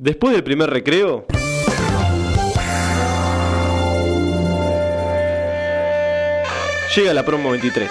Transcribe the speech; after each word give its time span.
Después 0.00 0.32
del 0.32 0.44
primer 0.44 0.70
recreo... 0.70 1.26
Llega 6.94 7.12
la 7.12 7.24
promo 7.24 7.50
23. 7.50 7.90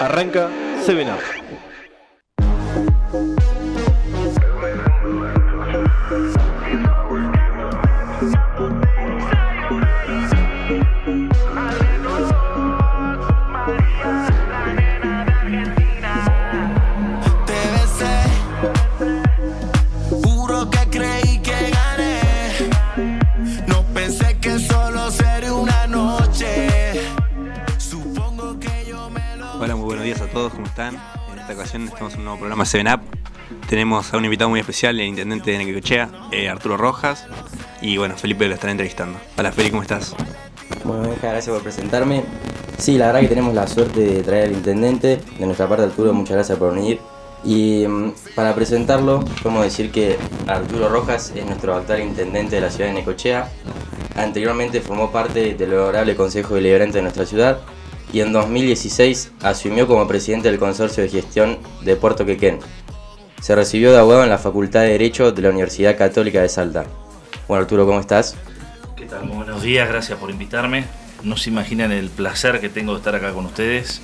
Arranca 0.00 0.50
7up. 0.84 1.20
Te 1.20 1.67
En 30.78 31.38
esta 31.40 31.54
ocasión 31.54 31.88
estamos 31.88 32.12
en 32.12 32.20
un 32.20 32.24
nuevo 32.26 32.38
programa 32.38 32.62
7up. 32.62 33.00
Tenemos 33.68 34.14
a 34.14 34.16
un 34.16 34.24
invitado 34.24 34.48
muy 34.48 34.60
especial, 34.60 35.00
el 35.00 35.08
intendente 35.08 35.50
de 35.50 35.58
Necochea, 35.58 36.08
eh, 36.30 36.48
Arturo 36.48 36.76
Rojas. 36.76 37.26
Y 37.82 37.96
bueno, 37.96 38.14
Felipe 38.16 38.46
lo 38.46 38.54
estará 38.54 38.70
entrevistando. 38.70 39.18
Hola, 39.36 39.50
Felipe, 39.50 39.72
¿cómo 39.72 39.82
estás? 39.82 40.14
Bueno, 40.84 41.12
gracias 41.20 41.52
por 41.52 41.64
presentarme. 41.64 42.22
Sí, 42.78 42.96
la 42.96 43.06
verdad 43.06 43.22
que 43.22 43.26
tenemos 43.26 43.54
la 43.54 43.66
suerte 43.66 44.00
de 44.02 44.22
traer 44.22 44.44
al 44.44 44.52
intendente. 44.52 45.18
De 45.36 45.46
nuestra 45.46 45.68
parte, 45.68 45.82
Arturo, 45.82 46.12
muchas 46.12 46.36
gracias 46.36 46.56
por 46.56 46.72
venir. 46.72 47.00
Y 47.42 47.84
mm, 47.84 48.12
para 48.36 48.54
presentarlo, 48.54 49.24
podemos 49.42 49.64
decir 49.64 49.90
que 49.90 50.16
Arturo 50.46 50.88
Rojas 50.88 51.32
es 51.34 51.44
nuestro 51.44 51.74
actual 51.74 52.02
intendente 52.02 52.54
de 52.54 52.62
la 52.62 52.70
ciudad 52.70 52.90
de 52.90 52.94
Necochea. 52.94 53.50
Anteriormente 54.14 54.80
formó 54.80 55.10
parte 55.10 55.54
del 55.54 55.74
honorable 55.74 56.14
Consejo 56.14 56.54
Deliberante 56.54 56.98
de 56.98 57.02
nuestra 57.02 57.26
ciudad 57.26 57.62
y 58.12 58.20
en 58.20 58.32
2016 58.32 59.32
asumió 59.42 59.86
como 59.86 60.06
presidente 60.08 60.50
del 60.50 60.58
Consorcio 60.58 61.02
de 61.02 61.10
Gestión 61.10 61.58
de 61.82 61.96
Puerto 61.96 62.24
Quequén. 62.24 62.58
Se 63.40 63.54
recibió 63.54 63.92
de 63.92 63.98
abogado 63.98 64.24
en 64.24 64.30
la 64.30 64.38
Facultad 64.38 64.80
de 64.80 64.88
Derecho 64.88 65.30
de 65.32 65.42
la 65.42 65.50
Universidad 65.50 65.96
Católica 65.96 66.42
de 66.42 66.48
Salta. 66.48 66.84
Bueno, 67.46 67.62
Arturo, 67.62 67.86
¿cómo 67.86 68.00
estás? 68.00 68.36
¿Qué 68.96 69.04
tal? 69.04 69.24
Muy 69.24 69.36
buenos 69.36 69.62
días, 69.62 69.88
gracias 69.88 70.18
por 70.18 70.30
invitarme. 70.30 70.84
No 71.22 71.36
se 71.36 71.50
imaginan 71.50 71.92
el 71.92 72.10
placer 72.10 72.60
que 72.60 72.68
tengo 72.68 72.92
de 72.92 72.98
estar 72.98 73.14
acá 73.14 73.32
con 73.32 73.46
ustedes, 73.46 74.00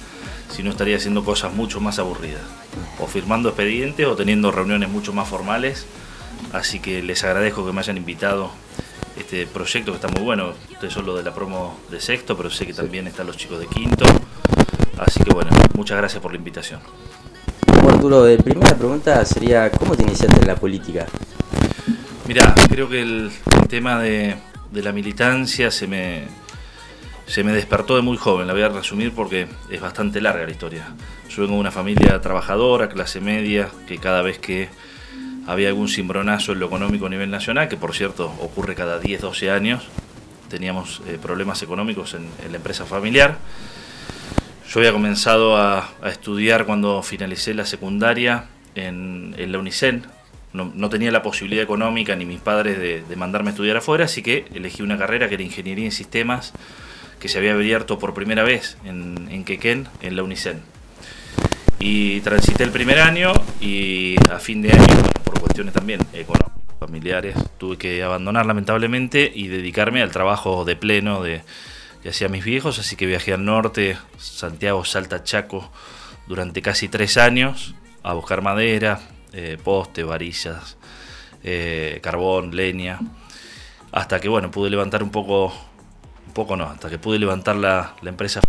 si 0.50 0.62
no 0.62 0.70
estaría 0.70 0.96
haciendo 0.96 1.24
cosas 1.24 1.52
mucho 1.52 1.80
más 1.80 1.98
aburridas. 1.98 2.42
O 2.98 3.06
firmando 3.06 3.48
expedientes 3.48 4.06
o 4.06 4.16
teniendo 4.16 4.50
reuniones 4.50 4.88
mucho 4.88 5.12
más 5.12 5.28
formales. 5.28 5.86
Así 6.52 6.78
que 6.78 7.02
les 7.02 7.24
agradezco 7.24 7.66
que 7.66 7.72
me 7.72 7.80
hayan 7.80 7.96
invitado 7.96 8.50
este 9.16 9.46
proyecto 9.46 9.92
que 9.92 9.96
está 9.96 10.08
muy 10.08 10.22
bueno. 10.22 10.52
Ustedes 10.72 10.92
son 10.92 11.06
lo 11.06 11.16
de 11.16 11.22
la 11.22 11.34
promo 11.34 11.78
de 11.90 12.00
sexto, 12.00 12.36
pero 12.36 12.50
sé 12.50 12.66
que 12.66 12.74
también 12.74 13.06
están 13.06 13.26
los 13.26 13.36
chicos 13.36 13.60
de 13.60 13.66
quinto. 13.66 14.04
Así 14.98 15.22
que 15.22 15.32
bueno, 15.32 15.50
muchas 15.74 15.98
gracias 15.98 16.22
por 16.22 16.32
la 16.32 16.38
invitación. 16.38 16.80
Bueno, 17.66 17.90
Arturo, 17.90 18.22
de 18.22 18.38
primera 18.38 18.74
pregunta 18.76 19.24
sería, 19.24 19.70
¿cómo 19.70 19.96
te 19.96 20.02
iniciaste 20.02 20.40
en 20.40 20.46
la 20.46 20.56
política? 20.56 21.06
Mirá, 22.26 22.54
creo 22.68 22.88
que 22.88 23.02
el 23.02 23.30
tema 23.68 24.00
de, 24.00 24.36
de 24.70 24.82
la 24.82 24.92
militancia 24.92 25.70
se 25.70 25.86
me, 25.86 26.24
se 27.26 27.42
me 27.42 27.52
despertó 27.52 27.96
de 27.96 28.02
muy 28.02 28.16
joven, 28.16 28.46
la 28.46 28.52
voy 28.52 28.62
a 28.62 28.68
resumir 28.68 29.12
porque 29.12 29.46
es 29.70 29.80
bastante 29.80 30.20
larga 30.20 30.44
la 30.44 30.50
historia. 30.50 30.86
Yo 31.28 31.42
vengo 31.42 31.54
de 31.54 31.60
una 31.60 31.70
familia 31.70 32.20
trabajadora, 32.20 32.88
clase 32.88 33.20
media, 33.20 33.68
que 33.86 33.98
cada 33.98 34.22
vez 34.22 34.38
que 34.38 34.68
había 35.46 35.68
algún 35.68 35.88
cimbronazo 35.88 36.52
en 36.52 36.60
lo 36.60 36.66
económico 36.66 37.06
a 37.06 37.08
nivel 37.08 37.30
nacional, 37.30 37.68
que 37.68 37.76
por 37.76 37.94
cierto 37.94 38.26
ocurre 38.40 38.74
cada 38.74 38.98
10, 38.98 39.20
12 39.20 39.50
años, 39.50 39.84
teníamos 40.48 41.02
eh, 41.06 41.18
problemas 41.20 41.62
económicos 41.62 42.14
en, 42.14 42.28
en 42.44 42.52
la 42.52 42.56
empresa 42.58 42.86
familiar. 42.86 43.38
Yo 44.68 44.80
había 44.80 44.92
comenzado 44.92 45.56
a, 45.56 45.90
a 46.02 46.08
estudiar 46.08 46.64
cuando 46.64 47.02
finalicé 47.02 47.54
la 47.54 47.66
secundaria 47.66 48.46
en, 48.74 49.34
en 49.38 49.52
la 49.52 49.58
UNICEN. 49.58 50.04
No, 50.52 50.88
tenía 50.88 51.10
la 51.10 51.22
posibilidad 51.22 51.64
económica 51.64 52.14
ni 52.14 52.24
mis 52.24 52.38
padres 52.38 52.78
de, 52.78 53.02
de 53.02 53.16
mandarme 53.16 53.50
a 53.50 53.52
estudiar 53.52 53.76
afuera, 53.76 54.04
así 54.04 54.22
que 54.22 54.44
elegí 54.54 54.82
una 54.82 54.96
carrera 54.96 55.28
que 55.28 55.34
era 55.34 55.42
Ingeniería 55.42 55.84
en 55.84 55.90
Sistemas, 55.90 56.52
que 57.18 57.28
se 57.28 57.38
había 57.38 57.54
abierto 57.54 57.98
por 57.98 58.14
primera 58.14 58.44
vez 58.44 58.78
en, 58.84 59.26
en 59.32 59.44
Quequén, 59.44 59.88
en 60.00 60.14
la 60.14 60.22
UNICEN. 60.22 60.62
Y 61.78 62.20
transité 62.20 62.64
el 62.64 62.70
primer 62.70 63.00
año 63.00 63.32
y 63.60 64.16
a 64.30 64.38
fin 64.38 64.62
de 64.62 64.72
año, 64.72 64.86
por 65.24 65.40
cuestiones 65.40 65.74
también 65.74 66.00
económicas, 66.12 66.52
familiares, 66.78 67.36
tuve 67.58 67.76
que 67.76 68.02
abandonar 68.02 68.46
lamentablemente 68.46 69.30
y 69.34 69.48
dedicarme 69.48 70.02
al 70.02 70.10
trabajo 70.10 70.64
de 70.64 70.76
pleno 70.76 71.22
de, 71.22 71.42
que 72.02 72.10
hacían 72.10 72.32
mis 72.32 72.44
viejos, 72.44 72.78
así 72.78 72.96
que 72.96 73.06
viajé 73.06 73.32
al 73.32 73.44
norte, 73.44 73.96
Santiago, 74.18 74.84
Salta, 74.84 75.24
Chaco, 75.24 75.72
durante 76.26 76.60
casi 76.60 76.88
tres 76.88 77.16
años 77.16 77.74
a 78.02 78.12
buscar 78.12 78.42
madera, 78.42 79.00
eh, 79.32 79.56
poste, 79.62 80.04
varillas, 80.04 80.76
eh, 81.42 82.00
carbón, 82.02 82.54
leña, 82.54 83.00
hasta 83.90 84.20
que 84.20 84.28
bueno, 84.28 84.50
pude 84.50 84.68
levantar 84.68 85.02
un 85.02 85.10
poco, 85.10 85.46
un 86.26 86.32
poco 86.34 86.56
no, 86.56 86.64
hasta 86.64 86.90
que 86.90 86.98
pude 86.98 87.18
levantar 87.18 87.56
la, 87.56 87.94
la 88.02 88.10
empresa 88.10 88.40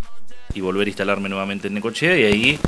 y 0.53 0.59
volver 0.59 0.87
a 0.87 0.89
instalarme 0.89 1.29
nuevamente 1.29 1.69
en 1.69 1.75
Necochea 1.75 2.17
y 2.17 2.23
ahí 2.23 2.59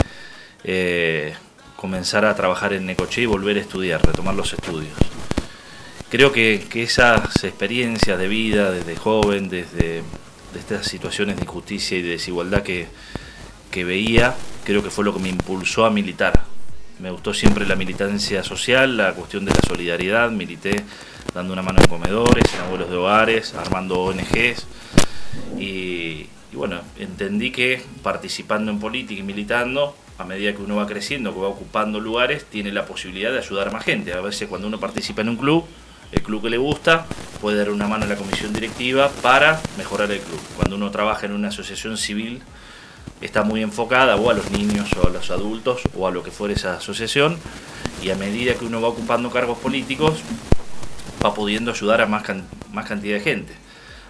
eh, 0.68 1.34
comenzar 1.76 2.26
a 2.26 2.36
trabajar 2.36 2.74
en 2.74 2.86
Necochea 2.86 3.24
y 3.24 3.28
volver 3.28 3.58
a 3.58 3.62
estudiar, 3.62 4.06
retomar 4.06 4.36
los 4.36 4.54
estudios. 4.54 4.94
Creo 6.10 6.32
que, 6.32 6.66
que 6.70 6.84
esas 6.84 7.44
experiencias 7.44 8.20
de 8.20 8.28
vida 8.28 8.72
desde 8.72 8.96
joven, 8.96 9.50
desde 9.50 10.04
de 10.54 10.60
estas 10.60 10.88
situaciones 10.88 11.38
de 11.38 11.44
injusticia 11.44 11.98
y 11.98 12.02
de 12.02 12.10
desigualdad 12.10 12.64
que, 12.64 12.88
que 13.72 13.84
veía, 13.84 14.36
creo 14.64 14.84
que 14.84 14.90
fue 14.90 15.06
lo 15.06 15.14
que 15.14 15.20
me 15.20 15.30
impulsó 15.30 15.86
a 15.86 15.90
militar. 15.90 16.44
Me 17.00 17.12
gustó 17.12 17.34
siempre 17.34 17.66
la 17.66 17.76
militancia 17.76 18.44
social, 18.44 18.98
la 18.98 19.14
cuestión 19.14 19.46
de 19.46 19.52
la 19.52 19.62
solidaridad, 19.68 20.32
milité 20.32 20.84
dando 21.34 21.54
una 21.54 21.62
mano 21.62 21.80
en 21.82 21.88
comedores, 21.88 22.54
en 22.54 22.62
abuelos 22.62 22.90
de 22.90 22.96
hogares, 22.96 23.54
armando 23.54 24.00
ONGs 24.00 24.66
y, 25.60 26.28
y 26.52 26.56
bueno, 26.56 26.82
entendí 26.98 27.52
que 27.52 27.82
participando 28.02 28.72
en 28.72 28.80
política 28.80 29.20
y 29.20 29.24
militando, 29.24 29.96
a 30.18 30.24
medida 30.24 30.54
que 30.54 30.62
uno 30.62 30.76
va 30.76 30.88
creciendo, 30.88 31.34
que 31.34 31.40
va 31.40 31.48
ocupando 31.48 32.00
lugares, 32.00 32.46
tiene 32.46 32.72
la 32.72 32.86
posibilidad 32.86 33.32
de 33.32 33.40
ayudar 33.40 33.68
a 33.68 33.72
más 33.72 33.84
gente. 33.84 34.14
A 34.14 34.22
veces 34.22 34.48
cuando 34.48 34.68
uno 34.68 34.80
participa 34.80 35.22
en 35.22 35.30
un 35.30 35.38
club, 35.38 35.66
el 36.12 36.22
club 36.22 36.42
que 36.44 36.50
le 36.50 36.58
gusta, 36.58 37.06
puede 37.42 37.58
dar 37.58 37.70
una 37.70 37.88
mano 37.88 38.06
a 38.06 38.08
la 38.08 38.16
comisión 38.16 38.54
directiva 38.54 39.10
para 39.22 39.62
mejorar 39.78 40.12
el 40.12 40.20
club. 40.20 40.40
Cuando 40.56 40.76
uno 40.76 40.90
trabaja 40.90 41.26
en 41.26 41.34
una 41.34 41.50
asociación 41.50 41.98
civil, 41.98 42.42
está 43.22 43.44
muy 43.44 43.62
enfocada 43.62 44.16
o 44.16 44.30
a 44.30 44.34
los 44.34 44.50
niños 44.52 44.90
o 45.02 45.08
a 45.08 45.12
los 45.12 45.30
adultos 45.32 45.82
o 45.96 46.08
a 46.08 46.12
lo 46.12 46.24
que 46.24 46.32
fuera 46.32 46.54
esa 46.54 46.78
asociación 46.78 47.38
y 48.04 48.10
a 48.12 48.16
medida 48.16 48.54
que 48.54 48.66
uno 48.66 48.80
va 48.82 48.90
ocupando 48.90 49.32
cargos 49.32 49.58
políticos 49.58 50.20
va 51.24 51.34
pudiendo 51.34 51.72
ayudar 51.72 52.02
a 52.02 52.06
más, 52.06 52.24
can- 52.24 52.48
más 52.72 52.86
cantidad 52.86 53.16
de 53.16 53.22
gente. 53.22 53.54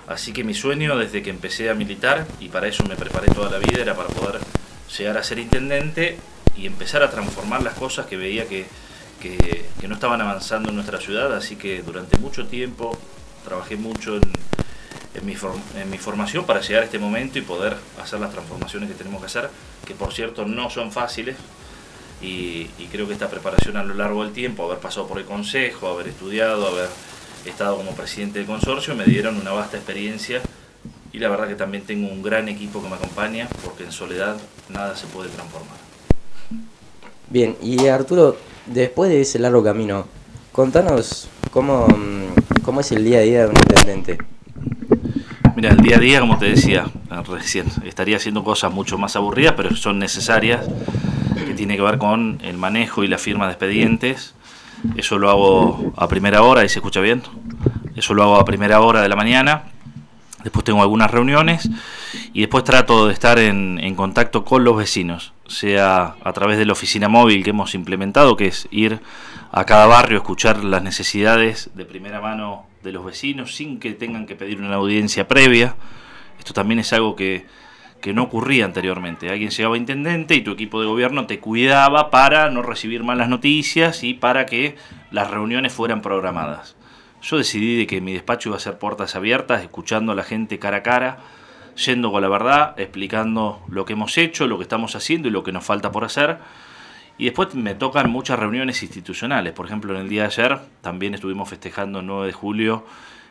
Así 0.08 0.34
que 0.34 0.44
mi 0.44 0.54
sueño 0.54 0.98
desde 0.98 1.22
que 1.24 1.30
empecé 1.30 1.70
a 1.70 1.74
militar, 1.74 2.28
y 2.40 2.50
para 2.50 2.68
eso 2.68 2.84
me 2.86 2.96
preparé 2.96 3.28
toda 3.34 3.50
la 3.50 3.58
vida, 3.58 3.82
era 3.82 3.96
para 3.96 4.10
poder 4.10 4.40
llegar 4.96 5.18
a 5.18 5.24
ser 5.24 5.40
intendente 5.40 6.18
y 6.56 6.66
empezar 6.66 7.04
a 7.04 7.10
transformar 7.10 7.62
las 7.64 7.74
cosas 7.74 8.06
que 8.06 8.18
veía 8.18 8.48
que, 8.48 8.66
que, 9.22 9.88
no 9.88 9.96
estaban 9.96 10.20
avanzando 10.22 10.70
en 10.70 10.76
nuestra 10.76 11.00
ciudad. 11.00 11.34
Así 11.36 11.56
que 11.56 11.82
durante 11.82 12.18
mucho 12.18 12.48
tiempo 12.48 12.98
trabajé 13.46 13.76
mucho 13.76 14.18
en, 14.18 14.24
en 15.14 15.26
mi, 15.26 15.36
en 15.80 15.90
mi 15.90 15.98
formación 15.98 16.46
para 16.46 16.62
llegar 16.62 16.84
a 16.84 16.86
este 16.86 17.00
momento 17.00 17.40
y 17.40 17.42
poder 17.42 17.78
hacer 18.02 18.20
las 18.20 18.32
transformaciones 18.32 18.90
que 18.90 18.96
tenemos 18.96 19.22
que 19.22 19.28
hacer, 19.28 19.50
que 19.86 19.94
por 19.94 20.14
cierto 20.14 20.46
no 20.46 20.70
son 20.70 20.92
fáciles. 20.92 21.38
Y, 22.20 22.72
y 22.80 22.88
creo 22.92 23.08
que 23.08 23.14
esta 23.14 23.30
preparación 23.30 23.78
a 23.78 23.84
lo 23.84 23.94
largo 23.94 24.24
del 24.24 24.34
tiempo, 24.34 24.66
haber 24.66 24.80
pasado 24.80 25.08
por 25.08 25.20
el 25.20 25.26
consejo, 25.26 25.88
haber 25.88 26.08
estudiado, 26.08 26.68
haber 26.68 26.90
estado 27.46 27.78
como 27.78 27.92
presidente 27.92 28.40
del 28.40 28.48
consorcio, 28.48 28.96
me 28.96 29.06
dieron 29.06 29.38
una 29.38 29.52
vasta 29.52 29.78
experiencia 29.78 30.42
y 31.14 31.20
la 31.20 31.30
verdad 31.30 31.48
que 31.48 31.56
también 31.56 31.84
tengo 31.84 32.08
un 32.08 32.22
gran 32.22 32.48
equipo 32.50 32.82
que 32.82 32.90
me 32.90 32.96
acompaña 32.96 33.48
porque 33.64 33.84
en 33.84 33.92
soledad 33.92 34.38
nada 34.70 34.96
se 34.96 35.08
puede 35.08 35.30
transformar. 35.30 35.78
Bien, 37.30 37.56
y 37.62 37.88
Arturo, 37.88 38.38
después 38.66 39.10
de 39.10 39.22
ese 39.22 39.40
largo 39.40 39.64
camino, 39.64 40.08
contanos 40.52 41.30
cómo, 41.52 41.88
mm, 41.88 42.62
cómo 42.64 42.82
es 42.82 42.92
el 42.92 43.04
día 43.04 43.20
a 43.20 43.22
día 43.22 43.42
de 43.42 43.48
un 43.48 43.56
intendente. 43.58 44.18
Mira, 45.56 45.72
el 45.72 45.78
día 45.78 45.98
a 45.98 46.00
día, 46.00 46.20
como 46.20 46.38
te 46.38 46.46
decía 46.46 46.86
eh, 47.12 47.24
recién, 47.28 47.66
estaría 47.84 48.18
haciendo 48.18 48.44
cosas 48.44 48.72
mucho 48.72 48.98
más 48.98 49.16
aburridas, 49.16 49.56
pero 49.58 49.76
son 49.76 49.98
necesarias, 49.98 50.66
que 51.36 51.54
tiene 51.54 51.76
que 51.76 51.82
ver 51.82 51.98
con 51.98 52.40
el 52.44 52.58
manejo 52.58 53.04
y 53.04 53.08
la 53.08 53.18
firma 53.18 53.48
de 53.48 53.54
expedientes. 53.54 54.36
Eso 54.96 55.18
lo 55.18 55.30
hago 55.30 55.94
a 55.98 56.08
primera 56.08 56.44
hora, 56.44 56.64
y 56.64 56.70
se 56.70 56.80
escucha 56.80 57.02
bien. 57.02 57.24
Eso 57.96 58.14
lo 58.14 58.24
hago 58.24 58.36
a 58.36 58.46
primera 58.46 58.80
hora 58.82 59.02
de 59.02 59.10
la 59.10 59.16
mañana. 59.16 59.64
Después 60.44 60.64
tengo 60.64 60.82
algunas 60.82 61.10
reuniones 61.10 61.70
y 62.32 62.42
después 62.42 62.64
trato 62.64 63.08
de 63.08 63.14
estar 63.14 63.40
en, 63.40 63.80
en 63.82 63.96
contacto 63.96 64.46
con 64.46 64.64
los 64.64 64.78
vecinos, 64.78 65.34
sea 65.48 66.16
a 66.24 66.34
través 66.34 66.58
de 66.58 66.66
la 66.66 66.74
oficina 66.74 67.10
móvil 67.10 67.44
que 67.44 67.50
hemos 67.50 67.74
implementado, 67.74 68.38
que 68.38 68.48
es 68.48 68.68
ir 68.70 69.00
a 69.52 69.66
cada 69.66 69.88
barrio, 69.88 70.18
escuchar 70.18 70.64
las 70.64 70.84
necesidades 70.84 71.72
de 71.74 71.86
primera 71.86 72.22
mano 72.22 72.66
de 72.84 72.92
los 72.92 73.06
vecinos 73.06 73.56
sin 73.56 73.80
que 73.80 73.94
tengan 73.94 74.26
que 74.26 74.36
pedir 74.36 74.62
una 74.62 74.76
audiencia 74.76 75.28
previa. 75.28 75.76
Esto 76.38 76.54
también 76.54 76.80
es 76.80 76.94
algo 76.94 77.16
que, 77.16 77.46
que 78.02 78.14
no 78.14 78.24
ocurría 78.24 78.66
anteriormente. 78.66 79.30
Alguien 79.30 79.50
llegaba 79.50 79.78
intendente 79.78 80.36
y 80.36 80.42
tu 80.42 80.52
equipo 80.52 80.80
de 80.80 80.88
gobierno 80.88 81.26
te 81.26 81.40
cuidaba 81.40 82.12
para 82.12 82.50
no 82.50 82.62
recibir 82.62 83.04
malas 83.04 83.30
noticias 83.30 84.04
y 84.04 84.14
para 84.14 84.46
que 84.46 84.76
las 85.12 85.30
reuniones 85.30 85.74
fueran 85.74 86.02
programadas. 86.02 86.76
Yo 87.22 87.38
decidí 87.38 87.78
de 87.78 87.88
que 87.88 88.02
mi 88.02 88.14
despacho 88.14 88.50
iba 88.50 88.58
a 88.58 88.60
ser 88.60 88.78
puertas 88.78 89.16
abiertas, 89.16 89.62
escuchando 89.62 90.12
a 90.12 90.16
la 90.16 90.24
gente 90.24 90.60
cara 90.60 90.78
a 90.78 90.84
cara, 90.84 91.18
yendo 91.86 92.12
con 92.12 92.22
la 92.22 92.30
verdad, 92.30 92.80
explicando 92.80 93.62
lo 93.70 93.86
que 93.86 93.94
hemos 93.94 94.18
hecho, 94.18 94.48
lo 94.48 94.58
que 94.58 94.64
estamos 94.64 94.96
haciendo 94.96 95.28
y 95.28 95.32
lo 95.32 95.44
que 95.44 95.52
nos 95.52 95.64
falta 95.64 95.92
por 95.92 96.04
hacer. 96.04 96.38
Y 97.18 97.26
después 97.26 97.56
me 97.56 97.74
tocan 97.74 98.10
muchas 98.10 98.38
reuniones 98.38 98.84
institucionales. 98.84 99.54
Por 99.54 99.66
ejemplo, 99.66 99.94
en 99.96 100.02
el 100.02 100.10
día 100.10 100.22
de 100.22 100.28
ayer 100.28 100.60
también 100.82 101.16
estuvimos 101.16 101.50
festejando 101.50 102.00
el 102.00 102.06
9 102.06 102.28
de 102.28 102.34
julio 102.34 102.86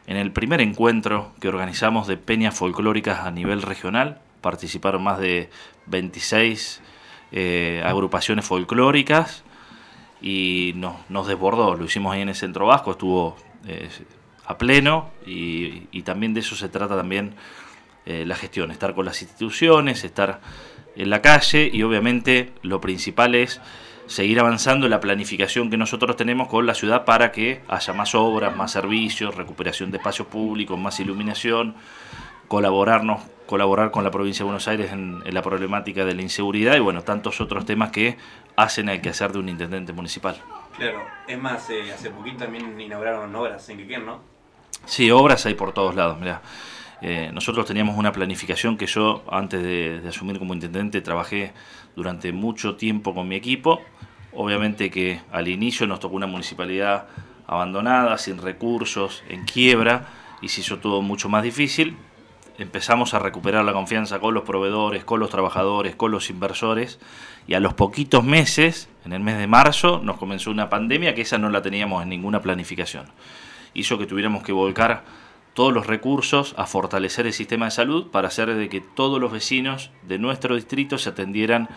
en 0.07 0.17
el 0.17 0.33
primer 0.33 0.61
encuentro 0.61 1.33
que 1.41 1.49
organizamos 1.49 2.07
de 2.07 2.17
peñas 2.17 2.57
folclóricas 2.57 3.21
a 3.21 3.31
nivel 3.31 3.63
regional. 3.63 4.21
Participaron 4.41 5.03
más 5.03 5.19
de 5.19 5.51
26 5.87 6.81
eh, 7.33 7.83
agrupaciones 7.85 8.45
folclóricas 8.45 9.45
y 10.21 10.75
nos 10.77 11.27
desbordó. 11.27 11.77
Lo 11.77 11.85
hicimos 11.85 12.13
ahí 12.13 12.23
en 12.23 12.29
el 12.29 12.35
Centro 12.35 12.67
Vasco, 12.67 12.93
estuvo 12.93 13.37
eh, 13.67 13.89
a 14.45 14.59
pleno 14.59 15.11
y, 15.27 16.03
también 16.03 16.35
de 16.35 16.41
eso 16.41 16.55
se 16.55 16.69
trata 16.69 16.97
también 16.97 17.35
eh, 18.05 18.25
la 18.25 18.37
gestión, 18.37 18.71
estar 18.71 18.95
con 18.95 19.05
las 19.05 19.21
instituciones, 19.23 20.05
estar 20.05 20.41
en 20.95 21.11
la 21.11 21.21
calle 21.21 21.69
y 21.73 21.83
obviamente 21.83 22.53
lo 22.63 22.81
principal 22.81 23.35
es 23.35 23.61
seguir 24.07 24.39
avanzando 24.39 24.87
en 24.87 24.91
la 24.91 25.01
planificación 25.01 25.69
que 25.69 25.77
nosotros 25.77 26.17
tenemos 26.17 26.49
con 26.49 26.65
la 26.65 26.75
ciudad 26.75 27.05
para 27.05 27.33
que 27.33 27.63
haya 27.69 27.93
más 27.93 28.15
obras, 28.15 28.57
más 28.57 28.71
servicios, 28.71 29.35
recuperación 29.35 29.91
de 29.91 29.99
espacios 29.99 30.29
públicos, 30.29 30.79
más 30.79 31.01
iluminación, 31.01 31.75
colaborarnos, 32.47 33.23
colaborar 33.47 33.91
con 33.91 34.05
la 34.05 34.11
provincia 34.11 34.41
de 34.41 34.45
Buenos 34.45 34.69
Aires 34.69 34.93
en, 34.93 35.23
la 35.27 35.43
problemática 35.43 36.05
de 36.05 36.15
la 36.15 36.23
inseguridad 36.23 36.77
y 36.77 36.81
bueno, 36.81 37.03
tantos 37.03 37.41
otros 37.41 37.67
temas 37.67 37.91
que 37.91 38.17
hacen 38.57 38.89
el 38.89 39.01
quehacer 39.01 39.33
de 39.33 39.39
un 39.39 39.49
intendente 39.49 39.93
municipal. 39.93 40.41
Claro, 40.77 41.07
es 41.27 41.39
más, 41.39 41.71
eh, 41.71 41.91
hace 41.93 42.11
poquito 42.11 42.39
también 42.45 42.79
inauguraron 42.79 43.35
obras 43.35 43.69
en 43.71 43.79
Quequén, 43.79 44.05
¿no? 44.05 44.21
Sí, 44.85 45.11
obras 45.11 45.47
hay 45.47 45.55
por 45.55 45.73
todos 45.73 45.95
lados, 45.95 46.19
mira. 46.19 46.43
Eh, 47.01 47.31
nosotros 47.33 47.67
teníamos 47.67 47.97
una 47.97 48.13
planificación 48.13 48.77
que 48.77 48.87
yo, 48.87 49.23
antes 49.31 49.63
de, 49.63 50.03
asumir 50.09 50.39
como 50.39 50.55
intendente, 50.55 51.01
trabajé 51.01 51.53
durante 51.95 52.33
mucho 52.33 52.77
tiempo 52.77 53.15
con 53.15 53.27
mi 53.29 53.37
equipo. 53.37 53.81
Obviamente 54.33 54.91
que 54.91 55.21
al 55.33 55.49
inicio 55.49 55.87
nos 55.87 56.01
tocó 56.01 56.17
una 56.17 56.27
municipalidad 56.27 57.07
abandonada, 57.47 58.19
sin 58.19 58.39
recursos, 58.39 59.23
en 59.29 59.45
quiebra, 59.45 60.09
y 60.43 60.49
se 60.49 60.61
hizo 60.61 60.79
todo 60.79 61.01
mucho 61.01 61.29
más 61.29 61.43
difícil. 61.43 61.97
Empezamos 62.59 63.13
a 63.13 63.19
recuperar 63.19 63.65
la 63.65 63.75
confianza 63.75 64.19
con 64.19 64.33
los 64.33 64.45
proveedores, 64.45 65.05
con 65.05 65.21
los 65.21 65.29
trabajadores, 65.29 65.95
con 65.95 66.11
los 66.11 66.31
inversores, 66.31 66.99
y 67.47 67.55
a 67.55 67.61
los 67.61 67.75
poquitos 67.75 68.25
meses, 68.25 68.89
en 69.05 69.13
el 69.13 69.21
mes 69.21 69.37
de 69.37 69.47
marzo, 69.47 70.01
nos 70.03 70.17
comenzó 70.17 70.51
una 70.51 70.71
pandemia 70.71 71.15
que 71.15 71.23
esa 71.23 71.37
no 71.37 71.51
la 71.51 71.61
teníamos 71.61 72.03
en 72.03 72.09
ninguna 72.09 72.41
planificación. 72.41 73.07
Hizo 73.75 73.99
que 73.99 74.07
tuviéramos 74.07 74.43
que 74.43 74.53
volcar 74.53 75.05
todos 75.53 75.73
los 75.73 75.87
recursos 75.87 76.55
a 76.57 76.67
fortalecer 76.67 77.27
el 77.27 77.33
sistema 77.35 77.67
de 77.67 77.71
salud 77.73 78.09
para 78.11 78.29
hacer 78.29 78.55
de 78.55 78.69
que 78.69 78.81
todos 78.81 79.21
los 79.21 79.33
vecinos 79.33 79.91
de 80.07 80.19
nuestro 80.19 80.55
distrito 80.55 80.97
se 80.99 81.11
atendieran 81.11 81.69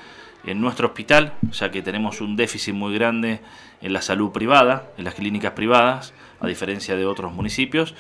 en 0.46 0.62
nuestro 0.62 0.88
hospital, 0.88 1.34
ya 1.52 1.72
que 1.72 1.82
tenemos 1.82 2.22
un 2.22 2.36
déficit 2.36 2.74
muy 2.74 2.94
grande 2.94 3.42
en 3.82 3.92
la 3.92 4.02
salud 4.02 4.32
privada, 4.32 4.92
en 4.98 5.04
las 5.04 5.16
clínicas 5.16 5.52
privadas, 5.52 6.14
a 6.40 6.48
diferencia 6.48 6.96
de 6.96 7.06
otros 7.06 7.34
municipios, 7.34 7.96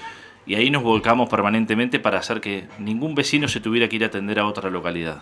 y 0.50 0.56
ahí 0.56 0.72
nos 0.72 0.82
volcamos 0.82 1.30
permanentemente 1.30 2.00
para 2.00 2.18
hacer 2.18 2.42
que 2.42 2.68
ningún 2.80 3.14
vecino 3.14 3.48
se 3.48 3.60
tuviera 3.60 3.88
que 3.88 3.98
ir 3.98 4.04
a 4.04 4.08
atender 4.08 4.40
a 4.40 4.48
otra 4.48 4.72
localidad. 4.72 5.22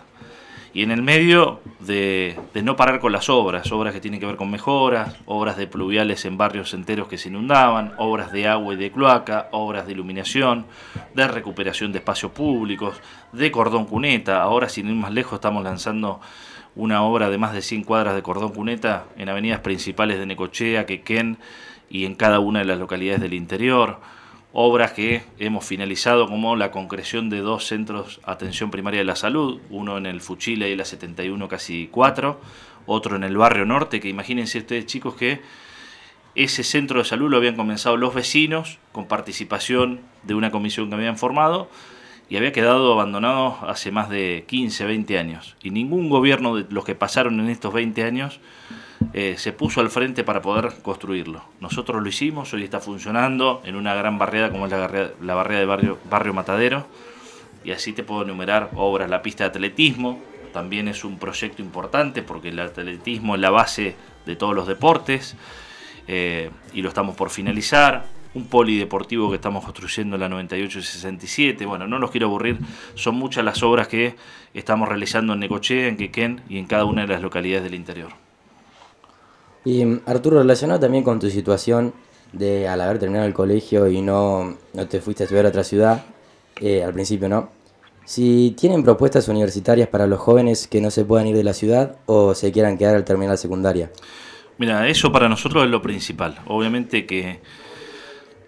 Y 0.72 0.82
en 0.82 0.90
el 0.90 1.02
medio 1.02 1.60
de, 1.80 2.34
no 2.62 2.76
parar 2.76 2.98
con 2.98 3.12
las 3.12 3.28
obras, 3.28 3.70
obras 3.70 3.92
que 3.92 4.00
tienen 4.00 4.20
que 4.20 4.26
ver 4.26 4.36
con 4.36 4.50
mejoras, 4.50 5.18
obras 5.26 5.58
de 5.58 5.66
pluviales 5.66 6.24
en 6.24 6.38
barrios 6.38 6.72
enteros 6.72 7.08
que 7.08 7.18
se 7.18 7.28
inundaban, 7.28 7.92
obras 7.98 8.32
de 8.32 8.48
agua 8.48 8.72
y 8.72 8.78
de 8.78 8.90
cloaca, 8.90 9.48
obras 9.52 9.86
de 9.86 9.92
iluminación, 9.92 10.64
de 11.12 11.28
recuperación 11.28 11.92
de 11.92 11.98
espacios 11.98 12.32
públicos, 12.32 12.98
de 13.32 13.50
cordón 13.50 13.84
cuneta, 13.84 14.40
ahora 14.40 14.70
sin 14.70 14.88
ir 14.88 14.94
más 14.94 15.12
lejos 15.12 15.34
estamos 15.34 15.62
lanzando 15.62 16.22
una 16.74 17.02
obra 17.02 17.28
de 17.28 17.36
más 17.36 17.52
de 17.52 17.60
100 17.60 17.84
cuadras 17.84 18.14
de 18.14 18.22
cordón 18.22 18.54
cuneta 18.54 19.04
en 19.18 19.28
avenidas 19.28 19.60
principales 19.60 20.18
de 20.18 20.24
Necochea, 20.24 20.86
Quequén 20.86 21.36
y 21.90 22.06
en 22.06 22.14
cada 22.14 22.38
una 22.38 22.60
de 22.60 22.64
las 22.64 22.78
localidades 22.78 23.20
del 23.20 23.34
interior 23.34 24.00
obras 24.52 24.92
que 24.92 25.22
hemos 25.38 25.64
finalizado 25.64 26.26
como 26.26 26.56
la 26.56 26.70
concreción 26.70 27.30
de 27.30 27.40
dos 27.40 27.66
centros 27.66 28.20
atención 28.24 28.70
primaria 28.70 29.00
de 29.00 29.04
la 29.04 29.16
salud, 29.16 29.60
uno 29.70 29.98
en 29.98 30.06
el 30.06 30.20
Fuchile 30.20 30.70
y 30.70 30.76
la 30.76 30.84
71 30.84 31.48
casi 31.48 31.88
4, 31.90 32.40
otro 32.86 33.16
en 33.16 33.24
el 33.24 33.36
barrio 33.36 33.66
norte, 33.66 34.00
que 34.00 34.08
imagínense 34.08 34.58
ustedes 34.58 34.86
chicos 34.86 35.14
que 35.14 35.40
ese 36.34 36.62
centro 36.62 37.00
de 37.00 37.04
salud 37.04 37.30
lo 37.30 37.36
habían 37.36 37.56
comenzado 37.56 37.96
los 37.96 38.14
vecinos 38.14 38.78
con 38.92 39.06
participación 39.06 40.00
de 40.22 40.34
una 40.34 40.50
comisión 40.50 40.88
que 40.88 40.94
habían 40.94 41.18
formado 41.18 41.68
y 42.30 42.36
había 42.36 42.52
quedado 42.52 42.92
abandonado 42.92 43.58
hace 43.66 43.90
más 43.90 44.08
de 44.08 44.44
15, 44.46 44.84
20 44.84 45.18
años. 45.18 45.56
Y 45.62 45.70
ningún 45.70 46.10
gobierno 46.10 46.56
de 46.56 46.66
los 46.70 46.84
que 46.84 46.94
pasaron 46.94 47.40
en 47.40 47.48
estos 47.48 47.72
20 47.72 48.04
años 48.04 48.40
eh, 49.12 49.34
se 49.38 49.52
puso 49.52 49.80
al 49.80 49.90
frente 49.90 50.24
para 50.24 50.42
poder 50.42 50.72
construirlo. 50.82 51.42
Nosotros 51.60 52.02
lo 52.02 52.08
hicimos, 52.08 52.52
hoy 52.52 52.64
está 52.64 52.80
funcionando 52.80 53.62
en 53.64 53.76
una 53.76 53.94
gran 53.94 54.18
barriada 54.18 54.50
como 54.50 54.66
es 54.66 54.72
la, 54.72 55.34
barriada 55.34 55.60
de 55.60 55.66
barrio, 55.66 55.98
barrio 56.10 56.34
Matadero. 56.34 56.86
Y 57.64 57.72
así 57.72 57.92
te 57.92 58.02
puedo 58.02 58.22
enumerar 58.22 58.70
obras, 58.74 59.10
la 59.10 59.22
pista 59.22 59.44
de 59.44 59.50
atletismo, 59.50 60.20
también 60.52 60.88
es 60.88 61.04
un 61.04 61.18
proyecto 61.18 61.62
importante 61.62 62.22
porque 62.22 62.48
el 62.48 62.58
atletismo 62.58 63.34
es 63.34 63.40
la 63.40 63.50
base 63.50 63.94
de 64.26 64.36
todos 64.36 64.54
los 64.54 64.66
deportes 64.66 65.36
eh, 66.06 66.50
y 66.72 66.82
lo 66.82 66.88
estamos 66.88 67.16
por 67.16 67.30
finalizar. 67.30 68.06
Un 68.34 68.46
polideportivo 68.46 69.30
que 69.30 69.36
estamos 69.36 69.64
construyendo 69.64 70.16
en 70.16 70.20
la 70.20 70.28
98 70.28 70.78
y 70.78 70.82
67. 70.82 71.66
Bueno, 71.66 71.86
no 71.86 71.98
los 71.98 72.10
quiero 72.10 72.26
aburrir, 72.26 72.58
son 72.94 73.16
muchas 73.16 73.44
las 73.44 73.62
obras 73.62 73.88
que 73.88 74.16
estamos 74.52 74.88
realizando 74.88 75.32
en 75.32 75.40
Necochea, 75.40 75.88
en 75.88 75.96
Quequén 75.96 76.42
y 76.48 76.58
en 76.58 76.66
cada 76.66 76.84
una 76.84 77.02
de 77.02 77.08
las 77.08 77.22
localidades 77.22 77.64
del 77.64 77.74
interior. 77.74 78.27
Y 79.64 79.84
Arturo, 80.06 80.38
relacionado 80.38 80.80
también 80.80 81.04
con 81.04 81.18
tu 81.18 81.30
situación 81.30 81.92
de 82.32 82.68
al 82.68 82.80
haber 82.80 82.98
terminado 82.98 83.26
el 83.26 83.34
colegio 83.34 83.88
y 83.88 84.00
no, 84.00 84.56
no 84.74 84.86
te 84.86 85.00
fuiste 85.00 85.22
a 85.22 85.24
estudiar 85.24 85.46
a 85.46 85.48
otra 85.48 85.64
ciudad, 85.64 86.04
eh, 86.60 86.82
al 86.82 86.92
principio 86.92 87.28
no, 87.28 87.50
si 88.04 88.54
tienen 88.58 88.82
propuestas 88.82 89.28
universitarias 89.28 89.88
para 89.88 90.06
los 90.06 90.18
jóvenes 90.18 90.66
que 90.66 90.80
no 90.80 90.90
se 90.90 91.04
puedan 91.04 91.26
ir 91.26 91.36
de 91.36 91.44
la 91.44 91.52
ciudad 91.52 91.96
o 92.06 92.34
se 92.34 92.52
quieran 92.52 92.78
quedar 92.78 92.96
al 92.96 93.04
terminar 93.04 93.32
la 93.32 93.36
secundaria. 93.36 93.90
Mira, 94.56 94.88
eso 94.88 95.12
para 95.12 95.28
nosotros 95.28 95.64
es 95.64 95.70
lo 95.70 95.82
principal. 95.82 96.38
Obviamente 96.46 97.06
que 97.06 97.40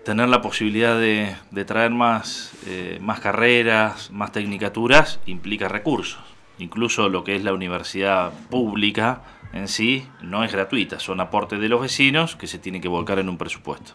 tener 0.02 0.28
la 0.28 0.40
posibilidad 0.40 0.98
de, 0.98 1.36
traer 1.66 1.90
más, 1.90 2.52
eh, 2.66 2.98
más 3.02 3.20
carreras, 3.20 4.10
más 4.10 4.32
tecnicaturas, 4.32 5.20
implica 5.26 5.68
recursos. 5.68 6.22
Incluso 6.58 7.08
lo 7.08 7.22
que 7.22 7.36
es 7.36 7.44
la 7.44 7.52
universidad 7.52 8.32
pública 8.48 9.22
en 9.52 9.68
sí 9.68 10.06
no 10.22 10.44
es 10.44 10.52
gratuita, 10.52 11.00
son 11.00 11.20
aportes 11.20 11.60
de 11.60 11.68
los 11.68 11.80
vecinos 11.80 12.36
que 12.36 12.46
se 12.46 12.58
tienen 12.58 12.80
que 12.80 12.88
volcar 12.88 13.18
en 13.18 13.28
un 13.28 13.38
presupuesto. 13.38 13.92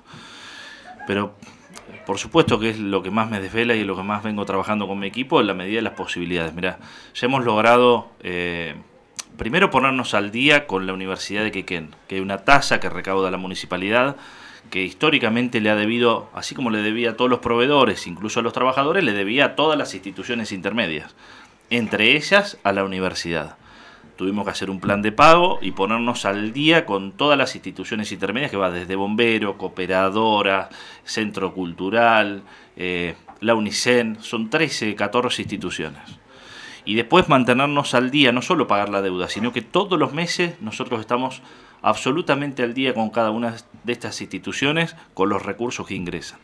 Pero 1.08 1.36
por 2.06 2.18
supuesto 2.18 2.60
que 2.60 2.70
es 2.70 2.80
lo 2.80 3.02
que 3.02 3.12
más 3.12 3.30
me 3.30 3.40
desvela 3.40 3.76
y 3.76 3.84
lo 3.84 3.96
que 3.96 4.04
más 4.04 4.24
vengo 4.24 4.46
trabajando 4.46 4.88
con 4.88 5.00
mi 5.00 5.08
equipo 5.08 5.42
en 5.42 5.48
la 5.48 5.54
medida 5.54 5.78
de 5.78 5.82
las 5.84 5.94
posibilidades. 5.94 6.54
Mira, 6.54 6.80
ya 7.14 7.26
hemos 7.26 7.44
logrado 7.44 8.10
eh, 8.22 8.76
primero 9.38 9.70
ponernos 9.70 10.14
al 10.14 10.32
día 10.32 10.68
con 10.68 10.88
la 10.88 10.94
Universidad 10.94 11.44
de 11.44 11.52
Quequén, 11.52 11.96
que 12.08 12.16
hay 12.16 12.22
una 12.22 12.40
tasa 12.40 12.80
que 12.80 12.90
recauda 12.90 13.32
la 13.32 13.38
municipalidad 13.38 14.18
que 14.70 14.82
históricamente 14.82 15.62
le 15.62 15.70
ha 15.70 15.76
debido, 15.76 16.30
así 16.34 16.56
como 16.56 16.72
le 16.72 16.80
debía 16.80 17.12
a 17.12 17.16
todos 17.16 17.30
los 17.30 17.40
proveedores, 17.40 18.08
incluso 18.08 18.40
a 18.40 18.44
los 18.44 18.54
trabajadores, 18.54 19.04
le 19.04 19.14
debía 19.14 19.46
a 19.46 19.56
todas 19.56 19.78
las 19.78 19.94
instituciones 19.94 20.52
intermedias, 20.52 21.16
entre 21.70 22.16
ellas 22.16 22.58
a 22.64 22.72
la 22.72 22.84
universidad 22.84 23.58
tuvimos 24.16 24.46
que 24.46 24.52
hacer 24.52 24.70
un 24.70 24.80
plan 24.80 25.02
de 25.02 25.12
pago 25.12 25.60
y 25.62 25.72
ponernos 25.72 26.26
al 26.26 26.54
día 26.54 26.86
con 26.86 27.12
todas 27.12 27.38
las 27.38 27.56
instituciones 27.56 28.12
intermedias 28.12 28.52
que 28.52 28.58
va 28.58 28.72
desde 28.72 28.96
bombero, 28.96 29.58
cooperadora, 29.58 30.70
centro 31.04 31.54
cultural, 31.54 32.44
eh, 32.76 33.16
la 33.42 33.56
UNICEN, 33.56 34.18
son 34.22 34.50
13, 34.50 34.96
14 34.96 35.42
instituciones. 35.42 36.02
Y 36.86 36.96
después 36.96 37.28
mantenernos 37.30 37.96
al 37.96 38.12
día, 38.12 38.32
no 38.32 38.42
solo 38.42 38.68
pagar 38.68 38.90
la 38.90 39.02
deuda, 39.02 39.28
sino 39.28 39.52
que 39.52 39.62
todos 39.62 40.00
los 40.00 40.14
meses 40.14 40.62
nosotros 40.62 41.00
estamos 41.00 41.42
absolutamente 41.82 42.64
al 42.64 42.74
día 42.74 42.94
con 42.94 43.10
cada 43.10 43.32
una 43.32 43.56
de 43.84 43.94
estas 43.94 44.22
instituciones, 44.22 44.96
con 45.14 45.30
los 45.30 45.44
recursos 45.44 45.88
que 45.88 45.96
ingresan. 45.96 46.40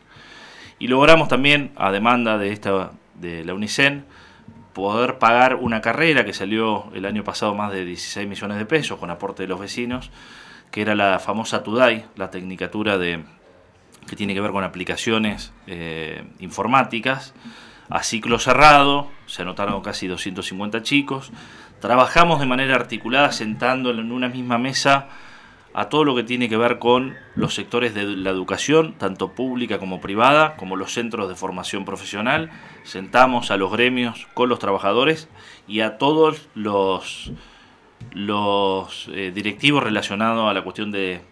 Y 0.78 0.88
logramos 0.88 1.28
también, 1.28 1.72
a 1.76 1.92
demanda 1.92 2.38
de, 2.38 2.52
esta, 2.52 2.92
de 3.14 3.44
la 3.44 3.54
UNICEN, 3.54 4.04
poder 4.72 5.18
pagar 5.18 5.56
una 5.56 5.80
carrera 5.80 6.24
que 6.24 6.32
salió 6.32 6.90
el 6.94 7.04
año 7.04 7.24
pasado 7.24 7.54
más 7.54 7.72
de 7.72 7.84
16 7.84 8.28
millones 8.28 8.58
de 8.58 8.66
pesos 8.66 8.98
con 8.98 9.10
aporte 9.10 9.42
de 9.42 9.48
los 9.48 9.60
vecinos, 9.60 10.10
que 10.70 10.82
era 10.82 10.94
la 10.94 11.18
famosa 11.18 11.62
TUDAI, 11.62 12.06
la 12.16 12.30
tecnicatura 12.30 12.98
de, 12.98 13.24
que 14.08 14.16
tiene 14.16 14.34
que 14.34 14.40
ver 14.40 14.52
con 14.52 14.64
aplicaciones 14.64 15.52
eh, 15.66 16.24
informáticas, 16.40 17.34
a 17.90 18.02
ciclo 18.02 18.38
cerrado, 18.38 19.10
se 19.26 19.42
anotaron 19.42 19.80
casi 19.82 20.06
250 20.06 20.82
chicos, 20.82 21.30
trabajamos 21.80 22.40
de 22.40 22.46
manera 22.46 22.74
articulada 22.74 23.32
sentando 23.32 23.90
en 23.90 24.10
una 24.10 24.28
misma 24.28 24.56
mesa 24.56 25.08
a 25.74 25.88
todo 25.88 26.04
lo 26.04 26.14
que 26.14 26.22
tiene 26.22 26.48
que 26.48 26.56
ver 26.56 26.78
con 26.78 27.16
los 27.34 27.54
sectores 27.54 27.94
de 27.94 28.04
la 28.04 28.30
educación, 28.30 28.94
tanto 28.98 29.32
pública 29.32 29.78
como 29.78 30.00
privada, 30.00 30.56
como 30.56 30.76
los 30.76 30.92
centros 30.92 31.28
de 31.28 31.34
formación 31.34 31.84
profesional, 31.84 32.50
sentamos 32.82 33.50
a 33.50 33.56
los 33.56 33.72
gremios 33.72 34.26
con 34.34 34.48
los 34.48 34.58
trabajadores 34.58 35.28
y 35.66 35.80
a 35.80 35.96
todos 35.98 36.48
los, 36.54 37.32
eh, 38.14 39.32
directivos 39.34 39.82
relacionados 39.82 40.50
a 40.50 40.54
la 40.54 40.62
cuestión 40.62 40.90
de, 40.92 41.22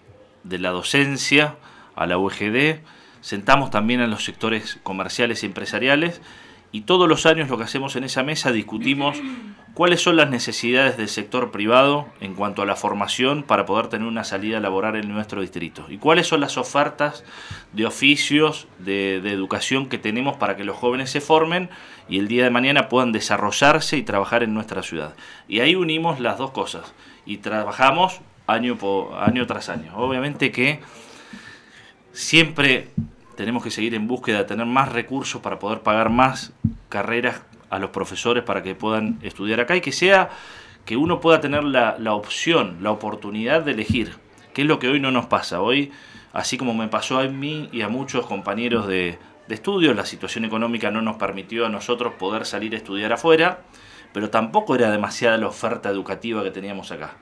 de 0.45 0.59
la 0.59 0.71
docencia, 0.71 1.57
a 1.95 2.07
la 2.07 2.17
UGD, 2.17 2.81
sentamos 3.21 3.71
también 3.71 4.01
a 4.01 4.07
los 4.07 4.25
sectores 4.25 4.81
comerciales 4.83 5.43
y 5.43 5.47
empresariales 5.47 6.23
y 6.73 6.83
todos 6.83 7.09
los 7.09 7.27
años 7.27 7.49
lo 7.49 7.59
que 7.59 7.65
hacemos 7.65 7.97
en 7.97 8.05
esa 8.05 8.23
mesa 8.23 8.53
discutimos 8.53 9.21
cuáles 9.75 10.03
son 10.03 10.17
las 10.17 10.31
necesidades 10.31 10.97
del 10.97 11.09
sector 11.09 11.51
privado 11.51 12.07
en 12.21 12.35
cuanto 12.35 12.63
a 12.63 12.67
la 12.67 12.77
formación 12.77 13.43
para 13.43 13.67
poder 13.67 13.89
tener 13.89 14.07
una 14.07 14.25
salida 14.25 14.61
laboral 14.61 14.97
en 14.97 15.09
nuestro 15.09 15.41
distrito 15.41 15.87
y 15.89 15.99
cuáles 15.99 16.29
son 16.29 16.41
las 16.41 16.57
ofertas 16.59 17.25
de 17.73 17.87
oficios 17.87 18.69
de, 18.79 19.17
educación 19.17 19.89
que 19.89 19.99
tenemos 19.99 20.37
para 20.37 20.57
que 20.57 20.65
los 20.65 20.77
jóvenes 20.77 21.11
se 21.11 21.21
formen 21.21 21.71
y 22.09 22.19
el 22.19 22.29
día 22.29 22.45
de 22.45 22.51
mañana 22.51 22.89
puedan 22.89 23.13
desarrollarse 23.13 23.97
y 23.97 24.03
trabajar 24.03 24.43
en 24.43 24.55
nuestra 24.55 24.83
ciudad. 24.83 25.15
Y 25.49 25.61
ahí 25.61 25.75
unimos 25.75 26.21
las 26.21 26.39
dos 26.39 26.51
cosas 26.51 26.93
y 27.27 27.39
trabajamos 27.39 28.21
año, 28.47 28.77
por, 28.77 29.15
año 29.15 29.47
tras 29.47 29.69
año. 29.69 29.97
Obviamente 29.97 30.51
que 30.51 30.81
siempre 32.13 32.89
tenemos 33.41 33.65
que 33.65 33.71
seguir 33.71 33.95
en 33.95 34.07
búsqueda 34.07 34.37
de 34.37 34.45
tener 34.45 34.67
más 34.67 34.93
recursos 34.93 35.41
para 35.41 35.59
poder 35.59 35.81
pagar 35.81 36.11
más 36.11 36.53
carreras 36.91 37.41
a 37.71 37.79
los 37.79 37.89
profesores 37.89 38.45
para 38.45 38.63
que 38.63 38.75
puedan 38.75 39.19
estudiar 39.23 39.61
acá 39.61 39.75
y 39.75 39.81
que 39.81 39.93
sea 39.93 40.29
que 40.85 40.99
uno 40.99 41.21
pueda 41.21 41.41
tener 41.41 41.65
la, 41.65 41.97
opción, 42.13 42.77
la 42.83 42.91
oportunidad 42.91 43.63
de 43.63 43.73
elegir, 43.73 44.17
que 44.53 44.61
es 44.61 44.69
lo 44.69 44.79
que 44.79 44.89
hoy 44.89 45.01
no 45.01 45.11
nos 45.11 45.25
pasa. 45.25 45.63
Hoy, 45.63 45.91
así 46.35 46.59
como 46.59 46.75
me 46.75 46.89
pasó 46.89 47.19
a 47.19 47.29
mí 47.29 47.71
y 47.73 47.81
a 47.81 47.89
muchos 47.89 48.27
compañeros 48.27 48.87
de, 48.87 49.19
de 49.49 49.55
estudios, 49.55 49.97
la 49.97 50.05
situación 50.05 50.45
económica 50.45 50.91
no 50.91 51.01
nos 51.01 51.17
permitió 51.17 51.65
a 51.65 51.71
nosotros 51.71 52.13
poder 52.19 52.45
salir 52.45 52.75
a 52.75 52.77
estudiar 52.77 53.11
afuera, 53.15 53.61
pero 54.13 54.29
tampoco 54.29 54.75
era 54.75 54.91
demasiada 54.91 55.39
la 55.39 55.47
oferta 55.47 55.89
educativa 55.89 56.43
que 56.43 56.51
teníamos 56.51 56.93
acá. 56.93 57.17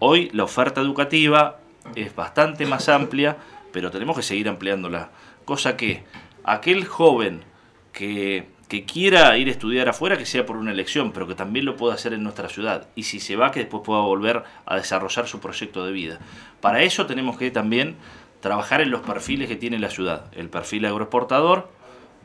Hoy 0.00 0.28
la 0.32 0.42
oferta 0.42 0.80
educativa 0.80 1.60
es 1.94 2.16
bastante 2.16 2.66
más 2.66 2.88
amplia, 2.88 3.36
pero 3.72 3.92
tenemos 3.92 4.16
que 4.16 4.24
seguir 4.24 4.48
ampliándola 4.48 5.10
cosa 5.44 5.76
que 5.76 6.04
aquel 6.44 6.84
joven 6.84 7.44
que, 7.92 8.50
quiera 8.86 9.36
ir 9.36 9.48
a 9.48 9.50
estudiar 9.50 9.90
afuera, 9.90 10.16
que 10.16 10.24
sea 10.24 10.46
por 10.46 10.56
una 10.56 10.72
elección, 10.72 11.12
pero 11.12 11.28
que 11.28 11.34
también 11.34 11.66
lo 11.66 11.76
pueda 11.76 11.94
hacer 11.94 12.14
en 12.14 12.22
nuestra 12.22 12.48
ciudad. 12.48 12.88
Y 12.94 13.02
si 13.02 13.20
se 13.20 13.36
va, 13.36 13.50
que 13.50 13.60
después 13.60 13.82
pueda 13.84 14.00
volver 14.00 14.44
a 14.64 14.76
desarrollar 14.76 15.28
su 15.28 15.40
proyecto 15.40 15.84
de 15.84 15.92
vida. 15.92 16.20
Para 16.62 16.82
eso 16.82 17.04
tenemos 17.04 17.36
que 17.36 17.50
también 17.50 17.96
trabajar 18.40 18.80
en 18.80 18.90
los 18.90 19.02
perfiles 19.02 19.48
que 19.48 19.56
tiene 19.56 19.78
la 19.78 19.90
ciudad. 19.90 20.24
El 20.32 20.48
perfil 20.48 20.86
agroexportador, 20.86 21.70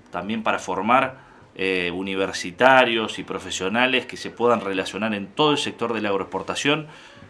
también 0.10 0.42
para 0.42 0.58
formar 0.58 1.28
eh, 1.56 1.92
universitarios 1.92 3.20
y 3.20 3.24
profesionales 3.24 4.06
que 4.06 4.16
se 4.16 4.30
puedan 4.30 4.62
relacionar 4.62 5.14
en 5.14 5.28
todo 5.28 5.52
el 5.52 5.58
sector 5.58 5.94
de 5.94 6.02
la 6.02 6.10
agroexportación. 6.10 6.88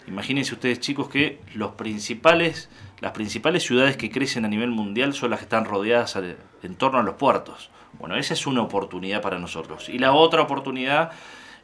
Imagínense 0.08 0.54
ustedes 0.54 0.80
chicos 0.80 1.10
que 1.10 1.40
los 1.54 1.72
principales 1.72 2.70
las 3.00 3.12
principales 3.12 3.64
ciudades 3.64 3.98
que 3.98 4.10
crecen 4.10 4.46
a 4.46 4.48
nivel 4.48 4.72
mundial 4.72 5.14
son 5.14 5.30
las 5.30 5.40
que 5.40 5.46
están 5.46 5.66
rodeadas 5.66 6.16
en 6.16 6.76
torno 6.76 7.00
a 7.00 7.04
los 7.04 7.16
puertos. 7.16 7.70
Bueno, 8.00 8.16
esa 8.16 8.34
es 8.34 8.48
una 8.48 8.62
oportunidad 8.62 9.22
para 9.22 9.40
nosotros. 9.40 9.90
Y 9.90 10.00
la 10.00 10.14
otra 10.14 10.42
oportunidad 10.42 11.12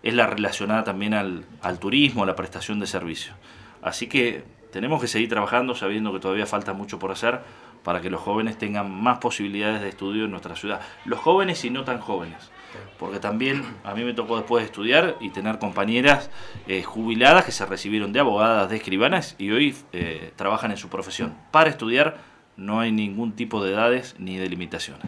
es 0.03 0.13
la 0.13 0.27
relacionada 0.27 0.83
también 0.83 1.13
al, 1.13 1.45
turismo, 1.79 2.23
a 2.23 2.25
la 2.25 2.35
prestación 2.35 2.79
de 2.79 2.87
servicios. 2.87 3.35
Así 3.81 4.07
que 4.07 4.43
tenemos 4.71 5.01
que 5.01 5.07
seguir 5.07 5.29
trabajando 5.29 5.75
sabiendo 5.75 6.11
que 6.13 6.19
todavía 6.19 6.45
falta 6.45 6.73
mucho 6.73 6.99
por 6.99 7.11
hacer 7.11 7.41
para 7.83 8.01
que 8.01 8.09
los 8.09 8.21
jóvenes 8.21 8.57
tengan 8.57 8.91
más 8.91 9.19
posibilidades 9.19 9.81
de 9.81 9.89
estudio 9.89 10.25
en 10.25 10.31
nuestra 10.31 10.55
ciudad. 10.55 10.81
Los 11.05 11.19
jóvenes 11.19 11.63
y 11.65 11.69
no 11.69 11.83
tan 11.83 11.99
jóvenes 11.99 12.51
porque 12.97 13.19
también 13.19 13.63
a 13.83 13.93
mí 13.93 14.03
me 14.03 14.13
tocó 14.13 14.37
después 14.37 14.65
estudiar 14.65 15.17
y 15.19 15.29
tener 15.29 15.59
compañeras 15.59 16.29
eh, 16.67 16.83
jubiladas 16.83 17.45
que 17.45 17.51
se 17.51 17.65
recibieron 17.65 18.13
de 18.13 18.19
abogadas, 18.19 18.69
de 18.69 18.77
escribanas 18.77 19.35
y 19.37 19.51
hoy 19.51 19.75
eh, 19.91 20.31
trabajan 20.35 20.71
en 20.71 20.77
su 20.77 20.89
profesión. 20.89 21.33
Para 21.51 21.69
estudiar 21.69 22.17
no 22.55 22.79
hay 22.79 22.91
ningún 22.91 23.33
tipo 23.35 23.63
de 23.63 23.73
edades 23.73 24.15
ni 24.19 24.37
de 24.37 24.47
limitaciones. 24.47 25.05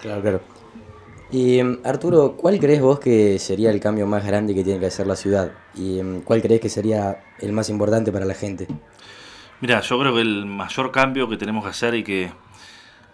Claro, 0.00 0.22
claro. 0.22 0.40
Y 1.30 1.60
Arturo, 1.84 2.36
¿cuál 2.36 2.58
crees 2.58 2.82
vos 2.82 3.00
que 3.00 3.38
sería 3.38 3.70
el 3.70 3.80
cambio 3.80 4.06
más 4.06 4.26
grande 4.26 4.54
que 4.54 4.62
tiene 4.62 4.80
que 4.80 4.86
hacer 4.86 5.06
la 5.06 5.16
ciudad? 5.16 5.52
¿Y 5.74 6.00
cuál 6.24 6.42
crees 6.42 6.60
que 6.60 6.68
sería 6.68 7.24
el 7.38 7.52
más 7.52 7.70
importante 7.70 8.12
para 8.12 8.26
la 8.26 8.34
gente? 8.34 8.66
Mira, 9.62 9.80
yo 9.80 9.98
creo 9.98 10.14
que 10.14 10.20
el 10.20 10.44
mayor 10.44 10.92
cambio 10.92 11.28
que 11.28 11.38
tenemos 11.38 11.64
que 11.64 11.70
hacer 11.70 11.94
y 11.94 12.04
que 12.04 12.30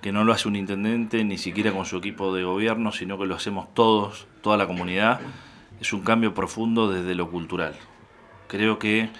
que 0.00 0.12
no 0.12 0.24
lo 0.24 0.32
hace 0.32 0.48
un 0.48 0.56
intendente 0.56 1.24
ni 1.24 1.38
siquiera 1.38 1.72
con 1.72 1.84
su 1.84 1.96
equipo 1.96 2.34
de 2.34 2.44
gobierno, 2.44 2.92
sino 2.92 3.18
que 3.18 3.26
lo 3.26 3.34
hacemos 3.34 3.72
todos, 3.74 4.26
toda 4.42 4.56
la 4.56 4.66
comunidad, 4.66 5.20
es 5.80 5.92
un 5.92 6.02
cambio 6.02 6.34
profundo 6.34 6.90
desde 6.90 7.14
lo 7.14 7.30
cultural. 7.30 7.74
Creo 8.46 8.78
que 8.78 9.10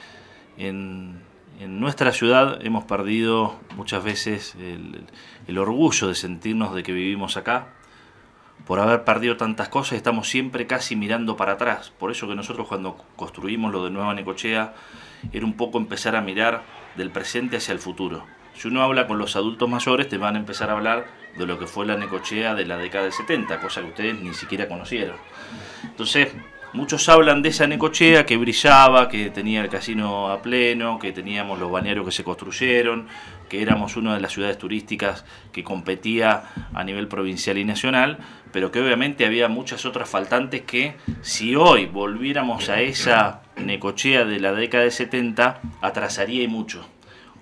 en, 0.56 1.26
nuestra 1.60 2.12
ciudad 2.12 2.64
hemos 2.64 2.84
perdido 2.84 3.58
muchas 3.76 4.04
veces 4.04 4.54
el, 4.60 5.04
el, 5.48 5.58
orgullo 5.58 6.06
de 6.06 6.14
sentirnos 6.14 6.72
de 6.74 6.84
que 6.84 6.92
vivimos 6.92 7.36
acá. 7.36 7.74
Por 8.68 8.78
haber 8.78 9.02
perdido 9.02 9.36
tantas 9.36 9.68
cosas 9.68 9.94
estamos 9.94 10.28
siempre 10.28 10.68
casi 10.68 10.94
mirando 10.94 11.36
para 11.36 11.54
atrás. 11.54 11.90
Por 11.98 12.12
eso 12.12 12.28
que 12.28 12.36
nosotros 12.36 12.68
cuando 12.68 12.96
construimos 13.16 13.72
lo 13.72 13.84
de 13.84 13.90
Nueva 13.90 14.14
Necochea 14.14 14.74
era 15.32 15.44
un 15.44 15.54
poco 15.54 15.78
empezar 15.78 16.14
a 16.14 16.20
mirar 16.20 16.62
del 16.94 17.10
presente 17.10 17.56
hacia 17.56 17.72
el 17.72 17.80
futuro 17.80 18.24
si 18.58 18.66
uno 18.66 18.82
habla 18.82 19.06
con 19.06 19.18
los 19.18 19.36
adultos 19.36 19.68
mayores, 19.68 20.08
te 20.08 20.18
van 20.18 20.34
a 20.34 20.38
empezar 20.38 20.68
a 20.70 20.72
hablar 20.72 21.06
de 21.36 21.46
lo 21.46 21.60
que 21.60 21.68
fue 21.68 21.86
la 21.86 21.96
Necochea 21.96 22.56
de 22.56 22.66
la 22.66 22.76
década 22.76 23.04
del 23.04 23.12
70, 23.12 23.60
cosa 23.60 23.82
que 23.82 23.88
ustedes 23.88 24.20
ni 24.20 24.34
siquiera 24.34 24.66
conocieron. 24.66 25.16
Entonces, 25.84 26.32
muchos 26.72 27.08
hablan 27.08 27.40
de 27.40 27.50
esa 27.50 27.68
Necochea 27.68 28.26
que 28.26 28.36
brillaba, 28.36 29.08
que 29.08 29.30
tenía 29.30 29.60
el 29.60 29.68
casino 29.68 30.28
a 30.28 30.42
pleno, 30.42 30.98
que 30.98 31.12
teníamos 31.12 31.60
los 31.60 31.70
balnearios 31.70 32.04
que 32.04 32.10
se 32.10 32.24
construyeron, 32.24 33.06
que 33.48 33.62
éramos 33.62 33.96
una 33.96 34.14
de 34.14 34.20
las 34.20 34.32
ciudades 34.32 34.58
turísticas 34.58 35.24
que 35.52 35.64
competía 35.64 36.44
a 36.74 36.84
nivel 36.84 37.08
provincial 37.08 37.58
y 37.58 37.64
nacional, 37.64 38.18
pero 38.52 38.70
que 38.70 38.80
obviamente 38.80 39.26
había 39.26 39.48
muchas 39.48 39.84
otras 39.86 40.08
faltantes 40.08 40.62
que 40.62 40.94
si 41.22 41.56
hoy 41.56 41.86
volviéramos 41.86 42.68
a 42.68 42.80
esa 42.80 43.42
Necochea 43.56 44.24
de 44.24 44.40
la 44.40 44.52
década 44.52 44.84
del 44.84 44.92
70, 44.92 45.60
atrasaría 45.80 46.42
y 46.42 46.48
mucho. 46.48 46.86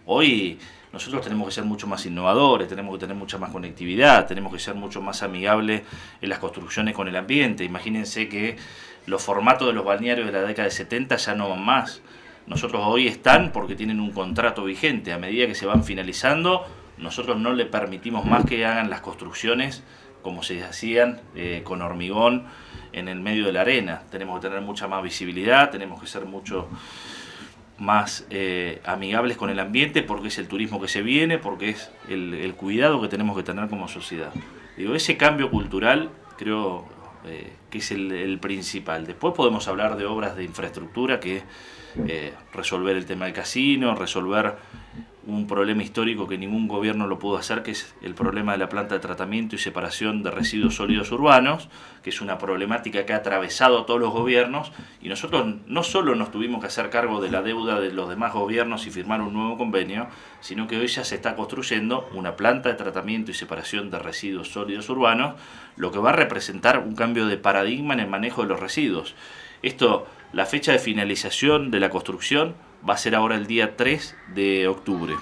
Hoy 0.07 0.59
nosotros 0.93 1.23
tenemos 1.23 1.49
que 1.49 1.55
ser 1.55 1.65
mucho 1.65 1.87
más 1.87 2.07
innovadores, 2.07 2.69
tenemos 2.69 2.95
que 2.95 3.01
tener 3.01 3.17
mucha 3.17 3.37
más 3.37 3.51
conectividad, 3.51 4.27
tenemos 4.27 4.53
que 4.53 4.59
ser 4.59 4.75
mucho 4.75 5.03
más 5.03 5.23
amigables 5.23 5.83
en 6.23 6.29
las 6.31 6.39
construcciones 6.39 6.95
con 6.95 7.07
el 7.07 7.17
ambiente. 7.17 7.65
Imagínense 7.65 8.29
que 8.29 8.57
los 9.05 9.23
formatos 9.23 9.69
de 9.69 9.75
los 9.75 9.85
balnearios 9.85 10.27
de 10.27 10.33
la 10.33 10.43
década 10.43 10.65
de 10.65 10.71
70 10.71 11.17
ya 11.17 11.35
no 11.35 11.51
van 11.51 11.65
más. 11.65 12.01
Nosotros 12.47 12.83
hoy 12.85 13.09
están 13.09 13.53
porque 13.53 13.75
tienen 13.75 14.01
un 14.01 14.13
contrato 14.13 14.65
vigente. 14.65 15.13
A 15.13 15.19
medida 15.19 15.47
que 15.47 15.55
se 15.55 15.67
van 15.67 15.85
finalizando, 15.85 16.65
nosotros 16.99 17.39
no 17.39 17.53
le 17.53 17.67
permitimos 17.67 18.25
más 18.25 18.45
que 18.45 18.65
hagan 18.65 18.91
las 18.91 19.01
construcciones 19.01 19.83
como 20.23 20.43
se 20.43 20.65
hacían 20.65 21.21
eh, 21.37 21.61
con 21.63 21.83
hormigón 21.83 22.47
en 22.93 23.07
el 23.07 23.21
medio 23.21 23.47
de 23.47 23.53
la 23.53 23.61
arena. 23.61 24.03
Tenemos 24.11 24.41
que 24.41 24.49
tener 24.49 24.61
mucha 24.61 24.89
más 24.89 25.03
visibilidad, 25.03 25.71
tenemos 25.71 26.01
que 26.01 26.09
ser 26.09 26.25
mucho 26.25 26.69
más 27.79 28.27
eh, 28.31 28.81
amigables 28.85 29.37
con 29.37 29.51
el 29.51 29.61
ambiente, 29.61 30.03
porque 30.03 30.29
es 30.29 30.39
el 30.39 30.49
turismo 30.49 30.81
que 30.81 30.89
se 30.89 31.03
viene, 31.03 31.39
porque 31.39 31.71
es 31.71 31.91
el, 32.09 32.55
cuidado 32.57 33.01
que 33.01 33.09
tenemos 33.09 33.37
que 33.37 33.43
tener 33.43 33.69
como 33.69 33.87
sociedad. 33.87 34.33
Digo, 34.77 34.95
ese 34.95 35.17
cambio 35.17 35.51
cultural 35.51 36.11
creo 36.37 36.87
eh, 37.27 37.53
que 37.71 37.79
es 37.79 37.91
el, 37.93 38.39
principal. 38.41 39.07
Después 39.07 39.35
podemos 39.35 39.69
hablar 39.69 39.97
de 39.97 40.07
obras 40.07 40.37
de 40.37 40.45
infraestructura, 40.45 41.21
que 41.21 41.43
eh, 42.07 42.35
resolver 42.53 42.97
el 42.97 43.07
tema 43.07 43.27
del 43.27 43.35
casino, 43.35 43.95
resolver 43.95 44.57
un 45.27 45.49
problema 45.49 45.83
histórico 45.83 46.29
que 46.29 46.39
ningún 46.39 46.69
gobierno 46.69 47.07
lo 47.07 47.19
pudo 47.19 47.37
hacer, 47.37 47.63
que 47.63 47.73
es 47.73 47.95
el 48.01 48.15
problema 48.15 48.53
de 48.53 48.59
la 48.59 48.69
planta 48.69 48.95
de 48.95 49.01
tratamiento 49.01 49.57
y 49.57 49.59
separación 49.59 50.23
de 50.23 50.31
residuos 50.31 50.77
sólidos 50.77 51.11
urbanos, 51.11 51.69
que 52.03 52.11
es 52.11 52.21
una 52.21 52.39
problemática 52.39 53.05
que 53.05 53.13
ha 53.13 53.17
atravesado 53.17 53.81
a 53.81 53.87
todos 53.87 54.01
los 54.01 54.13
gobiernos, 54.13 54.71
y 55.03 55.09
nosotros 55.09 55.57
no 55.67 55.83
solo 55.83 56.15
nos 56.15 56.31
tuvimos 56.31 56.61
que 56.61 56.69
hacer 56.69 56.91
cargo 56.91 57.21
de 57.21 57.31
la 57.31 57.43
deuda 57.43 57.81
de 57.81 57.93
los 57.93 58.09
demás 58.09 58.33
gobiernos 58.33 58.87
y 58.87 58.91
firmar 58.91 59.21
un 59.21 59.33
nuevo 59.33 59.59
convenio, 59.59 60.07
sino 60.41 60.69
que 60.69 60.79
hoy 60.79 60.87
ya 60.87 61.03
se 61.03 61.17
está 61.17 61.35
construyendo 61.35 62.09
una 62.15 62.37
planta 62.37 62.69
de 62.69 62.77
tratamiento 62.77 63.33
y 63.33 63.35
separación 63.35 63.91
de 63.91 63.99
residuos 63.99 64.53
sólidos 64.53 64.89
urbanos, 64.89 65.35
lo 65.77 65.91
que 65.91 65.99
va 65.99 66.11
a 66.11 66.17
representar 66.17 66.79
un 66.79 66.95
cambio 66.95 67.27
de 67.27 67.37
paradigma 67.37 67.95
en 67.95 68.01
el 68.01 68.09
manejo 68.09 68.43
de 68.43 68.49
los 68.49 68.61
residuos. 68.61 69.17
Esto, 69.63 70.07
la 70.33 70.47
fecha 70.47 70.73
de 70.73 70.79
finalización 70.79 71.71
de 71.71 71.81
la 71.81 71.91
construcción 71.91 72.55
va 72.89 72.95
a 72.95 72.99
ser 72.99 73.15
ahora 73.15 73.37
el 73.37 73.47
día 73.47 73.77
3 73.77 74.17
de 74.35 74.69
octubre. 74.69 75.15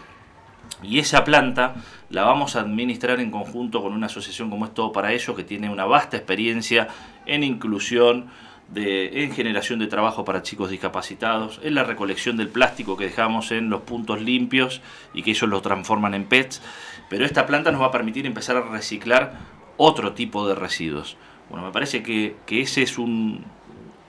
Y 0.82 0.99
esa 0.99 1.25
planta 1.25 1.76
la 2.11 2.25
vamos 2.25 2.56
a 2.56 2.61
administrar 2.61 3.20
en 3.20 3.30
conjunto 3.30 3.82
con 3.82 3.92
una 3.92 4.06
asociación 4.06 4.50
como 4.50 4.66
es 4.66 4.75
Todo 4.75 4.92
para 4.92 5.12
Ellos, 5.12 5.34
que 5.34 5.44
tiene 5.44 5.70
una 5.70 5.84
vasta 5.84 6.16
experiencia 6.16 6.88
en 7.26 7.42
inclusión, 7.42 8.26
en 8.75 9.32
generación 9.32 9.78
de 9.78 9.87
trabajo 9.87 10.25
para 10.25 10.42
chicos 10.42 10.70
discapacitados, 10.70 11.61
en 11.62 11.75
la 11.75 11.84
recolección 11.84 12.37
del 12.37 12.49
plástico 12.49 12.96
que 12.96 13.04
dejamos 13.04 13.50
en 13.52 13.70
los 13.70 13.82
puntos 13.82 14.20
limpios 14.20 14.80
y 15.12 15.23
que 15.23 15.30
ellos 15.30 15.49
lo 15.49 15.62
transforman 15.62 16.14
en 16.14 16.25
PETs. 16.25 16.61
Pero 17.08 17.25
esta 17.25 17.46
planta 17.46 17.70
nos 17.73 17.80
va 17.80 17.87
a 17.87 17.92
permitir 17.92 18.26
empezar 18.26 18.56
a 18.56 18.62
reciclar 18.62 19.38
otro 19.76 20.12
tipo 20.12 20.46
de 20.49 20.54
residuos. 20.54 21.16
Bueno, 21.50 21.66
me 21.66 21.73
parece 21.73 22.02
que 22.02 22.37
ese 22.49 22.82
es 22.82 22.99
un, 22.99 23.44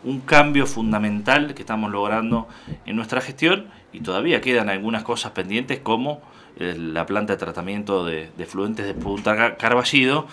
un 0.06 0.22
cambio 0.22 0.66
fundamental 0.68 1.54
que 1.54 1.64
estamos 1.64 1.92
logrando 1.92 2.48
en 2.86 2.96
nuestra 2.96 3.22
gestión 3.22 3.66
y 3.92 4.02
todavía 4.02 4.40
quedan 4.40 4.70
algunas 4.70 5.04
cosas 5.04 5.32
pendientes 5.32 5.80
como 5.80 6.22
eh, 6.58 6.76
la 6.78 7.06
planta 7.06 7.34
de 7.34 7.38
tratamiento 7.38 8.06
de, 8.06 8.30
de 8.38 8.46
fluentes 8.46 8.86
de 8.86 8.94
Punta 8.94 9.58
Carballido, 9.58 10.28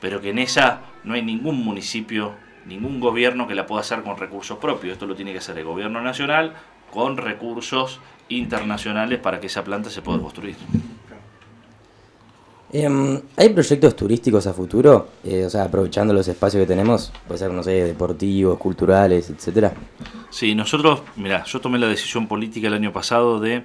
pero 0.00 0.20
que 0.20 0.30
en 0.30 0.38
esa 0.38 0.80
no 1.04 1.14
hay 1.14 1.22
ningún 1.22 1.62
municipio, 1.62 2.32
ningún 2.66 2.98
gobierno 2.98 3.46
que 3.46 3.54
la 3.54 3.66
pueda 3.66 3.82
hacer 3.82 4.02
con 4.02 4.16
recursos 4.16 4.58
propios. 4.58 4.94
Esto 4.94 5.06
lo 5.06 5.14
tiene 5.14 5.32
que 5.32 5.38
hacer 5.38 5.56
el 5.58 5.64
gobierno 5.64 6.00
nacional 6.00 6.54
con 6.90 7.16
recursos 7.16 8.00
internacionales 8.28 9.18
para 9.18 9.38
que 9.38 9.46
esa 9.46 9.62
planta 9.62 9.90
se 9.90 10.02
pueda 10.02 10.18
construir. 10.18 10.56
Em, 12.72 13.20
¿Hay 13.36 13.48
proyectos 13.48 13.96
turísticos 13.96 14.46
a 14.46 14.52
futuro? 14.52 15.08
Eh, 15.24 15.44
o 15.44 15.50
sea, 15.50 15.64
aprovechando 15.64 16.14
los 16.14 16.28
espacios 16.28 16.62
que 16.62 16.66
tenemos, 16.66 17.12
puede 17.26 17.38
ser, 17.38 17.50
no 17.50 17.64
sé, 17.64 17.84
deportivos, 17.84 18.58
culturales, 18.58 19.28
etcétera. 19.28 19.74
Sí, 20.30 20.54
nosotros, 20.54 21.02
mira, 21.16 21.42
yo 21.44 21.60
tomé 21.60 21.80
la 21.80 21.88
decisión 21.88 22.28
política 22.28 22.68
el 22.68 22.74
año 22.74 22.92
pasado 22.92 23.40
de 23.40 23.64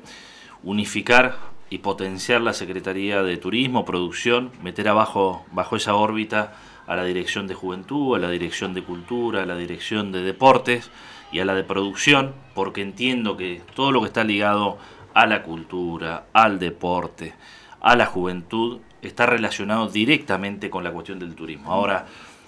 unificar 0.64 1.38
y 1.70 1.80
potenciar 1.80 2.42
la 2.42 2.54
Secretaría 2.54 3.22
de 3.22 3.38
Turismo, 3.38 3.86
Producción, 3.86 4.52
meter 4.64 4.88
abajo, 4.88 5.46
bajo 5.52 5.76
esa 5.76 5.94
órbita 5.94 6.56
a 6.88 6.96
la 6.96 7.04
Dirección 7.06 7.46
de 7.46 7.54
Juventud, 7.54 8.16
a 8.16 8.20
la 8.20 8.30
Dirección 8.32 8.74
de 8.74 8.84
Cultura, 8.84 9.44
a 9.44 9.46
la 9.46 9.56
Dirección 9.56 10.12
de 10.12 10.22
Deportes 10.22 10.90
y 11.32 11.40
a 11.40 11.46
la 11.46 11.54
de 11.54 11.64
Producción, 11.64 12.34
porque 12.56 12.82
entiendo 12.82 13.38
que 13.38 13.62
todo 13.76 13.92
lo 13.92 14.02
que 14.02 14.08
está 14.08 14.24
ligado 14.24 14.78
a 15.14 15.28
la 15.28 15.44
cultura, 15.44 16.26
al 16.34 16.58
deporte, 16.58 17.34
a 17.82 17.96
la 17.96 18.08
juventud, 18.08 18.80
está 19.08 19.26
relacionado 19.26 19.88
directamente 19.88 20.70
con 20.70 20.84
la 20.84 20.92
cuestión 20.92 21.20
del 21.20 21.36
turismo. 21.36 21.72
Ahora, 21.72 22.06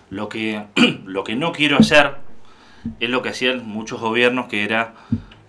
lo 0.10 0.30
que, 0.30 0.66
lo 1.06 1.24
que 1.24 1.36
no 1.36 1.52
quiero 1.52 1.78
hacer 1.78 2.16
es 3.00 3.10
lo 3.10 3.22
que 3.22 3.30
hacían 3.30 3.68
muchos 3.68 4.00
gobiernos, 4.00 4.48
que 4.48 4.64
era 4.64 4.94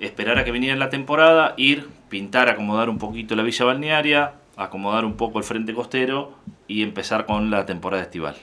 esperar 0.01 0.39
a 0.39 0.45
que 0.45 0.53
viniera 0.53 0.77
la 0.77 0.91
temporada, 0.91 1.55
ir, 1.57 1.89
pintar, 2.09 2.49
acomodar 2.49 2.89
un 2.89 2.99
poquito 2.99 3.37
la 3.37 3.43
villa 3.43 3.65
balnearia, 3.65 4.35
acomodar 4.57 5.05
un 5.05 5.17
poco 5.17 5.39
el 5.39 5.45
frente 5.45 5.75
costero 5.75 6.35
y 6.67 6.83
empezar 6.83 7.27
con 7.27 7.51
la 7.51 7.67
temporada 7.67 8.03
estival. 8.03 8.37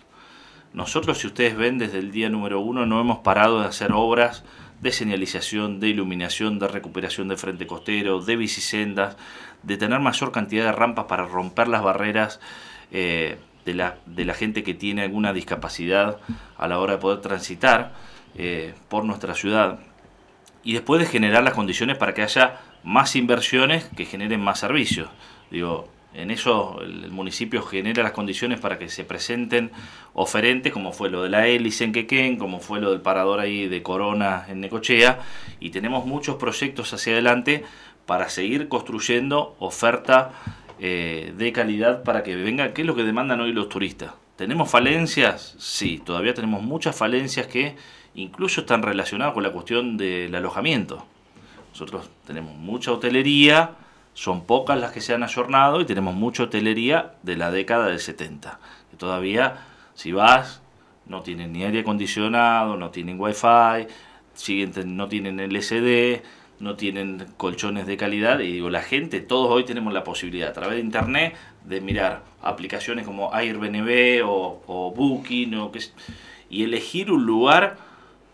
Nosotros, 0.74 1.20
si 1.20 1.28
ustedes 1.28 1.56
ven, 1.56 1.78
desde 1.78 2.00
el 2.00 2.12
día 2.12 2.30
número 2.30 2.60
uno 2.60 2.86
no 2.86 3.00
hemos 3.00 3.20
parado 3.20 3.62
de 3.62 3.68
hacer 3.68 3.92
obras 3.94 4.44
de 4.82 4.92
señalización, 4.92 5.80
de 5.80 5.90
iluminación, 5.90 6.60
de 6.60 6.68
recuperación 6.68 7.28
del 7.28 7.38
frente 7.38 7.68
costero, 7.68 8.22
de 8.22 8.36
bicisendas, 8.36 9.18
de 9.64 9.78
tener 9.78 10.00
mayor 10.00 10.32
cantidad 10.32 10.66
de 10.66 10.72
rampas 10.72 11.06
para 11.06 11.26
romper 11.26 11.68
las 11.68 11.84
barreras 11.84 12.40
eh, 12.92 13.38
de, 13.66 13.74
la, 13.74 13.98
de, 14.06 14.26
la, 14.26 14.34
gente 14.34 14.64
que 14.64 14.74
tiene 14.74 15.04
alguna 15.04 15.34
discapacidad 15.34 16.20
a 16.58 16.68
la 16.68 16.80
hora 16.80 16.94
de 16.94 17.00
poder 17.00 17.22
transitar 17.22 17.94
eh, 18.38 18.74
por 18.90 19.06
nuestra 19.06 19.34
ciudad. 19.34 19.80
Y 20.64 20.74
después 20.74 21.00
de 21.00 21.08
generar 21.08 21.44
las 21.44 21.54
condiciones 21.54 21.98
para 21.98 22.14
que 22.14 22.22
haya 22.22 22.60
más 22.84 23.16
inversiones 23.16 23.86
que 23.96 24.06
generen 24.06 24.42
más 24.42 24.60
servicios. 24.60 25.10
Digo, 25.52 25.90
en 26.16 26.32
eso 26.32 26.80
el, 26.82 27.12
municipio 27.12 27.62
genera 27.62 28.04
las 28.04 28.12
condiciones 28.12 28.60
para 28.60 28.80
que 28.80 28.90
se 28.90 29.04
presenten 29.04 29.72
oferentes, 30.14 30.72
como 30.72 30.92
fue 30.92 31.10
lo 31.10 31.24
de 31.24 31.30
la 31.30 31.48
hélice 31.48 31.84
en 31.84 31.92
Quequén, 31.92 32.38
como 32.38 32.60
fue 32.60 32.80
lo 32.80 32.92
del 32.92 33.02
parador 33.02 33.40
ahí 33.40 33.68
de 33.68 33.84
Corona 33.84 34.46
en 34.48 34.62
Necochea, 34.62 35.20
y 35.60 35.70
tenemos 35.70 36.06
muchos 36.06 36.36
proyectos 36.36 36.94
hacia 36.94 37.14
adelante 37.14 37.64
para 38.06 38.30
seguir 38.30 38.68
construyendo 38.68 39.56
oferta 39.60 40.32
eh, 40.80 41.34
de 41.38 41.52
calidad 41.52 42.04
para 42.04 42.24
que 42.24 42.36
venga, 42.36 42.74
¿qué 42.74 42.82
es 42.82 42.88
lo 42.88 42.96
que 42.96 43.04
demandan 43.04 43.42
hoy 43.42 43.52
los 43.52 43.70
turistas? 43.70 44.14
¿Tenemos 44.36 44.70
falencias? 44.70 45.56
Sí, 45.58 46.02
todavía 46.04 46.34
tenemos 46.34 46.62
muchas 46.62 46.96
falencias 46.96 47.48
que 47.48 47.76
incluso 48.16 48.62
están 48.62 48.84
relacionadas 48.84 49.34
con 49.34 49.44
la 49.44 49.52
cuestión 49.52 49.98
del 49.98 50.36
alojamiento. 50.36 51.06
Nosotros 51.72 52.10
tenemos 52.26 52.56
mucha 52.56 52.92
hotelería, 52.92 53.72
son 54.16 54.46
pocas 54.46 54.80
las 54.80 54.94
que 54.94 55.02
se 55.02 55.14
han 55.14 55.24
ayornado 55.24 55.82
y 55.82 55.86
tenemos 55.86 56.16
mucha 56.16 56.44
hotelería 56.44 57.16
de 57.22 57.36
la 57.36 57.52
década 57.52 57.88
del 57.88 58.00
70. 58.00 58.60
Que 58.90 58.98
todavía, 58.98 59.58
si 59.94 60.14
vas, 60.14 60.62
no 61.06 61.22
tienen 61.22 61.52
ni 61.52 61.64
aire 61.66 61.82
acondicionado, 61.82 62.78
no 62.78 62.92
tienen 62.92 63.20
wifi, 63.20 63.88
siguen, 64.34 64.96
no 64.96 65.10
tienen 65.10 65.42
LCD, 65.42 66.24
no 66.60 66.78
tienen 66.78 67.28
colchones 67.36 67.88
de 67.88 67.98
calidad. 67.98 68.40
Y 68.40 68.54
digo, 68.54 68.70
la 68.70 68.82
gente, 68.82 69.20
todos 69.20 69.52
hoy 69.52 69.66
tenemos 69.66 69.94
la 69.94 70.06
posibilidad 70.06 70.50
a 70.50 70.54
través 70.54 70.76
de 70.76 70.82
internet 70.82 71.36
de 71.66 71.82
mirar 71.82 72.24
aplicaciones 72.42 73.06
como 73.06 73.34
Airbnb 73.34 74.26
o, 74.26 74.64
o 74.66 74.92
Booking 74.92 75.56
o 75.56 75.74
que, 75.74 75.82
y 76.50 76.64
elegir 76.64 77.12
un 77.12 77.26
lugar 77.26 77.76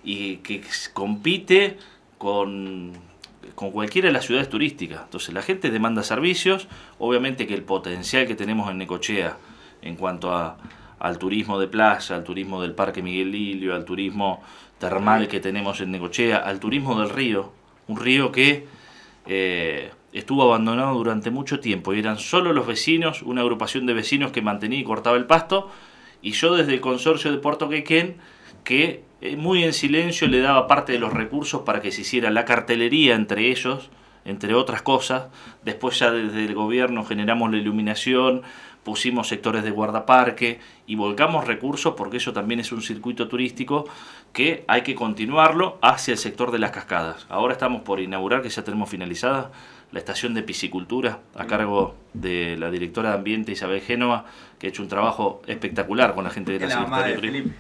y 0.03 0.37
que 0.37 0.61
compite 0.93 1.79
con 2.19 3.10
con 3.55 3.71
cualquiera 3.71 4.07
de 4.07 4.13
las 4.13 4.25
ciudades 4.25 4.49
turísticas. 4.49 5.01
Entonces 5.03 5.33
la 5.33 5.41
gente 5.41 5.69
demanda 5.71 6.03
servicios, 6.03 6.67
obviamente 6.99 7.47
que 7.47 7.53
el 7.53 7.63
potencial 7.63 8.27
que 8.27 8.35
tenemos 8.35 8.69
en 8.69 8.77
Necochea 8.77 9.37
en 9.81 9.95
cuanto 9.95 10.33
al 10.99 11.17
turismo 11.17 11.59
de 11.59 11.67
playa, 11.67 12.15
al 12.15 12.23
turismo 12.23 12.61
del 12.61 12.73
Parque 12.73 13.01
Miguel 13.01 13.31
Lilio, 13.31 13.75
al 13.75 13.85
turismo 13.85 14.41
termal 14.79 15.27
que 15.27 15.39
tenemos 15.39 15.81
en 15.81 15.91
Necochea, 15.91 16.37
al 16.37 16.59
turismo 16.59 16.99
del 16.99 17.09
río, 17.09 17.51
un 17.87 17.97
río 17.97 18.31
que 18.31 18.67
eh, 19.25 19.91
estuvo 20.13 20.43
abandonado 20.43 20.95
durante 20.95 21.31
mucho 21.31 21.59
tiempo. 21.59 21.93
Y 21.93 21.99
eran 21.99 22.17
solo 22.17 22.53
los 22.53 22.67
vecinos, 22.67 23.21
una 23.21 23.41
agrupación 23.41 23.85
de 23.85 23.93
vecinos 23.93 24.31
que 24.31 24.41
mantenía 24.41 24.79
y 24.79 24.83
cortaba 24.83 25.17
el 25.17 25.25
pasto, 25.25 25.69
y 26.21 26.31
yo 26.31 26.55
desde 26.55 26.73
el 26.73 26.81
consorcio 26.81 27.31
de 27.31 27.37
Puerto 27.37 27.69
Quequén, 27.69 28.17
que 28.63 29.03
muy 29.37 29.63
en 29.63 29.73
silencio 29.73 30.27
le 30.27 30.39
daba 30.39 30.67
parte 30.67 30.93
de 30.93 30.99
los 30.99 31.13
recursos 31.13 31.61
para 31.61 31.81
que 31.81 31.91
se 31.91 32.01
hiciera 32.01 32.31
la 32.31 32.45
cartelería 32.45 33.15
entre 33.15 33.49
ellos, 33.51 33.89
entre 34.25 34.53
otras 34.53 34.81
cosas. 34.81 35.27
Después 35.63 35.99
ya 35.99 36.11
desde 36.11 36.45
el 36.45 36.55
gobierno 36.55 37.03
generamos 37.05 37.51
la 37.51 37.57
iluminación, 37.57 38.41
pusimos 38.83 39.27
sectores 39.27 39.63
de 39.63 39.71
guardaparque 39.71 40.59
y 40.87 40.95
volcamos 40.95 41.45
recursos 41.45 41.93
porque 41.95 42.17
eso 42.17 42.33
también 42.33 42.59
es 42.59 42.71
un 42.71 42.81
circuito 42.81 43.27
turístico 43.27 43.85
que 44.33 44.63
hay 44.67 44.81
que 44.81 44.95
continuarlo 44.95 45.77
hacia 45.81 46.13
el 46.13 46.17
sector 46.17 46.51
de 46.51 46.59
las 46.59 46.71
cascadas. 46.71 47.27
Ahora 47.29 47.53
estamos 47.53 47.81
por 47.81 47.99
inaugurar, 47.99 48.41
que 48.41 48.49
ya 48.49 48.63
tenemos 48.63 48.89
finalizada, 48.89 49.51
la 49.91 49.99
estación 49.99 50.33
de 50.33 50.41
piscicultura 50.41 51.19
a 51.35 51.45
cargo 51.45 51.95
de 52.13 52.55
la 52.57 52.71
directora 52.71 53.09
de 53.09 53.15
Ambiente 53.15 53.51
Isabel 53.51 53.81
Génova, 53.81 54.25
que 54.57 54.67
ha 54.67 54.69
hecho 54.69 54.81
un 54.81 54.87
trabajo 54.87 55.41
espectacular 55.47 56.15
con 56.15 56.23
la 56.23 56.29
gente 56.29 56.53
de 56.53 56.59
la, 56.65 56.69
Secretaría 56.69 57.07
de 57.07 57.15
Turismo. 57.15 57.53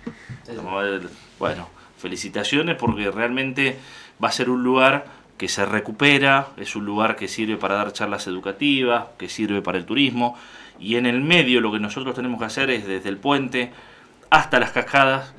Bueno, 1.41 1.67
felicitaciones 1.97 2.75
porque 2.75 3.09
realmente 3.09 3.75
va 4.23 4.27
a 4.27 4.31
ser 4.31 4.51
un 4.51 4.61
lugar 4.61 5.05
que 5.39 5.47
se 5.47 5.65
recupera, 5.65 6.49
es 6.55 6.75
un 6.75 6.85
lugar 6.85 7.15
que 7.15 7.27
sirve 7.27 7.57
para 7.57 7.73
dar 7.73 7.93
charlas 7.93 8.27
educativas, 8.27 9.05
que 9.17 9.27
sirve 9.27 9.63
para 9.63 9.79
el 9.79 9.87
turismo, 9.87 10.37
y 10.79 10.97
en 10.97 11.07
el 11.07 11.19
medio 11.19 11.59
lo 11.59 11.71
que 11.71 11.79
nosotros 11.79 12.13
tenemos 12.13 12.37
que 12.37 12.45
hacer 12.45 12.69
es 12.69 12.85
desde 12.85 13.09
el 13.09 13.17
puente 13.17 13.71
hasta 14.29 14.59
las 14.59 14.69
cascadas, 14.69 15.33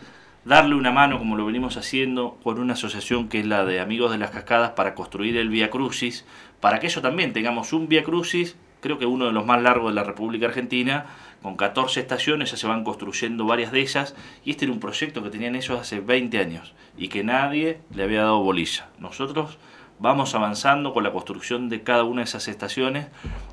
darle 0.45 0.75
una 0.75 0.91
mano 0.91 1.21
como 1.21 1.37
lo 1.37 1.47
venimos 1.47 1.77
haciendo 1.77 2.37
con 2.43 2.59
una 2.59 2.73
asociación 2.73 3.29
que 3.29 3.39
es 3.39 3.47
la 3.47 3.65
de 3.65 3.79
Amigos 3.79 4.11
de 4.11 4.19
las 4.19 4.31
Cascadas 4.33 4.73
para 4.73 4.97
construir 4.97 5.37
el 5.37 5.51
Via 5.51 5.71
Crucis, 5.71 6.25
para 6.59 6.81
que 6.81 6.89
eso 6.89 7.01
también 7.01 7.33
tengamos 7.33 7.73
un 7.73 7.87
Via 7.87 8.03
Crucis, 8.03 8.57
creo 8.81 8.99
que 8.99 9.07
uno 9.07 9.27
de 9.27 9.33
los 9.33 9.47
más 9.47 9.63
largos 9.63 9.93
de 9.93 9.95
la 9.95 10.03
República 10.03 10.47
Argentina, 10.47 11.07
con 11.43 11.57
14 11.57 12.01
estaciones, 12.01 12.53
ya 12.53 12.57
se 12.57 12.67
van 12.67 12.85
construyendo 12.85 13.45
varias 13.45 13.73
de 13.73 13.81
ellas, 13.81 14.15
y 14.45 14.53
este 14.53 14.65
era 14.65 14.73
un 14.73 14.81
proyecto 14.81 15.23
que 15.23 15.31
tenían 15.31 15.57
ellos 15.57 15.79
hace 15.79 16.01
20 16.01 16.39
años 16.39 16.75
y 16.97 17.09
que 17.09 17.25
nadie 17.25 17.81
le 17.95 18.05
había 18.05 18.23
dado 18.23 18.43
bolilla. 18.43 18.89
Nosotros 18.99 19.59
vamos 19.99 20.35
avanzando 20.35 20.93
con 20.93 21.05
la 21.05 21.13
construcción 21.13 21.69
de 21.69 21.83
cada 21.83 22.05
una 22.05 22.21
de 22.21 22.25
esas 22.25 22.49
estaciones 22.49 23.09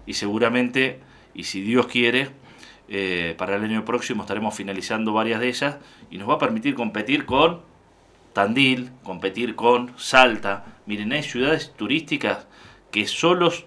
y 0.06 0.14
seguramente, 0.14 1.00
y 1.34 1.44
si 1.46 1.62
Dios 1.62 1.88
quiere, 1.88 2.30
eh, 2.88 3.36
para 3.38 3.56
el 3.56 3.64
año 3.64 3.86
próximo 3.86 4.24
estaremos 4.24 4.56
finalizando 4.56 5.14
varias 5.14 5.40
de 5.40 5.48
ellas 5.48 5.78
y 6.10 6.18
nos 6.18 6.28
va 6.28 6.36
a 6.36 6.40
permitir 6.40 6.74
competir 6.74 7.26
con 7.26 7.62
Tandil, 8.34 8.92
competir 9.04 9.56
con 9.56 9.94
Salta. 9.98 10.66
Miren, 10.86 11.12
hay 11.12 11.24
ciudades 11.24 11.74
turísticas 11.76 12.48
que 12.92 13.06
solos 13.06 13.66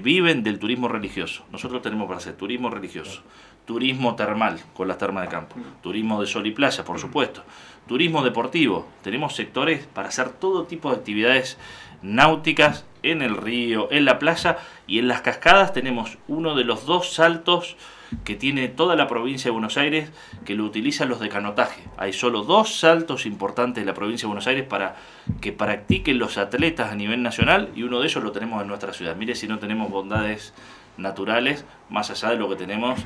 viven 0.00 0.42
del 0.42 0.58
turismo 0.58 0.88
religioso. 0.88 1.44
Nosotros 1.50 1.82
tenemos 1.82 2.06
para 2.06 2.18
hacer 2.18 2.34
turismo 2.34 2.70
religioso, 2.70 3.22
turismo 3.66 4.14
termal 4.16 4.60
con 4.74 4.88
las 4.88 4.98
termas 4.98 5.24
de 5.24 5.30
campo, 5.30 5.56
turismo 5.82 6.20
de 6.20 6.26
sol 6.26 6.46
y 6.46 6.52
playa, 6.52 6.84
por 6.84 6.98
supuesto, 6.98 7.42
turismo 7.86 8.22
deportivo. 8.22 8.88
Tenemos 9.02 9.34
sectores 9.34 9.86
para 9.86 10.08
hacer 10.08 10.30
todo 10.30 10.64
tipo 10.64 10.90
de 10.90 10.96
actividades 10.96 11.58
náuticas 12.02 12.84
en 13.02 13.22
el 13.22 13.36
río, 13.36 13.88
en 13.90 14.04
la 14.04 14.18
playa 14.18 14.58
y 14.86 14.98
en 14.98 15.08
las 15.08 15.22
cascadas. 15.22 15.72
Tenemos 15.72 16.18
uno 16.28 16.54
de 16.54 16.64
los 16.64 16.86
dos 16.86 17.12
saltos 17.12 17.76
que 18.24 18.34
tiene 18.34 18.68
toda 18.68 18.96
la 18.96 19.06
provincia 19.08 19.48
de 19.48 19.52
Buenos 19.52 19.76
Aires 19.76 20.10
que 20.44 20.54
lo 20.54 20.64
utilizan 20.64 21.08
los 21.08 21.20
de 21.20 21.28
canotaje. 21.28 21.82
Hay 21.96 22.12
solo 22.12 22.42
dos 22.42 22.78
saltos 22.78 23.26
importantes 23.26 23.82
en 23.82 23.86
la 23.86 23.94
provincia 23.94 24.26
de 24.26 24.28
Buenos 24.28 24.46
Aires 24.46 24.66
para 24.66 24.96
que 25.40 25.52
practiquen 25.52 26.18
los 26.18 26.38
atletas 26.38 26.90
a 26.90 26.94
nivel 26.94 27.22
nacional 27.22 27.70
y 27.74 27.82
uno 27.82 28.00
de 28.00 28.06
ellos 28.06 28.22
lo 28.22 28.32
tenemos 28.32 28.60
en 28.62 28.68
nuestra 28.68 28.92
ciudad. 28.92 29.16
Mire 29.16 29.34
si 29.34 29.46
no 29.48 29.58
tenemos 29.58 29.90
bondades 29.90 30.52
naturales 30.96 31.64
más 31.88 32.10
allá 32.10 32.30
de 32.30 32.36
lo 32.36 32.48
que 32.48 32.56
tenemos 32.56 33.00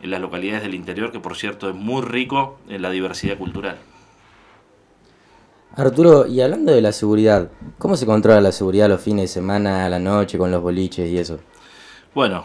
en 0.00 0.10
las 0.10 0.20
localidades 0.20 0.62
del 0.62 0.74
interior, 0.74 1.12
que 1.12 1.20
por 1.20 1.36
cierto 1.36 1.68
es 1.68 1.74
muy 1.74 2.02
rico 2.02 2.58
en 2.68 2.82
la 2.82 2.90
diversidad 2.90 3.36
cultural. 3.36 3.78
Arturo, 5.76 6.26
y 6.26 6.40
hablando 6.40 6.72
de 6.72 6.80
la 6.80 6.90
seguridad, 6.90 7.50
¿cómo 7.78 7.96
se 7.96 8.04
controla 8.04 8.40
la 8.40 8.52
seguridad 8.52 8.88
los 8.88 9.00
fines 9.00 9.22
de 9.22 9.28
semana, 9.28 9.86
a 9.86 9.88
la 9.88 10.00
noche, 10.00 10.36
con 10.36 10.50
los 10.50 10.60
boliches 10.60 11.08
y 11.08 11.18
eso? 11.18 11.38
Bueno, 12.12 12.44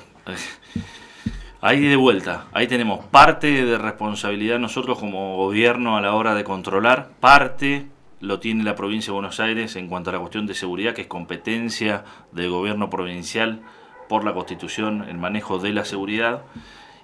ahí 1.65 1.87
de 1.87 1.95
vuelta, 1.95 2.45
ahí 2.53 2.67
tenemos 2.67 3.03
parte 3.05 3.65
de 3.65 3.79
responsabilidad 3.79 4.59
nosotros 4.59 4.99
como 4.99 5.35
gobierno 5.35 5.97
a 5.97 6.01
la 6.01 6.13
hora 6.13 6.35
de 6.35 6.43
controlar, 6.43 7.09
parte 7.19 7.87
lo 8.19 8.39
tiene 8.39 8.63
la 8.63 8.75
provincia 8.75 9.07
de 9.07 9.13
Buenos 9.13 9.39
Aires 9.39 9.75
en 9.75 9.87
cuanto 9.87 10.11
a 10.11 10.13
la 10.13 10.19
cuestión 10.19 10.45
de 10.45 10.53
seguridad, 10.53 10.93
que 10.93 11.01
es 11.01 11.07
competencia 11.07 12.03
del 12.31 12.51
gobierno 12.51 12.91
provincial 12.91 13.61
por 14.07 14.23
la 14.23 14.35
constitución, 14.35 15.07
el 15.09 15.17
manejo 15.17 15.57
de 15.57 15.73
la 15.73 15.85
seguridad. 15.85 16.43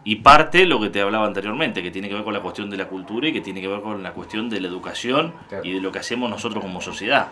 Y 0.03 0.17
parte 0.17 0.67
lo 0.67 0.79
que 0.79 0.89
te 0.89 1.01
hablaba 1.01 1.25
anteriormente, 1.25 1.81
que 1.81 1.89
tiene 1.89 2.07
que 2.07 2.15
ver 2.15 2.23
con 2.23 2.33
la 2.33 2.41
cuestión 2.41 2.69
de 2.69 2.77
la 2.77 2.87
cultura 2.87 3.27
y 3.27 3.33
que 3.33 3.41
tiene 3.41 3.61
que 3.61 3.67
ver 3.67 3.81
con 3.81 4.03
la 4.03 4.13
cuestión 4.13 4.47
de 4.49 4.61
la 4.61 4.67
educación 4.67 5.33
y 5.63 5.73
de 5.73 5.81
lo 5.81 5.91
que 5.91 5.99
hacemos 5.99 6.29
nosotros 6.29 6.63
como 6.63 6.81
sociedad. 6.81 7.29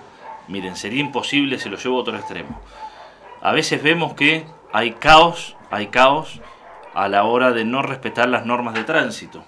Miren, 0.48 0.76
sería 0.76 1.00
imposible, 1.00 1.60
se 1.60 1.70
lo 1.70 1.78
llevo 1.78 1.98
a 1.98 2.02
otro 2.02 2.16
extremo. 2.16 2.60
A 3.42 3.52
veces 3.52 3.82
vemos 3.82 4.14
que 4.14 4.46
hay 4.72 4.92
caos, 4.92 5.56
hay 5.72 5.88
caos 5.88 6.42
a 7.00 7.08
la 7.08 7.24
hora 7.24 7.54
de 7.54 7.64
no 7.64 7.82
respetar 7.82 8.28
las 8.28 8.46
normas 8.46 8.74
de 8.74 8.84
tránsito, 8.84 9.42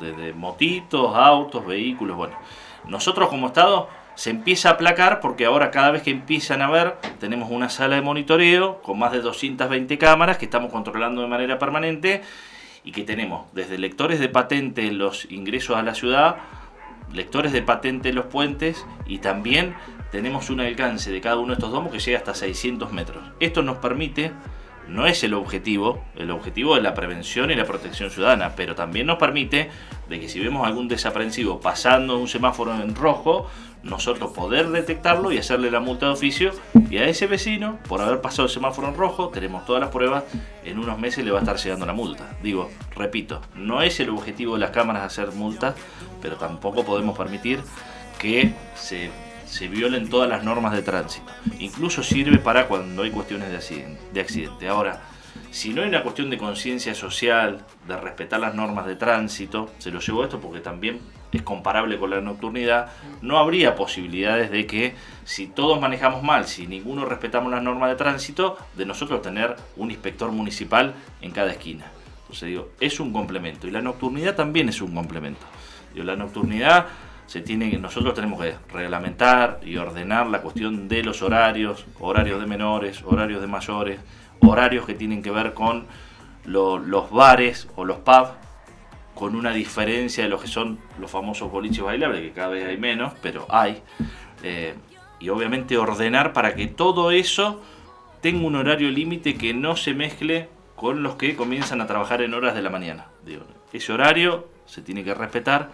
desde 0.00 0.32
motitos, 0.32 1.14
autos, 1.14 1.66
vehículos, 1.66 2.16
bueno. 2.16 2.34
Nosotros 2.86 3.28
como 3.28 3.48
Estado 3.48 3.90
se 4.14 4.30
empieza 4.30 4.70
a 4.70 4.72
aplacar 4.72 5.20
porque 5.20 5.44
ahora 5.44 5.70
cada 5.70 5.90
vez 5.90 6.02
que 6.02 6.10
empiezan 6.10 6.62
a 6.62 6.70
ver 6.70 6.96
tenemos 7.20 7.50
una 7.50 7.68
sala 7.68 7.96
de 7.96 8.02
monitoreo 8.02 8.80
con 8.80 8.98
más 8.98 9.12
de 9.12 9.20
220 9.20 9.98
cámaras 9.98 10.38
que 10.38 10.46
estamos 10.46 10.72
controlando 10.72 11.20
de 11.20 11.28
manera 11.28 11.58
permanente 11.58 12.22
y 12.84 12.92
que 12.92 13.04
tenemos 13.04 13.52
desde 13.52 13.76
lectores 13.76 14.18
de 14.18 14.30
patente 14.30 14.86
en 14.86 14.96
los 14.96 15.30
ingresos 15.30 15.76
a 15.76 15.82
la 15.82 15.94
ciudad, 15.94 16.36
lectores 17.12 17.52
de 17.52 17.60
patente 17.60 18.08
en 18.08 18.14
los 18.14 18.24
puentes 18.24 18.86
y 19.06 19.18
también 19.18 19.74
tenemos 20.10 20.48
un 20.48 20.60
alcance 20.60 21.12
de 21.12 21.20
cada 21.20 21.36
uno 21.36 21.48
de 21.48 21.54
estos 21.54 21.70
domos 21.70 21.92
que 21.92 21.98
llega 21.98 22.16
hasta 22.16 22.32
600 22.32 22.92
metros. 22.94 23.22
Esto 23.40 23.62
nos 23.62 23.76
permite 23.76 24.32
no 24.88 25.06
es 25.06 25.22
el 25.22 25.34
objetivo, 25.34 26.02
el 26.16 26.30
objetivo 26.30 26.76
es 26.76 26.82
la 26.82 26.94
prevención 26.94 27.50
y 27.50 27.54
la 27.54 27.64
protección 27.64 28.10
ciudadana, 28.10 28.54
pero 28.56 28.74
también 28.74 29.06
nos 29.06 29.18
permite 29.18 29.70
de 30.08 30.20
que 30.20 30.28
si 30.28 30.40
vemos 30.40 30.66
algún 30.66 30.88
desaprensivo 30.88 31.60
pasando 31.60 32.18
un 32.18 32.28
semáforo 32.28 32.74
en 32.74 32.94
rojo, 32.94 33.48
nosotros 33.82 34.32
poder 34.32 34.68
detectarlo 34.70 35.30
y 35.30 35.38
hacerle 35.38 35.70
la 35.70 35.80
multa 35.80 36.06
de 36.06 36.12
oficio 36.12 36.52
y 36.90 36.96
a 36.98 37.06
ese 37.06 37.26
vecino, 37.26 37.78
por 37.88 38.00
haber 38.00 38.20
pasado 38.20 38.44
el 38.44 38.50
semáforo 38.52 38.88
en 38.88 38.96
rojo, 38.96 39.28
tenemos 39.28 39.64
todas 39.66 39.80
las 39.80 39.90
pruebas, 39.90 40.24
en 40.64 40.78
unos 40.78 40.98
meses 40.98 41.24
le 41.24 41.30
va 41.30 41.38
a 41.38 41.42
estar 41.42 41.56
llegando 41.56 41.86
la 41.86 41.92
multa. 41.92 42.36
Digo, 42.42 42.70
repito, 42.96 43.40
no 43.54 43.82
es 43.82 44.00
el 44.00 44.10
objetivo 44.10 44.54
de 44.54 44.60
las 44.60 44.70
cámaras 44.70 45.04
hacer 45.04 45.32
multas, 45.32 45.74
pero 46.20 46.36
tampoco 46.36 46.84
podemos 46.84 47.16
permitir 47.16 47.60
que 48.18 48.52
se, 48.74 49.10
se 49.48 49.68
violen 49.68 50.08
todas 50.08 50.28
las 50.28 50.44
normas 50.44 50.72
de 50.72 50.82
tránsito. 50.82 51.32
Incluso 51.58 52.02
sirve 52.02 52.38
para 52.38 52.68
cuando 52.68 53.02
hay 53.02 53.10
cuestiones 53.10 53.50
de 53.50 54.20
accidente. 54.20 54.64
De. 54.64 54.68
Ahora, 54.68 55.00
si 55.50 55.70
no 55.70 55.82
hay 55.82 55.88
una 55.88 56.02
cuestión 56.02 56.28
de 56.28 56.36
conciencia 56.36 56.94
social, 56.94 57.64
de 57.86 57.96
respetar 57.96 58.40
las 58.40 58.54
normas 58.54 58.86
de 58.86 58.96
tránsito, 58.96 59.70
se 59.78 59.90
lo 59.90 60.00
llevo 60.00 60.22
esto 60.22 60.38
porque 60.38 60.60
también 60.60 61.00
es 61.32 61.42
comparable 61.42 61.98
con 61.98 62.10
la 62.10 62.20
nocturnidad, 62.20 62.90
no 63.22 63.38
habría 63.38 63.74
posibilidades 63.74 64.50
de 64.50 64.66
que 64.66 64.94
si 65.24 65.46
todos 65.46 65.80
manejamos 65.80 66.22
mal, 66.22 66.46
si 66.46 66.66
ninguno 66.66 67.04
respetamos 67.04 67.50
las 67.50 67.62
normas 67.62 67.90
de 67.90 67.96
tránsito, 67.96 68.58
de 68.74 68.86
nosotros 68.86 69.22
tener 69.22 69.56
un 69.76 69.90
inspector 69.90 70.30
municipal 70.30 70.94
en 71.20 71.30
cada 71.30 71.52
esquina. 71.52 71.86
Entonces 72.22 72.48
digo, 72.48 72.68
es 72.80 73.00
un 73.00 73.12
complemento 73.12 73.66
y 73.66 73.70
la 73.70 73.80
nocturnidad 73.80 74.34
también 74.34 74.68
es 74.68 74.82
un 74.82 74.94
complemento. 74.94 75.46
Digo, 75.94 76.04
la 76.04 76.16
nocturnidad 76.16 76.86
se 77.28 77.42
tiene 77.42 77.76
nosotros 77.76 78.14
tenemos 78.14 78.40
que 78.40 78.54
reglamentar 78.72 79.60
y 79.62 79.76
ordenar 79.76 80.28
la 80.28 80.40
cuestión 80.40 80.88
de 80.88 81.02
los 81.02 81.20
horarios, 81.20 81.84
horarios 82.00 82.40
de 82.40 82.46
menores, 82.46 83.02
horarios 83.04 83.42
de 83.42 83.46
mayores, 83.46 84.00
horarios 84.40 84.86
que 84.86 84.94
tienen 84.94 85.22
que 85.22 85.30
ver 85.30 85.52
con 85.52 85.86
los 86.46 87.10
bares 87.10 87.68
o 87.76 87.84
los 87.84 87.98
pubs 87.98 88.30
con 89.14 89.34
una 89.34 89.52
diferencia 89.52 90.24
de 90.24 90.30
lo 90.30 90.40
que 90.40 90.46
son 90.46 90.78
los 90.98 91.10
famosos 91.10 91.52
boliches 91.52 91.84
bailables, 91.84 92.22
que 92.22 92.32
cada 92.32 92.48
vez 92.48 92.64
hay 92.66 92.78
menos, 92.78 93.12
pero 93.20 93.44
hay. 93.50 93.82
Eh, 94.42 94.74
y 95.20 95.28
obviamente 95.28 95.76
ordenar 95.76 96.32
para 96.32 96.54
que 96.54 96.66
todo 96.66 97.10
eso 97.10 97.60
tenga 98.22 98.46
un 98.46 98.56
horario 98.56 98.88
límite 98.88 99.36
que 99.36 99.52
no 99.52 99.76
se 99.76 99.92
mezcle 99.92 100.48
con 100.76 101.02
los 101.02 101.16
que 101.16 101.36
comienzan 101.36 101.82
a 101.82 101.86
trabajar 101.86 102.22
en 102.22 102.32
horas 102.32 102.54
de 102.54 102.62
la 102.62 102.70
mañana. 102.70 103.08
ese 103.70 103.92
horario 103.92 104.48
se 104.64 104.80
tiene 104.80 105.04
que 105.04 105.12
respetar 105.12 105.70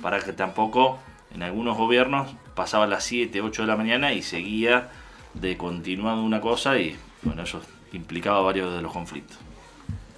para 0.00 0.20
que 0.20 0.32
tampoco 0.32 0.98
en 1.34 1.42
algunos 1.42 1.76
gobiernos 1.76 2.28
pasaba 2.54 2.86
las 2.86 3.04
7, 3.04 3.40
8 3.40 3.62
de 3.62 3.68
la 3.68 3.76
mañana 3.76 4.12
y 4.12 4.22
seguía 4.22 4.88
de 5.34 5.56
continuado 5.56 6.22
una 6.22 6.40
cosa 6.40 6.78
y 6.78 6.96
bueno, 7.22 7.42
eso 7.42 7.60
implicaba 7.92 8.40
varios 8.40 8.74
de 8.74 8.82
los 8.82 8.92
conflictos. 8.92 9.36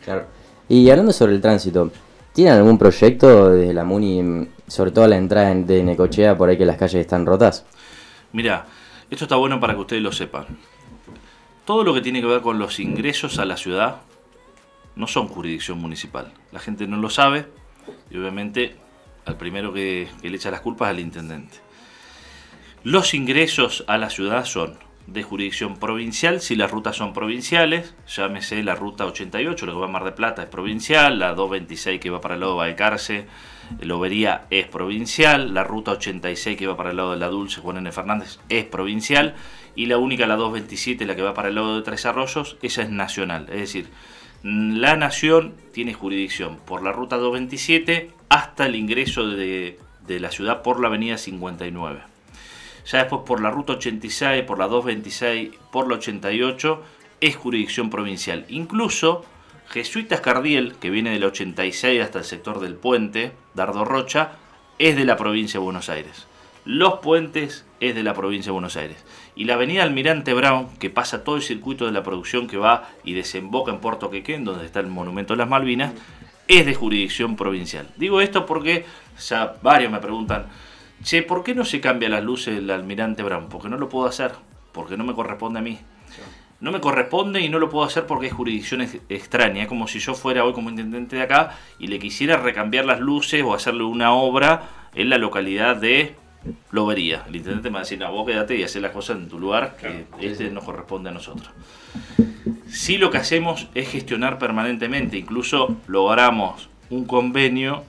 Claro. 0.05 0.27
Y 0.69 0.88
hablando 0.88 1.12
sobre 1.12 1.35
el 1.35 1.40
tránsito, 1.40 1.90
¿Tienen 2.33 2.55
algún 2.55 2.79
proyecto 2.79 3.51
desde 3.51 3.75
la 3.75 3.85
MUNI, 3.85 4.47
sobre 4.69 4.93
todo 4.93 5.05
a 5.05 5.09
la 5.09 5.16
entrada 5.16 5.53
de 5.53 5.83
Necochea, 5.83 6.38
por 6.38 6.49
ahí 6.49 6.57
que 6.57 6.64
las 6.64 6.77
calles 6.77 7.01
están 7.01 7.27
rotas? 7.27 7.66
Mira, 8.33 8.66
esto 9.11 9.25
está 9.25 9.35
bueno 9.35 9.59
para 9.59 9.75
que 9.75 9.81
ustedes 9.81 10.03
lo 10.03 10.12
sepan. 10.12 10.47
Todo 11.64 11.83
lo 11.83 11.93
que 11.93 12.01
tiene 12.01 12.21
que 12.21 12.29
ver 12.29 12.40
con 12.40 12.61
los 12.61 12.79
ingresos 12.79 13.40
a 13.40 13.45
la 13.45 13.57
ciudad 13.57 13.97
no 14.95 15.09
son 15.09 15.27
jurisdicción 15.27 15.79
municipal. 15.79 16.33
La 16.53 16.61
gente 16.61 16.87
no 16.87 16.99
lo 16.99 17.11
sabe 17.11 17.47
y 18.11 18.16
obviamente 18.16 18.77
al 19.27 19.37
primero 19.37 19.73
que, 19.73 20.09
le 20.23 20.37
echa 20.37 20.51
las 20.51 20.61
culpas 20.61 20.91
al 20.91 21.01
intendente. 21.01 21.59
Los 22.83 23.15
ingresos 23.15 23.85
a 23.89 23.99
la 23.99 24.11
ciudad 24.11 24.45
son 24.45 24.79
de 25.07 25.23
jurisdicción 25.23 25.77
provincial 25.77 26.41
si 26.41 26.55
las 26.55 26.71
rutas 26.71 26.97
son 26.97 27.13
provinciales, 27.13 27.95
llámese 28.07 28.63
la 28.63 28.75
ruta 28.75 29.07
88, 29.07 29.67
lo 29.67 29.73
que 29.73 29.79
va 29.79 29.87
a 29.87 29.91
Mar 29.91 30.05
de 30.05 30.13
Plata 30.13 30.43
es 30.43 30.49
provincial, 30.49 31.19
la 31.19 31.35
226 31.35 32.01
que 32.01 32.11
va 32.11 32.21
para 32.21 32.35
el 32.35 32.41
lado 32.41 32.53
de 32.53 32.59
Valcarce, 32.59 33.27
Lobería 33.81 34.47
es 34.51 34.67
provincial, 34.67 35.55
la 35.55 35.65
ruta 35.65 35.93
86 35.93 36.57
que 36.57 36.67
va 36.67 36.77
para 36.77 36.91
el 36.91 36.97
lado 36.97 37.13
de 37.13 37.19
la 37.19 37.29
Dulce, 37.29 37.61
Juan 37.61 37.79
N. 37.79 37.93
Fernández, 37.93 38.39
es 38.49 38.65
provincial, 38.65 39.35
y 39.75 39.87
la 39.87 39.99
única, 39.99 40.27
la 40.27 40.37
227, 40.37 41.05
la 41.07 41.17
que 41.17 41.23
va 41.23 41.35
para 41.35 41.49
el 41.49 41.55
lado 41.55 41.77
de 41.77 41.83
Tres 41.83 42.07
Arroyos, 42.07 42.57
esa 42.63 42.83
es 42.83 42.91
nacional. 42.91 43.47
Es 43.51 43.61
decir, 43.61 43.89
la 44.43 44.97
nación 44.97 45.55
tiene 45.73 45.95
jurisdicción 45.95 46.59
por 46.67 46.83
la 46.83 46.93
ruta 46.93 47.17
227 47.17 48.11
hasta 48.31 48.64
el 48.66 48.77
ingreso 48.77 49.27
de, 49.27 49.79
la 50.09 50.31
ciudad 50.31 50.62
por 50.62 50.81
la 50.81 50.88
avenida 50.88 51.19
59 51.19 52.01
ya 52.90 52.99
después 52.99 53.23
por 53.25 53.40
la 53.40 53.51
ruta 53.51 53.75
86, 53.75 54.43
por 54.43 54.59
la 54.59 54.66
226, 54.66 55.51
por 55.71 55.88
la 55.88 55.97
88, 55.97 56.83
es 57.21 57.37
jurisdicción 57.37 57.90
provincial. 57.90 58.47
Incluso 58.49 59.25
Jesuitas 59.69 60.21
Cardiel, 60.21 60.75
que 60.81 60.90
viene 60.90 61.11
del 61.11 61.23
86 61.23 62.03
hasta 62.03 62.19
el 62.19 62.25
sector 62.25 62.59
del 62.59 62.75
puente, 62.75 63.33
Dardo 63.55 63.85
Rocha, 63.85 64.33
es 64.79 64.97
de 64.97 65.05
la 65.05 65.16
provincia 65.16 65.61
de 65.61 65.64
Buenos 65.64 65.88
Aires. 65.90 66.27
Los 66.64 66.95
Puentes 67.01 67.64
es 67.81 67.95
de 67.95 68.03
la 68.03 68.14
provincia 68.14 68.49
de 68.49 68.55
Buenos 68.55 68.77
Aires. 68.77 69.05
Y 69.37 69.45
la 69.45 69.55
avenida 69.55 69.83
Almirante 69.83 70.35
Brown, 70.35 70.69
que 70.79 70.90
pasa 70.90 71.23
todo 71.23 71.37
el 71.37 71.43
circuito 71.43 71.87
de 71.87 71.93
la 71.93 72.03
producción 72.03 72.49
que 72.49 72.57
va 72.57 72.90
y 73.05 73.12
desemboca 73.12 73.71
en 73.71 73.81
Puerto 73.81 74.11
Quequén, 74.11 74.45
donde 74.45 74.66
está 74.66 74.81
el 74.81 74.88
Monumento 74.88 75.35
de 75.35 75.38
las 75.38 75.49
Malvinas, 75.49 75.93
es 76.51 76.67
de 76.67 76.75
jurisdicción 76.75 77.37
provincial. 77.37 77.87
Digo 77.97 78.21
esto 78.21 78.45
porque 78.45 78.85
ya 79.21 79.55
varios 79.63 79.93
me 79.93 80.01
preguntan, 80.01 80.47
che, 81.03 81.23
¿por 81.23 81.45
qué 81.45 81.55
no 81.55 81.65
se 81.65 81.81
cambia 81.81 82.09
las 82.09 82.25
luces 82.25 82.57
del 82.57 82.71
almirante 82.71 83.23
Brown? 83.23 83.49
Porque 83.49 83.69
no 83.69 83.77
lo 83.77 83.89
puedo 83.89 84.07
hacer, 84.07 84.33
porque 84.73 84.97
no 84.97 85.05
me 85.05 85.15
corresponde 85.15 85.61
a 85.61 85.63
mí. 85.63 85.79
No 86.59 86.73
me 86.73 86.81
corresponde 86.81 87.41
y 87.41 87.49
no 87.49 87.61
lo 87.61 87.71
puedo 87.71 87.87
hacer 87.87 88.05
porque 88.05 88.27
es 88.27 88.33
jurisdicción 88.33 88.83
extraña. 89.09 89.63
Es 89.63 89.69
como 89.69 89.87
si 89.87 90.01
yo 90.01 90.15
fuera 90.15 90.45
hoy 90.45 90.53
como 90.53 90.71
intendente 90.71 91.17
de 91.17 91.23
acá 91.23 91.57
y 91.79 91.87
le 91.87 92.01
quisiera 92.01 92.37
recambiar 92.37 92.85
las 92.85 92.99
luces 92.99 93.43
o 93.45 93.55
hacerle 93.55 93.85
una 93.85 94.13
obra 94.13 94.69
en 94.95 95.09
la 95.09 95.19
localidad 95.19 95.77
de 95.77 96.17
Lobería. 96.73 97.25
El 97.29 97.37
intendente 97.37 97.71
me 97.71 97.75
va 97.75 97.81
a 97.81 97.83
decir, 97.83 97.99
no, 98.01 98.11
vos 98.13 98.27
quédate 98.27 98.57
y 98.57 98.65
hacer 98.65 98.83
las 98.83 98.91
cosas 98.91 99.19
en 99.19 99.29
tu 99.29 99.39
lugar, 99.39 99.77
que 99.77 100.07
este 100.21 100.51
nos 100.51 100.65
corresponde 100.65 101.11
a 101.11 101.13
nosotros. 101.13 101.49
Sí 102.71 102.99
lo 102.99 103.11
que 103.11 103.19
hacemos 103.19 103.67
es 103.75 103.91
gestionar 103.91 104.39
permanentemente, 104.39 105.19
incluso 105.19 105.77
logramos 105.89 106.69
un 106.89 107.05
convenio 107.05 107.83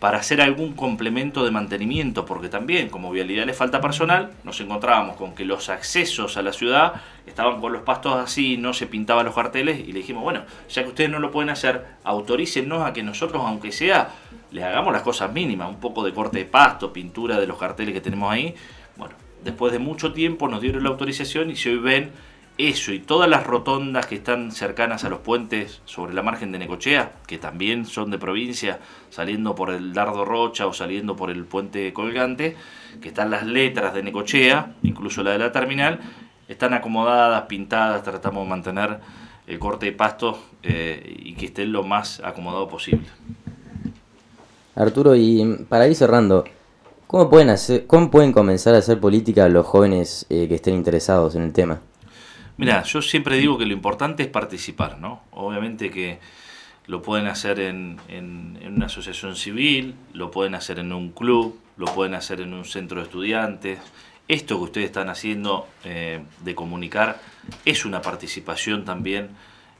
para 0.00 0.18
hacer 0.18 0.40
algún 0.40 0.72
complemento 0.72 1.44
de 1.44 1.50
mantenimiento, 1.50 2.24
porque 2.24 2.48
también 2.48 2.88
como 2.88 3.10
vialidad 3.10 3.44
le 3.44 3.52
falta 3.52 3.82
personal, 3.82 4.32
nos 4.42 4.58
encontrábamos 4.60 5.16
con 5.16 5.34
que 5.34 5.44
los 5.44 5.68
accesos 5.68 6.38
a 6.38 6.42
la 6.42 6.54
ciudad 6.54 7.02
estaban 7.26 7.60
con 7.60 7.74
los 7.74 7.82
pastos 7.82 8.16
así, 8.16 8.56
no 8.56 8.72
se 8.72 8.86
pintaban 8.86 9.26
los 9.26 9.34
carteles 9.34 9.78
y 9.78 9.92
le 9.92 9.98
dijimos, 9.98 10.22
bueno, 10.22 10.44
ya 10.70 10.82
que 10.82 10.88
ustedes 10.88 11.10
no 11.10 11.18
lo 11.18 11.30
pueden 11.30 11.50
hacer, 11.50 11.84
autorícenos 12.02 12.82
a 12.82 12.94
que 12.94 13.02
nosotros, 13.02 13.42
aunque 13.44 13.72
sea, 13.72 14.08
les 14.52 14.64
hagamos 14.64 14.94
las 14.94 15.02
cosas 15.02 15.32
mínimas, 15.34 15.68
un 15.68 15.80
poco 15.80 16.02
de 16.02 16.14
corte 16.14 16.38
de 16.38 16.44
pasto, 16.46 16.94
pintura 16.94 17.38
de 17.38 17.46
los 17.46 17.58
carteles 17.58 17.92
que 17.92 18.00
tenemos 18.00 18.32
ahí. 18.32 18.54
Bueno, 18.96 19.14
después 19.44 19.70
de 19.70 19.78
mucho 19.78 20.14
tiempo 20.14 20.48
nos 20.48 20.62
dieron 20.62 20.82
la 20.82 20.88
autorización 20.88 21.50
y 21.50 21.56
si 21.56 21.68
hoy 21.68 21.78
ven 21.78 22.10
eso 22.56 22.92
y 22.92 23.00
todas 23.00 23.28
las 23.28 23.46
rotondas 23.46 24.06
que 24.06 24.14
están 24.14 24.52
cercanas 24.52 25.04
a 25.04 25.08
los 25.08 25.20
puentes 25.20 25.80
sobre 25.84 26.14
la 26.14 26.22
margen 26.22 26.52
de 26.52 26.58
Necochea, 26.58 27.12
que 27.26 27.38
también 27.38 27.84
son 27.84 28.10
de 28.10 28.18
provincia, 28.18 28.78
saliendo 29.10 29.54
por 29.54 29.70
el 29.70 29.92
Dardo 29.92 30.24
Rocha 30.24 30.66
o 30.66 30.72
saliendo 30.72 31.16
por 31.16 31.30
el 31.30 31.44
puente 31.44 31.92
colgante, 31.92 32.56
que 33.00 33.08
están 33.08 33.30
las 33.30 33.44
letras 33.44 33.92
de 33.94 34.04
Necochea, 34.04 34.74
incluso 34.82 35.22
la 35.24 35.32
de 35.32 35.38
la 35.38 35.52
terminal, 35.52 35.98
están 36.46 36.74
acomodadas, 36.74 37.42
pintadas, 37.42 38.02
tratamos 38.02 38.44
de 38.44 38.50
mantener 38.50 39.00
el 39.46 39.58
corte 39.58 39.86
de 39.86 39.92
pasto 39.92 40.38
eh, 40.62 41.16
y 41.24 41.34
que 41.34 41.46
estén 41.46 41.72
lo 41.72 41.82
más 41.82 42.20
acomodado 42.24 42.68
posible. 42.68 43.06
Arturo, 44.76 45.14
y 45.16 45.64
para 45.68 45.88
ir 45.88 45.94
cerrando, 45.94 46.44
¿cómo 47.06 47.28
pueden, 47.28 47.50
hacer, 47.50 47.86
cómo 47.86 48.10
pueden 48.10 48.32
comenzar 48.32 48.74
a 48.74 48.78
hacer 48.78 49.00
política 49.00 49.48
los 49.48 49.66
jóvenes 49.66 50.26
eh, 50.30 50.46
que 50.48 50.54
estén 50.56 50.74
interesados 50.74 51.34
en 51.34 51.42
el 51.42 51.52
tema? 51.52 51.80
Mira, 52.56 52.82
yo 52.84 53.02
siempre 53.02 53.36
digo 53.36 53.58
que 53.58 53.66
lo 53.66 53.72
importante 53.72 54.22
es 54.22 54.28
participar, 54.28 54.98
¿no? 54.98 55.22
Obviamente 55.32 55.90
que 55.90 56.20
lo 56.86 57.02
pueden 57.02 57.26
hacer 57.26 57.58
en, 57.60 57.98
en, 58.08 58.58
una 58.64 58.86
asociación 58.86 59.36
civil, 59.36 59.94
lo 60.12 60.30
pueden 60.30 60.54
hacer 60.54 60.78
en 60.78 60.92
un 60.92 61.10
club, 61.10 61.58
lo 61.76 61.86
pueden 61.86 62.14
hacer 62.14 62.40
en 62.40 62.52
un 62.52 62.64
centro 62.64 62.98
de 63.00 63.04
estudiantes. 63.04 63.80
Esto 64.28 64.58
que 64.58 64.64
ustedes 64.64 64.86
están 64.86 65.08
haciendo 65.08 65.66
eh, 65.84 66.22
de 66.44 66.54
comunicar 66.54 67.20
es 67.64 67.84
una 67.84 68.00
participación 68.00 68.84
también 68.84 69.30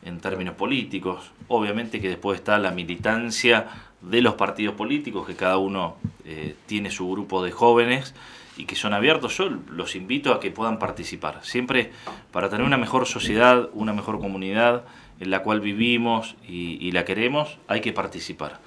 en 0.05 0.21
términos 0.21 0.55
políticos. 0.55 1.31
Obviamente 1.49 2.01
que 2.01 2.09
después 2.09 2.39
está 2.39 2.59
la 2.59 2.71
militancia 2.71 3.69
de 4.01 4.21
los 4.21 4.35
partidos 4.35 4.75
políticos, 4.75 5.27
que 5.27 5.37
cada 5.37 5.59
uno 5.59 5.97
eh, 6.25 6.57
tiene 6.67 6.91
su 6.91 7.11
grupo 7.11 7.43
de 7.43 7.53
jóvenes 7.53 8.15
y 8.57 8.67
que 8.67 8.77
son 8.77 8.93
abiertos, 8.93 9.37
yo 9.37 9.49
los 9.49 9.97
invito 9.97 10.33
a 10.33 10.41
que 10.41 10.51
puedan 10.51 10.79
participar. 10.79 11.41
Siempre 11.43 11.91
para 12.31 12.49
tener 12.49 12.67
una 12.67 12.77
mejor 12.77 13.07
sociedad, 13.07 13.69
una 13.73 13.93
mejor 13.93 14.21
comunidad 14.21 14.85
en 15.21 15.31
la 15.31 15.43
cual 15.43 15.61
vivimos 15.61 16.37
y, 16.47 16.91
la 16.93 17.05
queremos, 17.05 17.59
hay 17.69 17.81
que 17.81 17.93
participar. 17.93 18.61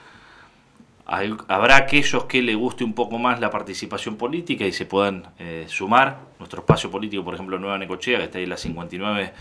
habrá 1.05 1.77
aquellos 1.77 2.25
que 2.25 2.41
le 2.41 2.55
guste 2.55 2.83
un 2.83 2.93
poco 2.93 3.17
más 3.17 3.39
la 3.39 3.49
participación 3.49 4.17
política 4.17 4.65
y 4.65 4.73
se 4.73 4.85
puedan 4.85 5.27
eh, 5.39 5.65
sumar. 5.67 6.27
Nuestro 6.39 6.61
espacio 6.61 6.91
político, 6.91 7.23
por 7.23 7.33
ejemplo, 7.33 7.57
Nueva 7.57 7.77
Necochea, 7.77 8.19
que 8.19 8.25
está 8.25 8.37
ahí 8.37 8.43
en 8.43 8.49
la 8.49 8.57
59, 8.57 9.33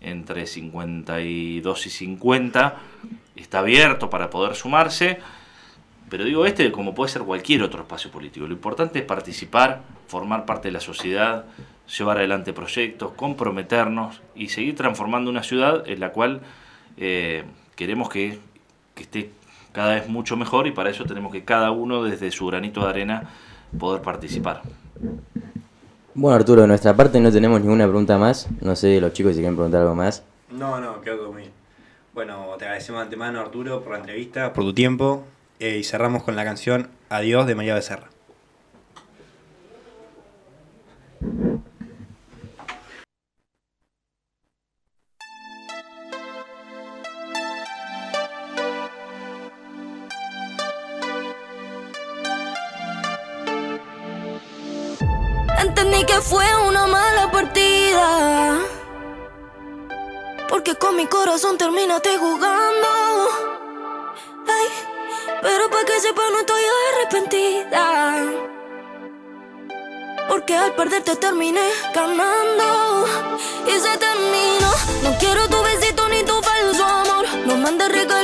entre 0.00 0.46
52 0.46 1.86
y 1.86 1.90
50, 1.90 2.76
está 3.36 3.58
abierto 3.60 4.08
para 4.10 4.30
poder 4.30 4.54
sumarse 4.54 5.18
pero 6.08 6.24
digo 6.24 6.46
este 6.46 6.70
como 6.72 6.94
puede 6.94 7.10
ser 7.10 7.22
cualquier 7.22 7.62
otro 7.62 7.82
espacio 7.82 8.10
político. 8.10 8.46
Lo 8.46 8.54
importante 8.54 9.00
es 9.00 9.04
participar, 9.04 9.82
formar 10.06 10.44
parte 10.46 10.68
de 10.68 10.72
la 10.72 10.80
sociedad, 10.80 11.44
llevar 11.96 12.18
adelante 12.18 12.52
proyectos, 12.52 13.12
comprometernos 13.12 14.20
y 14.34 14.48
seguir 14.48 14.76
transformando 14.76 15.30
una 15.30 15.42
ciudad 15.42 15.88
en 15.88 16.00
la 16.00 16.12
cual 16.12 16.40
eh, 16.96 17.44
queremos 17.76 18.08
que, 18.08 18.38
que, 18.94 19.02
esté 19.02 19.30
cada 19.72 19.94
vez 19.94 20.08
mucho 20.08 20.36
mejor 20.36 20.66
y 20.66 20.72
para 20.72 20.90
eso 20.90 21.04
tenemos 21.04 21.32
que 21.32 21.44
cada 21.44 21.70
uno 21.70 22.02
desde 22.02 22.30
su 22.30 22.46
granito 22.46 22.80
de 22.82 22.88
arena 22.88 23.30
poder 23.78 24.02
participar. 24.02 24.62
Bueno 26.14 26.36
Arturo, 26.36 26.62
de 26.62 26.68
nuestra 26.68 26.96
parte 26.96 27.20
no 27.20 27.30
tenemos 27.30 27.60
ninguna 27.60 27.84
pregunta 27.84 28.18
más. 28.18 28.48
No 28.60 28.74
sé 28.74 29.00
los 29.00 29.12
chicos 29.12 29.32
si 29.32 29.38
quieren 29.38 29.54
preguntar 29.54 29.82
algo 29.82 29.94
más. 29.94 30.24
No, 30.50 30.80
no, 30.80 31.00
creo 31.00 31.24
que 31.24 31.32
muy 31.32 31.50
Bueno, 32.14 32.46
te 32.58 32.64
agradecemos 32.64 33.00
de 33.00 33.04
antemano 33.04 33.40
Arturo 33.40 33.82
por 33.82 33.92
la 33.92 33.98
entrevista, 33.98 34.52
por 34.52 34.64
tu 34.64 34.74
tiempo. 34.74 35.24
Eh, 35.60 35.78
y 35.78 35.84
cerramos 35.84 36.22
con 36.22 36.36
la 36.36 36.44
canción 36.44 36.90
Adiós 37.08 37.46
de 37.46 37.54
María 37.56 37.74
Becerra. 37.74 38.10
Entendí 55.60 56.04
que 56.04 56.20
fue 56.20 56.44
una 56.68 56.86
mala 56.86 57.30
partida. 57.32 58.60
Porque 60.48 60.76
con 60.76 60.94
mi 60.94 61.06
corazón 61.06 61.58
terminaste 61.58 62.16
jugando. 62.16 62.88
Pero 65.42 65.70
para 65.70 65.84
que 65.84 66.00
sepa 66.00 66.22
no 66.32 66.40
estoy 66.40 66.62
arrepentida. 66.92 67.84
Porque 70.28 70.54
al 70.56 70.74
perderte 70.74 71.16
terminé 71.16 71.66
ganando 71.94 73.06
y 73.66 73.72
se 73.80 73.96
terminó. 73.96 74.70
No 75.02 75.18
quiero 75.18 75.48
tu 75.48 75.62
besito 75.62 76.08
ni 76.08 76.22
tu 76.22 76.42
falso 76.42 76.84
amor. 76.84 77.26
No 77.46 77.56
mandes 77.56 77.88
regalito, 77.90 78.17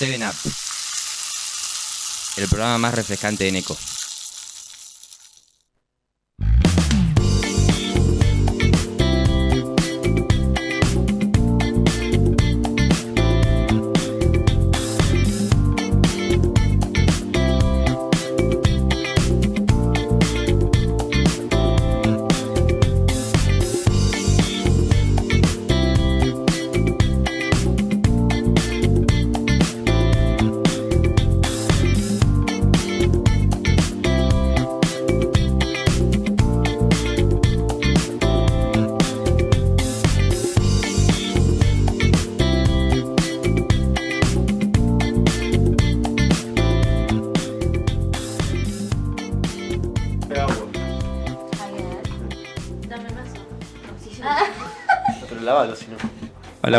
7 0.00 0.16
Up. 0.26 0.34
El 2.38 2.48
programa 2.48 2.78
más 2.78 2.94
refrescante 2.94 3.44
de 3.44 3.52
Neco. 3.52 3.76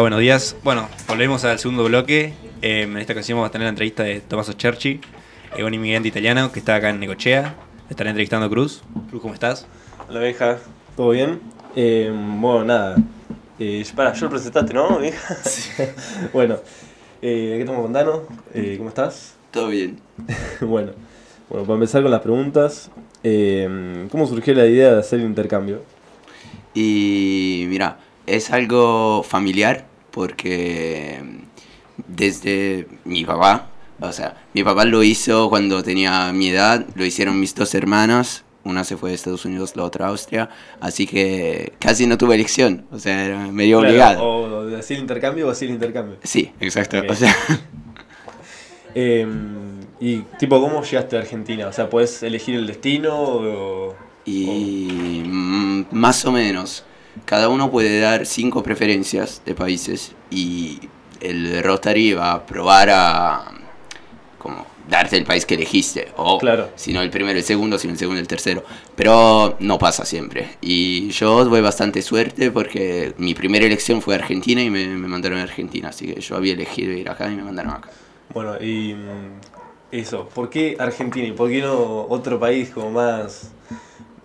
Buenos 0.01 0.19
días. 0.19 0.55
Bueno, 0.63 0.89
volvemos 1.07 1.45
al 1.45 1.59
segundo 1.59 1.83
bloque. 1.83 2.33
Eh, 2.63 2.83
en 2.83 2.97
esta 2.97 3.13
ocasión 3.13 3.37
vamos 3.37 3.49
a 3.49 3.51
tener 3.51 3.65
la 3.65 3.69
entrevista 3.69 4.01
de 4.01 4.19
Tommaso 4.19 4.53
Cherchi, 4.53 4.99
eh, 5.55 5.63
un 5.63 5.73
inmigrante 5.73 6.07
italiano 6.07 6.51
que 6.51 6.59
está 6.59 6.75
acá 6.75 6.89
en 6.89 6.99
Necochea. 6.99 7.55
Estará 7.87 8.09
entrevistando 8.09 8.47
a 8.47 8.49
Cruz. 8.49 8.81
Cruz, 9.09 9.21
¿cómo 9.21 9.35
estás? 9.35 9.67
Hola 10.09 10.21
vieja, 10.21 10.57
¿todo 10.95 11.11
bien? 11.11 11.39
Eh, 11.75 12.11
bueno, 12.11 12.65
nada. 12.65 12.95
Eh, 13.59 13.85
para, 13.95 14.13
yo 14.13 14.25
lo 14.25 14.31
presentaste, 14.31 14.73
¿no, 14.73 14.97
vieja? 14.97 15.37
bueno, 16.33 16.55
eh, 17.21 17.53
¿qué 17.55 17.59
estamos 17.59 17.83
con 17.83 17.93
Dano? 17.93 18.23
Eh, 18.55 18.75
¿Cómo 18.77 18.89
estás? 18.89 19.35
Todo 19.51 19.67
bien. 19.67 19.99
bueno, 20.61 20.93
bueno, 21.47 21.65
para 21.65 21.75
empezar 21.75 22.01
con 22.01 22.09
las 22.09 22.21
preguntas, 22.21 22.89
eh, 23.23 24.07
¿cómo 24.09 24.25
surgió 24.25 24.55
la 24.55 24.65
idea 24.65 24.93
de 24.93 24.99
hacer 24.99 25.19
el 25.19 25.27
intercambio? 25.27 25.83
Y 26.73 27.65
mira, 27.67 27.99
es 28.25 28.49
algo 28.49 29.23
familiar 29.23 29.90
porque 30.11 31.21
desde 32.07 32.87
mi 33.05 33.25
papá, 33.25 33.69
o 33.99 34.11
sea, 34.11 34.35
mi 34.53 34.63
papá 34.63 34.85
lo 34.85 35.03
hizo 35.03 35.49
cuando 35.49 35.83
tenía 35.83 36.31
mi 36.33 36.49
edad, 36.49 36.85
lo 36.95 37.05
hicieron 37.05 37.39
mis 37.39 37.55
dos 37.55 37.73
hermanas, 37.75 38.43
una 38.63 38.83
se 38.83 38.97
fue 38.97 39.11
a 39.11 39.13
Estados 39.13 39.45
Unidos, 39.45 39.75
la 39.75 39.83
otra 39.83 40.05
a 40.05 40.09
Austria, 40.09 40.49
así 40.79 41.07
que 41.07 41.73
casi 41.79 42.05
no 42.07 42.17
tuve 42.17 42.35
elección, 42.35 42.85
o 42.91 42.99
sea, 42.99 43.25
era 43.25 43.47
medio 43.51 43.79
Claro, 43.79 43.89
obligado. 43.89 44.23
O 44.23 44.65
de 44.65 44.77
hacer 44.77 44.97
el 44.97 45.01
intercambio 45.03 45.47
o 45.47 45.51
hacer 45.51 45.69
el 45.69 45.75
intercambio. 45.75 46.17
Sí, 46.23 46.51
exacto, 46.59 47.01
o 47.07 47.15
sea, 47.15 47.35
Eh, 48.93 49.25
y 50.01 50.17
tipo, 50.37 50.59
¿cómo 50.59 50.83
llegaste 50.83 51.15
a 51.15 51.19
Argentina? 51.19 51.67
O 51.67 51.71
sea, 51.71 51.89
¿puedes 51.89 52.23
elegir 52.23 52.55
el 52.55 52.67
destino 52.67 53.15
o...? 53.17 53.95
y 54.25 55.23
mm, 55.25 55.85
más 55.91 56.25
o 56.25 56.31
menos, 56.31 56.83
cada 57.25 57.49
uno 57.49 57.69
puede 57.71 57.99
dar 57.99 58.25
cinco 58.25 58.63
preferencias 58.63 59.41
de 59.45 59.55
países 59.55 60.13
y 60.29 60.79
el 61.19 61.61
Rotary 61.63 62.13
va 62.13 62.33
a 62.33 62.45
probar 62.45 62.89
a 62.91 63.45
como 64.37 64.65
darte 64.89 65.17
el 65.17 65.23
país 65.23 65.45
que 65.45 65.53
elegiste. 65.55 66.09
O 66.17 66.39
Claro. 66.39 66.69
si 66.75 66.91
no 66.93 67.01
el 67.01 67.09
primero 67.11 67.37
el 67.37 67.45
segundo 67.45 67.77
si 67.77 67.87
no 67.87 67.93
el 67.93 67.99
segundo 67.99 68.19
el 68.19 68.27
tercero. 68.27 68.63
Pero 68.95 69.55
no 69.59 69.77
pasa 69.77 70.03
siempre. 70.05 70.57
Y 70.61 71.09
yo 71.09 71.43
tuve 71.45 71.61
bastante 71.61 72.01
suerte 72.01 72.51
porque 72.51 73.13
mi 73.17 73.33
primera 73.33 73.65
elección 73.65 74.01
fue 74.01 74.15
Argentina 74.15 74.61
y 74.61 74.69
me, 74.69 74.87
me 74.87 75.07
mandaron 75.07 75.37
a 75.39 75.43
Argentina. 75.43 75.89
Así 75.89 76.07
que 76.11 76.19
yo 76.19 76.35
había 76.35 76.53
elegido 76.53 76.91
ir 76.91 77.09
acá 77.09 77.31
y 77.31 77.35
me 77.35 77.43
mandaron 77.43 77.73
acá. 77.73 77.89
Bueno, 78.33 78.55
y 78.59 78.95
mm, 78.95 79.39
eso, 79.91 80.27
¿por 80.29 80.49
qué 80.49 80.75
Argentina 80.79 81.27
y 81.27 81.31
por 81.33 81.49
qué 81.49 81.61
no 81.61 82.07
otro 82.09 82.39
país 82.39 82.69
como 82.71 82.91
más... 82.91 83.51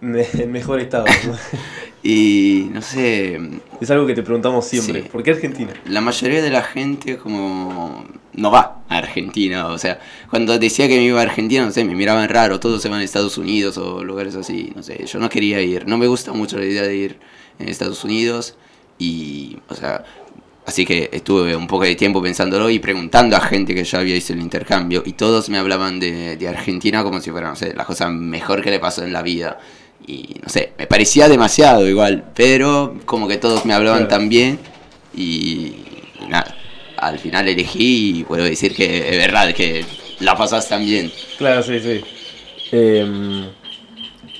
en 0.00 0.52
mejor 0.52 0.80
estado? 0.80 1.06
y 2.02 2.68
no 2.72 2.82
sé 2.82 3.40
es 3.80 3.90
algo 3.90 4.06
que 4.06 4.14
te 4.14 4.22
preguntamos 4.22 4.64
siempre. 4.66 5.02
Sí. 5.02 5.08
¿Por 5.10 5.22
qué 5.22 5.32
Argentina? 5.32 5.72
la 5.86 6.00
mayoría 6.00 6.42
de 6.42 6.50
la 6.50 6.62
gente 6.62 7.16
como 7.16 8.04
no 8.34 8.50
va 8.50 8.82
a 8.88 8.98
Argentina, 8.98 9.66
o 9.68 9.78
sea, 9.78 9.98
cuando 10.30 10.58
decía 10.58 10.88
que 10.88 10.96
me 10.96 11.04
iba 11.04 11.20
a 11.20 11.22
Argentina, 11.22 11.64
no 11.64 11.72
sé, 11.72 11.84
me 11.84 11.94
miraban 11.94 12.28
raro, 12.28 12.60
todos 12.60 12.82
se 12.82 12.88
van 12.88 13.00
a 13.00 13.04
Estados 13.04 13.38
Unidos 13.38 13.78
o 13.78 14.04
lugares 14.04 14.36
así, 14.36 14.72
no 14.76 14.82
sé, 14.82 15.06
yo 15.06 15.18
no 15.18 15.28
quería 15.30 15.60
ir, 15.60 15.88
no 15.88 15.96
me 15.96 16.06
gusta 16.06 16.32
mucho 16.32 16.58
la 16.58 16.66
idea 16.66 16.82
de 16.82 16.96
ir 16.96 17.18
en 17.58 17.68
Estados 17.68 18.04
Unidos 18.04 18.56
y, 18.98 19.56
o 19.68 19.74
sea, 19.74 20.04
así 20.66 20.84
que 20.84 21.08
estuve 21.12 21.56
un 21.56 21.66
poco 21.66 21.84
de 21.84 21.96
tiempo 21.96 22.20
pensándolo 22.20 22.68
y 22.68 22.78
preguntando 22.78 23.36
a 23.36 23.40
gente 23.40 23.74
que 23.74 23.84
ya 23.84 24.00
había 24.00 24.14
hecho 24.14 24.34
el 24.34 24.40
intercambio 24.40 25.02
y 25.06 25.14
todos 25.14 25.48
me 25.48 25.56
hablaban 25.56 25.98
de, 25.98 26.36
de 26.36 26.48
Argentina 26.48 27.02
como 27.02 27.20
si 27.20 27.30
fuera, 27.30 27.48
no 27.48 27.56
sé, 27.56 27.72
la 27.74 27.86
cosa 27.86 28.10
mejor 28.10 28.62
que 28.62 28.70
le 28.70 28.78
pasó 28.78 29.02
en 29.02 29.14
la 29.14 29.22
vida. 29.22 29.58
Y 30.06 30.36
no 30.42 30.48
sé, 30.48 30.72
me 30.78 30.86
parecía 30.86 31.28
demasiado 31.28 31.88
igual, 31.88 32.24
pero 32.34 32.96
como 33.06 33.26
que 33.26 33.38
todos 33.38 33.64
me 33.64 33.74
hablaban 33.74 34.06
Claro. 34.06 34.16
tan 34.20 34.28
bien 34.28 34.58
y, 35.14 35.72
y 36.22 36.26
nada, 36.28 36.54
al 36.96 37.18
final 37.18 37.48
elegí 37.48 38.20
y 38.20 38.24
puedo 38.24 38.44
decir 38.44 38.74
que 38.74 39.08
es 39.10 39.16
verdad 39.18 39.52
que 39.54 39.84
la 40.20 40.36
pasas 40.36 40.68
tan 40.68 40.84
bien. 40.84 41.10
Claro, 41.38 41.62
sí, 41.62 41.80
sí. 41.80 42.00
Eh, 42.72 43.48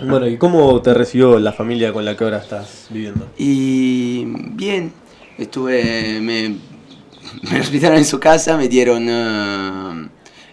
bueno, 0.05 0.29
¿y 0.29 0.37
cómo 0.37 0.81
te 0.83 0.93
recibió 0.95 1.39
la 1.39 1.53
familia 1.53 1.93
con 1.93 2.05
la 2.05 2.17
que 2.17 2.25
ahora 2.25 2.39
estás 2.39 2.87
viviendo? 2.91 3.29
Y 3.39 4.25
bien, 4.25 4.93
estuve, 5.39 6.21
me, 6.21 6.57
me 7.51 7.61
hospitaron 7.61 7.99
en 7.99 8.05
su 8.05 8.21
casa, 8.21 8.57
me 8.57 8.69
dieron 8.69 9.07
eh, 9.09 10.09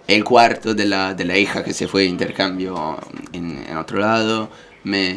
el 0.08 0.24
cuarto 0.24 0.74
de 0.74 0.86
la, 0.86 1.14
de 1.14 1.26
la 1.26 1.38
hija 1.38 1.64
que 1.64 1.74
se 1.74 1.88
fue 1.88 2.02
de 2.04 2.08
intercambio 2.10 2.98
en, 3.34 3.64
en 3.68 3.78
otro 3.78 4.00
lado, 4.00 4.50
me, 4.84 5.16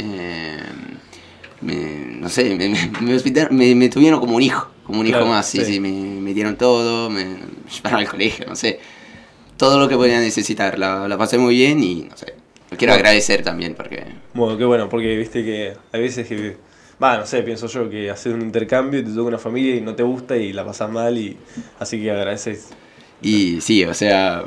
me- 1.60 2.16
no 2.20 2.28
sé, 2.28 2.54
me, 2.56 2.68
me, 2.68 2.90
me 3.00 3.14
hospitaron- 3.16 3.52
me- 3.56 3.74
me 3.74 3.88
tuvieron 3.88 4.20
como 4.20 4.36
un 4.36 4.42
hijo, 4.42 4.70
como 4.84 5.00
un 5.00 5.06
hijo 5.06 5.18
Claro, 5.18 5.26
más, 5.26 5.46
sí, 5.46 5.58
sí. 5.64 5.74
sí, 5.74 5.80
me, 5.80 6.34
dieron 6.34 6.56
todo, 6.56 7.10
me 7.10 7.24
llevaron 7.74 8.00
al 8.00 8.08
colegio, 8.08 8.46
no 8.46 8.56
sé, 8.56 8.78
todo 9.56 9.78
lo 9.80 9.88
que 9.88 9.96
podía 9.96 10.20
necesitar, 10.20 10.78
la, 10.78 11.08
la 11.08 11.18
pasé 11.18 11.38
muy 11.38 11.54
bien 11.56 11.82
y 11.82 12.02
no 12.10 12.16
sé, 12.16 12.34
lo 12.70 12.76
quiero 12.76 12.92
Bueno. 12.92 13.00
agradecer 13.02 13.42
también 13.42 13.74
porque... 13.74 14.04
Bueno, 14.34 14.58
qué 14.58 14.64
bueno, 14.64 14.88
porque 14.88 15.16
viste 15.16 15.44
que 15.44 15.76
hay 15.92 16.00
veces 16.00 16.28
que, 16.28 16.56
va, 17.02 17.16
no 17.18 17.26
sé, 17.26 17.42
pienso 17.42 17.66
yo 17.68 17.88
que 17.88 18.10
hacer 18.10 18.34
un 18.34 18.42
intercambio 18.42 19.00
y 19.00 19.04
te 19.04 19.10
toca 19.10 19.28
una 19.28 19.38
familia 19.38 19.76
y 19.76 19.80
no 19.80 19.94
te 19.94 20.02
gusta 20.02 20.36
y 20.36 20.52
la 20.52 20.64
pasas 20.64 20.90
mal 20.90 21.16
y 21.18 21.36
así 21.78 22.00
que 22.00 22.10
agradeces. 22.10 22.68
Y 23.22 23.60
sí, 23.60 23.84
o 23.84 23.94
sea, 23.94 24.44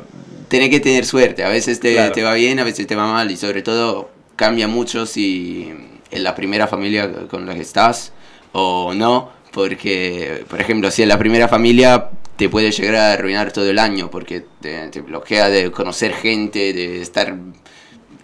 tenés 0.48 0.70
que 0.70 0.80
tener 0.80 1.04
suerte. 1.04 1.44
A 1.44 1.48
veces 1.48 1.80
te, 1.80 1.94
Claro. 1.94 2.12
te 2.12 2.22
va 2.22 2.34
bien, 2.34 2.58
a 2.60 2.64
veces 2.64 2.86
te 2.86 2.94
va 2.96 3.06
mal. 3.10 3.30
Y 3.30 3.36
sobre 3.36 3.62
todo 3.62 4.10
cambia 4.36 4.68
mucho 4.68 5.06
si 5.06 5.70
en 6.10 6.22
la 6.24 6.34
primera 6.34 6.66
familia 6.66 7.10
con 7.28 7.46
la 7.46 7.54
que 7.54 7.60
estás 7.62 8.12
o 8.52 8.94
no. 8.94 9.30
Porque, 9.52 10.44
por 10.48 10.60
ejemplo, 10.60 10.90
si 10.92 11.02
en 11.02 11.08
la 11.08 11.18
primera 11.18 11.48
familia 11.48 12.10
te 12.36 12.48
puede 12.48 12.70
llegar 12.70 12.94
a 12.94 13.12
arruinar 13.14 13.52
todo 13.52 13.68
el 13.68 13.78
año 13.78 14.10
porque 14.10 14.44
te, 14.60 14.88
te 14.88 15.00
bloquea 15.00 15.48
de 15.50 15.70
conocer 15.72 16.14
gente, 16.14 16.72
de 16.72 17.02
estar 17.02 17.36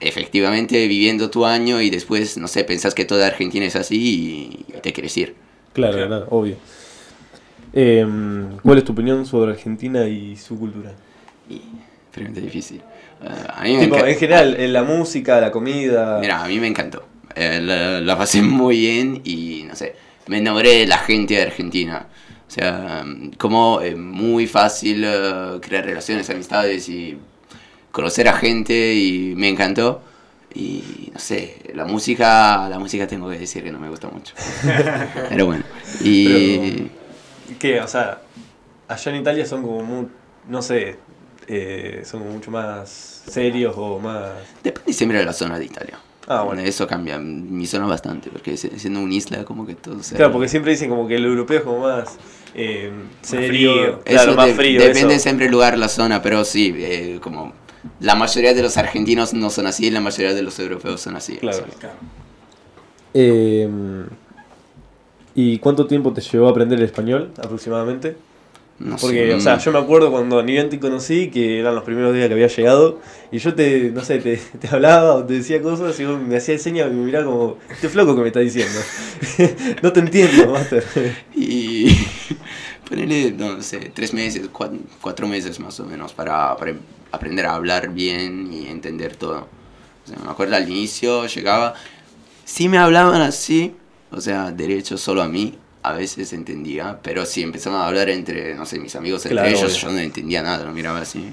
efectivamente 0.01 0.87
viviendo 0.87 1.31
tu 1.31 1.45
año 1.47 1.81
y 1.81 1.91
después, 1.91 2.37
no 2.39 2.49
sé, 2.49 2.65
pensás 2.65 2.95
que 2.95 3.05
toda 3.05 3.27
Argentina 3.27 3.65
es 3.67 3.77
así 3.77 4.65
y 4.69 4.73
te 4.81 4.93
quieres 4.93 5.17
ir. 5.17 5.35
Claro, 5.73 6.07
claro, 6.07 6.27
obvio. 6.31 6.57
Eh, 7.79 8.07
¿Cuál 8.63 8.79
es 8.79 8.85
tu 8.85 8.93
opinión 8.93 9.27
sobre 9.27 9.53
Argentina 9.53 10.09
y 10.09 10.35
su 10.35 10.59
cultura? 10.59 10.93
Y, 11.51 11.61
pregunta 12.11 12.41
difícil. 12.41 12.81
Eh, 13.23 13.29
a 13.55 13.63
mí 13.65 13.77
me 13.77 13.85
Tipo, 13.85 13.99
en 13.99 14.17
general, 14.17 14.57
en 14.59 14.73
la 14.73 14.83
música, 14.83 15.39
la 15.43 15.51
comida. 15.51 16.19
Mira, 16.19 16.43
a 16.43 16.49
mí 16.49 16.59
me 16.59 16.69
encantó. 16.69 17.05
Eh, 17.35 17.61
la, 17.63 18.01
la 18.01 18.17
pasé 18.17 18.41
muy 18.41 18.79
bien 18.79 19.21
y 19.25 19.65
no 19.69 19.77
sé, 19.77 19.95
me 20.27 20.39
enamoré 20.39 20.71
de 20.71 20.87
la 20.87 20.97
gente 20.97 21.35
de 21.35 21.43
Argentina. 21.43 22.07
O 22.49 22.51
sea, 22.51 23.05
como 23.37 23.83
es 23.83 23.95
muy 23.95 24.47
fácil 24.47 25.05
eh, 25.05 25.59
crear 25.61 25.85
relaciones, 25.85 26.31
amistades 26.31 26.89
y 26.89 27.19
conocer 27.93 28.27
a 28.29 28.33
gente 28.33 28.95
y 28.95 29.35
me 29.37 29.51
encantó. 29.51 30.01
Y 30.55 31.11
no 31.13 31.19
sé, 31.19 31.59
la 31.75 31.85
música, 31.85 32.71
la 32.71 32.79
música 32.79 33.07
tengo 33.07 33.29
que 33.29 33.39
decir 33.39 33.63
que 33.63 33.71
no 33.71 33.79
me 33.79 33.91
gusta 33.91 34.09
mucho. 34.09 34.33
Pero 35.29 35.45
bueno, 35.45 35.65
y 36.03 36.89
¿Qué? 37.59 37.81
O 37.81 37.89
sea, 37.89 38.21
allá 38.89 39.13
en 39.13 39.21
Italia 39.21 39.47
son 39.47 39.63
como 39.63 39.83
muy, 39.83 40.09
no 40.49 40.63
sé, 40.63 40.97
eh, 41.49 42.03
son 42.05 42.21
como 42.21 42.33
mucho 42.33 42.51
más 42.51 43.23
serios 43.29 43.75
o 43.77 43.99
más... 43.99 44.31
depende 44.63 44.93
siempre 44.93 45.19
de 45.19 45.25
la 45.25 45.33
zona 45.33 45.59
de 45.59 45.65
Italia. 45.67 45.99
Ah, 46.29 46.43
bueno. 46.43 46.61
Eso 46.63 46.89
cambia 46.89 47.19
mi 47.21 47.67
zona 47.69 47.87
bastante, 47.87 48.31
porque 48.31 48.57
si- 48.57 48.71
siendo 48.81 48.99
una 49.01 49.15
isla 49.15 49.45
como 49.45 49.65
que 49.65 49.77
todo 49.77 50.03
se... 50.03 50.17
Claro, 50.17 50.33
porque 50.33 50.49
siempre 50.49 50.73
dicen 50.73 50.91
como 50.91 51.07
que 51.07 51.15
el 51.15 51.25
europeo 51.25 51.59
es 51.59 51.65
como 51.65 51.81
más 51.83 52.17
eh, 52.55 52.91
serio, 53.23 53.47
frío. 53.49 54.01
claro, 54.03 54.31
Eso 54.31 54.37
más 54.37 54.47
de- 54.49 54.55
frío. 54.55 54.81
depende 54.83 55.15
eso. 55.15 55.23
siempre 55.23 55.45
del 55.45 55.53
lugar, 55.53 55.79
la 55.79 55.89
zona, 55.89 56.23
pero 56.23 56.45
sí, 56.45 56.75
eh, 56.77 57.21
como 57.23 57.53
la 58.01 58.17
mayoría 58.17 58.55
de 58.55 58.63
los 58.63 58.77
argentinos 58.77 59.35
no 59.35 59.51
son 59.51 59.69
así, 59.69 59.89
la 59.89 60.01
mayoría 60.01 60.35
de 60.35 60.43
los 60.43 60.59
europeos 60.59 61.01
son 61.01 61.15
así. 61.15 61.37
Claro. 61.37 61.59
Sí. 61.59 61.87
Eh, 63.15 63.69
¿Y 65.37 65.59
cuánto 65.59 65.87
tiempo 65.87 66.15
te 66.15 66.23
llevó 66.23 66.49
a 66.49 66.51
aprender 66.51 66.79
el 66.79 66.87
español 66.87 67.31
aproximadamente? 67.37 68.17
No 68.79 68.97
Porque, 68.97 69.29
sé, 69.29 69.35
o 69.35 69.41
sea, 69.41 69.59
yo 69.59 69.71
me 69.71 69.79
acuerdo 69.79 70.11
cuando 70.11 70.43
ni 70.43 70.53
bien 70.53 70.71
te 70.71 70.81
conocí, 70.81 71.29
que 71.29 71.61
eran 71.61 71.75
los 71.75 71.85
primeros 71.85 72.15
días 72.15 72.29
que 72.29 72.33
había 72.35 72.47
llegado, 72.47 73.01
y 73.31 73.39
yo 73.39 73.55
te, 73.55 73.91
no 73.91 74.03
sé, 74.03 74.19
te, 74.19 74.37
te 74.61 74.69
hablaba 74.69 75.15
o 75.15 75.25
te 75.25 75.35
decía 75.35 75.61
cosas 75.61 75.99
y 76.01 76.07
vos 76.07 76.19
me 76.19 76.37
hacías 76.37 76.63
señas 76.63 76.89
y 76.91 76.95
me 76.95 77.05
miraba 77.05 77.27
como, 77.27 77.59
este 77.71 77.91
flaco 77.91 78.15
que 78.17 78.23
me 78.23 78.29
está 78.29 78.41
diciendo. 78.41 78.79
no 79.83 79.93
te 79.93 80.01
entiendo, 80.01 80.47
Master. 80.53 80.85
Y 81.35 81.95
ponerle, 82.89 83.33
no 83.33 83.63
sé, 83.63 83.91
tres 83.93 84.15
meses, 84.15 84.49
cuatro, 84.51 84.79
cuatro 85.03 85.29
meses 85.29 85.61
más 85.61 85.79
o 85.81 85.85
menos 85.85 86.15
para, 86.15 86.57
para 86.57 86.75
aprender 87.13 87.45
a 87.45 87.55
hablar 87.55 87.91
bien 87.91 88.51
y 88.51 88.69
entender 88.69 89.17
todo. 89.17 89.49
O 90.05 90.09
sea, 90.09 90.17
me 90.25 90.31
acuerdo 90.31 90.57
al 90.57 90.67
inicio, 90.71 91.27
llegaba, 91.27 91.75
sí 92.47 92.71
me 92.71 92.79
hablaban 92.79 93.21
así, 93.21 93.75
o 94.11 94.21
sea, 94.21 94.51
derecho 94.53 94.97
solo 94.99 95.23
a 95.23 95.29
mí, 95.29 95.55
a 95.83 95.93
veces 95.93 96.33
entendía, 96.33 96.99
pero 97.03 97.25
si 97.27 97.43
empezaban 97.43 97.81
a 97.81 97.87
hablar 97.87 98.09
entre, 98.11 98.55
no 98.55 98.67
sé, 98.67 98.79
mis 98.81 98.97
amigos 98.97 99.25
entre 99.27 99.37
Claro, 99.43 99.49
ellos, 99.49 99.63
obvio. 99.73 99.83
yo 99.83 99.93
no 99.93 99.99
entendía 99.99 100.43
nada, 100.43 100.65
lo 100.65 100.73
miraba 100.73 101.01
así, 101.01 101.31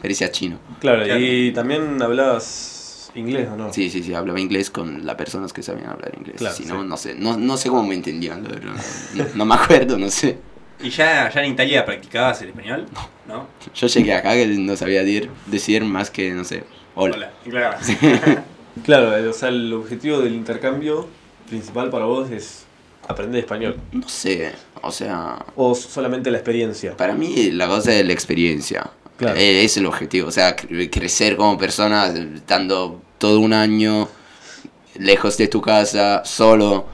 parecía 0.00 0.30
chino. 0.30 0.58
Claro, 0.80 1.04
Claro. 1.04 1.20
y 1.20 1.52
también 1.52 2.00
hablabas 2.00 3.10
inglés, 3.14 3.48
¿o 3.52 3.56
no? 3.56 3.72
Sí, 3.72 3.90
sí, 3.90 4.02
sí, 4.02 4.14
hablaba 4.14 4.40
inglés 4.40 4.70
con 4.70 5.04
las 5.04 5.16
personas 5.16 5.52
que 5.52 5.62
sabían 5.62 5.90
hablar 5.90 6.12
inglés. 6.16 6.36
Claro, 6.38 6.56
si 6.56 6.64
no, 6.64 6.80
sí. 6.82 6.88
no 6.88 6.96
sé, 6.96 7.14
no, 7.14 7.36
no 7.36 7.56
sé 7.58 7.68
cómo 7.68 7.82
me 7.84 7.94
entendían, 7.94 8.42
la 8.44 8.48
verdad. 8.50 8.72
No, 9.14 9.24
no 9.34 9.44
me 9.44 9.54
acuerdo, 9.54 9.98
no 9.98 10.08
sé. 10.08 10.38
¿Y 10.82 10.88
ya, 10.90 11.30
ya 11.30 11.44
en 11.44 11.52
Italia 11.52 11.84
practicabas 11.84 12.40
el 12.42 12.48
español? 12.48 12.86
No. 13.28 13.46
Yo 13.74 13.86
llegué 13.86 14.14
acá 14.14 14.32
que 14.32 14.46
no 14.46 14.74
sabía 14.76 15.04
decir 15.46 15.84
más 15.84 16.10
que, 16.10 16.30
no 16.32 16.44
sé, 16.44 16.64
hola. 16.94 17.30
Claro. 17.44 17.76
Claro, 18.86 19.14
eh, 19.14 19.28
o 19.28 19.32
sea, 19.34 19.50
el 19.50 19.70
objetivo 19.74 20.20
del 20.20 20.32
intercambio 20.34 21.06
principal 21.52 21.90
para 21.90 22.06
vos 22.06 22.30
es 22.30 22.64
aprender 23.06 23.40
español, 23.40 23.76
No 23.92 24.08
sé, 24.08 24.52
o 24.80 24.90
sea, 24.90 25.44
o 25.56 25.74
solamente 25.74 26.30
la 26.30 26.38
experiencia. 26.38 26.96
para 26.96 27.14
mí 27.14 27.50
la 27.50 27.66
cosa 27.68 27.94
es 27.94 28.06
la 28.06 28.12
experiencia. 28.12 28.90
Claro. 29.18 29.36
Eh, 29.38 29.64
Es 29.64 29.76
el 29.76 29.84
objetivo, 29.86 30.28
o 30.28 30.32
sea, 30.32 30.56
cre- 30.56 30.88
crecer 30.90 31.36
como 31.36 31.58
persona 31.58 32.06
estando 32.06 33.02
todo 33.18 33.38
un 33.40 33.52
año 33.52 34.08
lejos 34.96 35.36
de 35.36 35.48
tu 35.48 35.60
casa, 35.60 36.22
solo, 36.24 36.86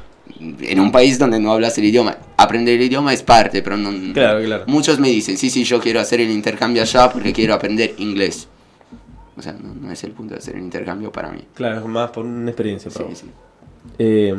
en 0.61 0.80
un 0.80 0.90
país 0.90 1.18
donde 1.18 1.38
no 1.38 1.52
hablas 1.52 1.78
el 1.78 1.84
idioma. 1.84 2.16
Aprender 2.36 2.74
el 2.74 2.82
idioma 2.82 3.12
es 3.14 3.22
parte, 3.22 3.62
pero 3.62 3.76
no... 3.76 4.12
Claro, 4.12 4.42
claro. 4.44 4.64
Muchos 4.66 4.98
me 4.98 5.09
dicen, 5.09 5.36
sí, 5.38 5.50
sí, 5.50 5.62
yo 5.64 5.80
quiero 5.80 6.00
hacer 6.00 6.20
el 6.20 6.30
intercambio 6.30 6.82
allá 6.82 7.09
porque 7.11 7.32
quiero 7.32 7.54
aprender 7.54 7.94
inglés. 7.98 8.48
O 9.36 9.42
sea, 9.42 9.52
no, 9.52 9.72
no 9.74 9.90
es 9.92 10.02
el 10.04 10.11
punto 10.12 10.34
de 10.34 10.38
hacer 10.40 10.56
el 10.56 10.62
intercambio 10.62 11.11
para 11.12 11.30
mí. 11.30 11.42
Claro, 11.54 11.78
es 11.80 11.86
más 11.86 12.11
por 12.11 12.24
una 12.26 12.50
experiencia 12.50 12.90
para 12.90 13.04
Sí, 13.06 13.11
vos. 13.11 13.18
sí. 13.20 13.26
Eh, 13.99 14.34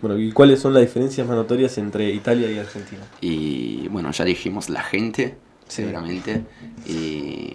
bueno, 0.00 0.18
¿y 0.18 0.32
cuáles 0.32 0.60
son 0.60 0.74
las 0.74 0.82
diferencias 0.82 1.26
más 1.26 1.36
notorias 1.36 1.78
entre 1.78 2.10
Italia 2.10 2.50
y 2.50 2.58
Argentina? 2.58 3.02
Y 3.20 3.88
bueno, 3.88 4.10
ya 4.10 4.24
dijimos 4.24 4.68
la 4.68 4.82
gente, 4.82 5.36
Sí. 5.68 5.76
seguramente. 5.82 6.42
Y 6.86 7.52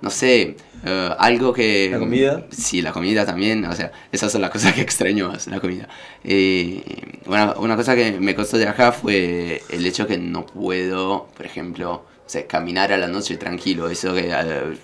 no 0.00 0.10
sé, 0.10 0.56
eh, 0.84 1.10
algo 1.18 1.52
que... 1.52 1.88
¿La 1.90 1.98
comida? 1.98 2.46
Sí, 2.50 2.80
la 2.82 2.92
comida 2.92 3.24
también, 3.26 3.64
o 3.66 3.72
sea, 3.74 3.90
esas 4.12 4.30
son 4.32 4.40
las 4.42 4.50
cosas 4.50 4.72
que 4.74 4.80
extraño 4.82 5.28
más, 5.28 5.46
la 5.46 5.60
comida. 5.60 5.88
Eh, 6.22 6.82
bueno, 7.26 7.54
una 7.58 7.76
cosa 7.76 7.94
que 7.94 8.12
me 8.20 8.34
costó 8.34 8.56
de 8.58 8.68
acá 8.68 8.92
fue 8.92 9.62
el 9.70 9.84
hecho 9.86 10.06
que 10.06 10.18
no 10.18 10.46
puedo, 10.46 11.28
por 11.36 11.44
ejemplo, 11.46 11.92
o 11.94 12.28
sea, 12.28 12.46
caminar 12.46 12.92
a 12.92 12.98
la 12.98 13.08
noche 13.08 13.36
tranquilo, 13.36 13.88
eso 13.88 14.14
que... 14.14 14.30
eh, 14.30 14.76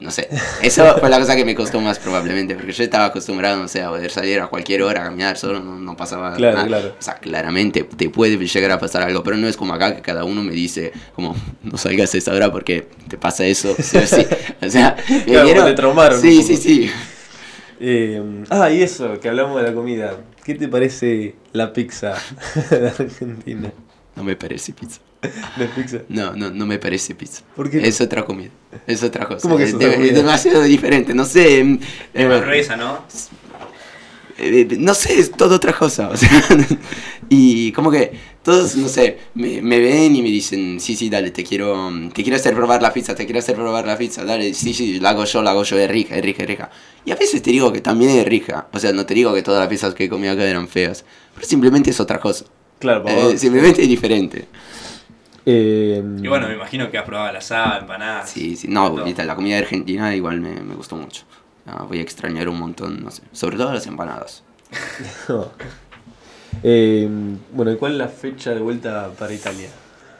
no 0.00 0.10
sé, 0.10 0.28
eso 0.62 0.96
fue 0.98 1.10
la 1.10 1.18
cosa 1.18 1.36
que 1.36 1.44
me 1.44 1.54
costó 1.54 1.80
más 1.80 1.98
probablemente, 1.98 2.54
porque 2.54 2.72
yo 2.72 2.82
estaba 2.84 3.04
acostumbrado, 3.06 3.58
no 3.58 3.68
sé, 3.68 3.82
a 3.82 3.90
poder 3.90 4.10
salir 4.10 4.40
a 4.40 4.46
cualquier 4.46 4.82
hora 4.82 5.02
a 5.02 5.04
caminar 5.04 5.36
solo, 5.36 5.60
no, 5.60 5.78
no 5.78 5.96
pasaba 5.96 6.34
Claro, 6.36 6.56
nada. 6.56 6.66
claro. 6.68 6.88
O 6.98 7.02
sea, 7.02 7.14
claramente 7.14 7.84
te 7.84 8.08
puede 8.10 8.36
llegar 8.38 8.70
a 8.70 8.78
pasar 8.78 9.02
algo, 9.02 9.22
pero 9.22 9.36
no 9.36 9.46
es 9.46 9.56
como 9.56 9.74
acá 9.74 9.94
que 9.94 10.02
cada 10.02 10.24
uno 10.24 10.42
me 10.42 10.52
dice, 10.52 10.92
como, 11.14 11.36
no 11.62 11.76
salgas 11.76 12.14
a 12.14 12.18
esa 12.18 12.32
hora 12.32 12.50
porque 12.50 12.86
te 13.08 13.18
pasa 13.18 13.44
eso, 13.44 13.74
sí 13.78 13.98
o 13.98 14.06
sí. 14.06 14.26
O 14.62 14.70
sea, 14.70 14.96
me 15.08 15.24
Claro, 15.24 15.44
vieron- 15.46 15.64
te 15.66 15.72
traumaron 15.74 16.20
Sí, 16.20 16.42
sí, 16.42 16.56
sí. 16.56 16.90
Eh, 17.78 18.22
ah, 18.50 18.70
y 18.70 18.82
eso, 18.82 19.18
que 19.20 19.28
hablamos 19.28 19.56
de 19.62 19.68
la 19.68 19.74
comida. 19.74 20.16
¿Qué 20.44 20.54
te 20.54 20.68
parece 20.68 21.34
la 21.52 21.72
pizza 21.72 22.14
de 22.70 22.88
Argentina? 22.88 23.72
No 24.16 24.24
me 24.24 24.36
parece 24.36 24.72
pizza. 24.72 25.00
La 25.58 25.66
pizza. 25.74 25.98
No, 26.08 26.34
no, 26.34 26.50
no 26.50 26.64
me 26.66 26.78
parece 26.78 27.14
pizza. 27.14 27.42
¿Por 27.54 27.70
qué? 27.70 27.86
Es 27.86 28.00
otra 28.00 28.24
comida. 28.24 28.50
Es 28.86 29.02
otra 29.02 29.26
cosa. 29.26 29.42
¿Cómo 29.42 29.56
que 29.58 29.64
es 29.64 29.74
otra 29.74 29.88
de- 29.88 29.94
comida? 29.96 30.12
demasiado 30.14 30.62
diferente. 30.62 31.12
No 31.14 31.24
sé. 31.26 31.58
em, 31.58 31.78
Es 32.14 32.24
eh, 32.24 32.26
más 32.26 32.40
gruesa, 32.40 32.76
¿no? 32.76 33.04
Eh, 34.38 34.66
no 34.78 34.94
sé, 34.94 35.18
es 35.18 35.30
todo 35.32 35.56
otra 35.56 35.74
cosa. 35.74 36.08
O 36.08 36.16
sea, 36.16 36.30
y 37.28 37.72
como 37.72 37.90
que 37.90 38.12
todos, 38.42 38.74
no 38.76 38.88
sé, 38.88 39.18
me, 39.34 39.60
me 39.60 39.78
ven 39.80 40.16
y 40.16 40.22
me 40.22 40.30
dicen, 40.30 40.80
sí, 40.80 40.96
sí, 40.96 41.10
dale, 41.10 41.30
te 41.30 41.44
quiero, 41.44 41.90
te 42.14 42.22
quiero 42.22 42.36
hacer 42.36 42.54
probar 42.54 42.80
la 42.80 42.90
pizza, 42.90 43.14
te 43.14 43.26
quiero 43.26 43.40
hacer 43.40 43.54
probar 43.54 43.86
la 43.86 43.98
pizza, 43.98 44.24
dale, 44.24 44.54
sí, 44.54 44.72
sí, 44.72 44.98
la 44.98 45.10
hago 45.10 45.26
yo, 45.26 45.42
la 45.42 45.50
hago 45.50 45.64
yo, 45.64 45.78
es 45.78 45.90
rica, 45.90 46.16
es 46.16 46.24
rica, 46.24 46.42
es 46.44 46.48
rica. 46.48 46.70
Y 47.04 47.10
a 47.10 47.16
veces 47.16 47.42
te 47.42 47.50
digo 47.50 47.70
que 47.70 47.82
también 47.82 48.12
es 48.12 48.24
rica. 48.26 48.68
O 48.72 48.78
sea, 48.78 48.92
no 48.92 49.04
te 49.04 49.12
digo 49.12 49.34
que 49.34 49.42
todas 49.42 49.60
las 49.60 49.68
pizzas 49.68 49.92
que 49.94 50.04
he 50.04 50.08
comido 50.08 50.32
acá 50.32 50.44
eran 50.44 50.68
feas, 50.68 51.04
pero 51.34 51.46
simplemente 51.46 51.90
es 51.90 52.00
otra 52.00 52.18
cosa. 52.18 52.46
Claro, 52.78 53.04
Eh, 53.06 53.36
simplemente 53.36 53.82
es 53.82 53.88
diferente. 53.88 54.46
Eh, 55.46 56.02
Y 56.22 56.28
bueno, 56.28 56.48
me 56.48 56.54
imagino 56.54 56.90
que 56.90 56.98
has 56.98 57.04
probado 57.04 57.32
la 57.32 57.38
asada, 57.38 57.78
empanadas. 57.78 58.30
Sí, 58.30 58.56
sí, 58.56 58.68
no, 58.68 58.96
la 59.06 59.34
comida 59.36 59.58
argentina 59.58 60.14
igual 60.14 60.40
me, 60.40 60.60
me 60.60 60.74
gustó 60.74 60.96
mucho. 60.96 61.24
Ah, 61.66 61.84
voy 61.88 61.98
a 61.98 62.02
extrañar 62.02 62.48
un 62.48 62.58
montón, 62.58 63.02
no 63.02 63.10
sé, 63.10 63.22
sobre 63.32 63.56
todo 63.56 63.72
las 63.72 63.86
empanadas. 63.86 64.42
eh, 66.62 67.08
bueno, 67.52 67.72
¿y 67.72 67.76
cuál 67.76 67.92
es 67.92 67.98
la 67.98 68.08
fecha 68.08 68.50
de 68.54 68.60
vuelta 68.60 69.10
para 69.18 69.32
Italia? 69.32 69.68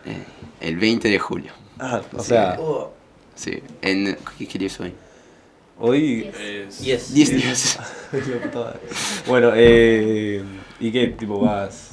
Eh, 0.07 0.25
el 0.61 0.77
20 0.77 1.09
de 1.09 1.19
julio. 1.19 1.53
Ah, 1.79 2.01
o 2.15 2.21
Sí. 2.21 2.29
sea, 2.29 2.59
Sí, 3.35 3.63
en... 3.81 4.19
¿Qué, 4.39 4.47
qué 4.47 4.59
día 4.59 4.67
es 4.69 4.81
hoy? 4.81 4.93
hoy... 5.79 6.31
Es- 6.39 6.79
Yes. 6.81 7.15
10 7.15 7.31
días. 7.37 7.79
Bueno, 9.27 9.53
eh, 9.55 10.43
¿y 10.79 10.91
qué 10.93 11.07
tipo 11.09 11.41
vas? 11.41 11.90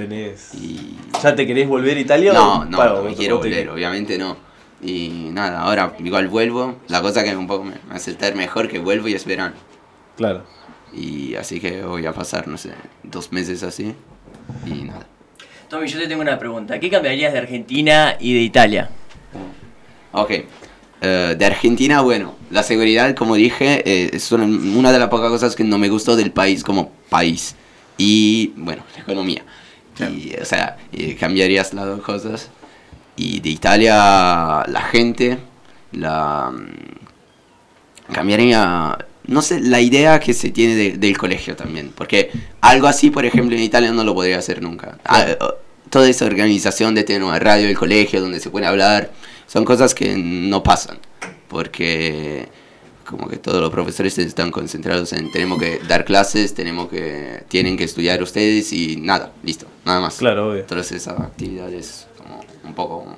¿Tenés... 0.00 0.54
Y... 0.54 0.96
¿Ya 1.22 1.34
te 1.34 1.46
querés 1.46 1.68
volver 1.68 1.96
a 1.96 2.00
Italia? 2.00 2.32
No, 2.32 2.60
o- 2.60 2.64
no, 2.64 2.76
para, 2.76 2.92
no 2.94 3.02
me 3.04 3.14
quiero 3.14 3.38
te- 3.40 3.48
volver, 3.48 3.68
obviamente 3.70 4.16
no. 4.18 4.36
Y 4.82 5.28
nada, 5.32 5.60
ahora 5.60 5.94
igual 5.98 6.28
vuelvo. 6.28 6.76
La 6.88 7.02
cosa 7.02 7.22
que 7.22 7.36
un 7.36 7.46
poco 7.46 7.64
me 7.64 7.74
me 7.88 7.94
hace 7.94 8.12
estar 8.12 8.34
mejor 8.34 8.68
que 8.68 8.78
vuelvo 8.78 9.08
y 9.08 9.14
es 9.14 9.24
verano. 9.26 9.54
Claro. 10.16 10.44
Y 10.92 11.34
así 11.34 11.60
que 11.60 11.82
voy 11.82 12.06
a 12.06 12.12
pasar, 12.12 12.48
no 12.48 12.56
sé, 12.56 12.70
dos 13.02 13.30
meses 13.32 13.62
así. 13.62 13.94
Y 14.66 14.70
nada. 14.84 15.06
Tommy, 15.68 15.86
yo 15.86 15.98
te 16.00 16.08
tengo 16.08 16.22
una 16.22 16.38
pregunta. 16.38 16.80
¿Qué 16.80 16.90
cambiarías 16.90 17.32
de 17.32 17.38
Argentina 17.40 18.16
y 18.18 18.34
de 18.34 18.40
Italia? 18.40 18.90
Ok. 20.12 20.30
Eh, 21.02 21.34
de 21.38 21.44
Argentina, 21.46 22.00
bueno, 22.02 22.34
la 22.50 22.62
seguridad, 22.62 23.14
como 23.14 23.34
dije, 23.36 23.82
eh, 23.84 24.10
es 24.12 24.32
una, 24.32 24.44
una 24.44 24.92
de 24.92 24.98
las 24.98 25.08
pocas 25.08 25.30
cosas 25.30 25.54
que 25.54 25.64
no 25.64 25.78
me 25.78 25.88
gustó 25.88 26.16
del 26.16 26.32
país 26.32 26.64
como 26.64 26.90
país. 27.08 27.54
Y, 27.96 28.52
bueno, 28.56 28.82
la 28.96 29.02
economía. 29.02 29.42
Y, 29.98 30.34
o 30.40 30.44
sea, 30.44 30.76
eh, 30.92 31.16
cambiarías 31.18 31.74
las 31.74 31.86
dos 31.86 32.00
cosas. 32.02 32.48
Y 33.16 33.40
de 33.40 33.50
Italia, 33.50 34.64
la 34.66 34.82
gente, 34.90 35.38
la... 35.92 36.50
mm, 36.52 38.12
Cambiaría, 38.12 38.98
no 39.26 39.42
sé, 39.42 39.60
la 39.60 39.80
idea 39.80 40.18
que 40.18 40.34
se 40.34 40.50
tiene 40.50 40.74
de- 40.74 40.92
del 40.98 41.16
colegio 41.16 41.54
también. 41.56 41.92
Porque 41.94 42.30
algo 42.60 42.86
así, 42.88 43.10
por 43.10 43.24
ejemplo, 43.24 43.56
en 43.56 43.62
Italia 43.62 43.92
no 43.92 44.02
lo 44.04 44.14
podría 44.14 44.38
hacer 44.38 44.62
nunca. 44.62 44.98
Ah, 45.04 45.22
eh, 45.28 45.38
toda 45.90 46.08
esa 46.08 46.24
organización 46.24 46.94
de 46.94 47.04
tener 47.04 47.22
una 47.22 47.38
radio 47.38 47.66
del 47.66 47.78
colegio 47.78 48.20
donde 48.20 48.40
se 48.40 48.50
puede 48.50 48.66
hablar, 48.66 49.10
son 49.46 49.64
cosas 49.64 49.94
que 49.94 50.16
no 50.16 50.62
pasan. 50.62 50.98
Porque 51.48 52.48
como 53.10 53.28
que 53.28 53.36
todos 53.36 53.60
los 53.60 53.70
profesores 53.70 54.16
están 54.18 54.52
concentrados 54.52 55.12
en 55.12 55.32
tenemos 55.32 55.58
que 55.58 55.80
dar 55.80 56.04
clases, 56.04 56.54
tenemos 56.54 56.88
que 56.88 57.42
tienen 57.48 57.76
que 57.76 57.82
estudiar 57.84 58.22
ustedes 58.22 58.72
y 58.72 58.96
nada, 58.96 59.32
listo, 59.42 59.66
nada 59.84 60.00
más. 60.00 60.16
Claro, 60.16 60.52
obvio. 60.52 60.64
Todas 60.64 60.92
esas 60.92 61.18
actividades 61.18 62.06
como 62.16 62.40
un 62.62 62.74
poco 62.74 63.16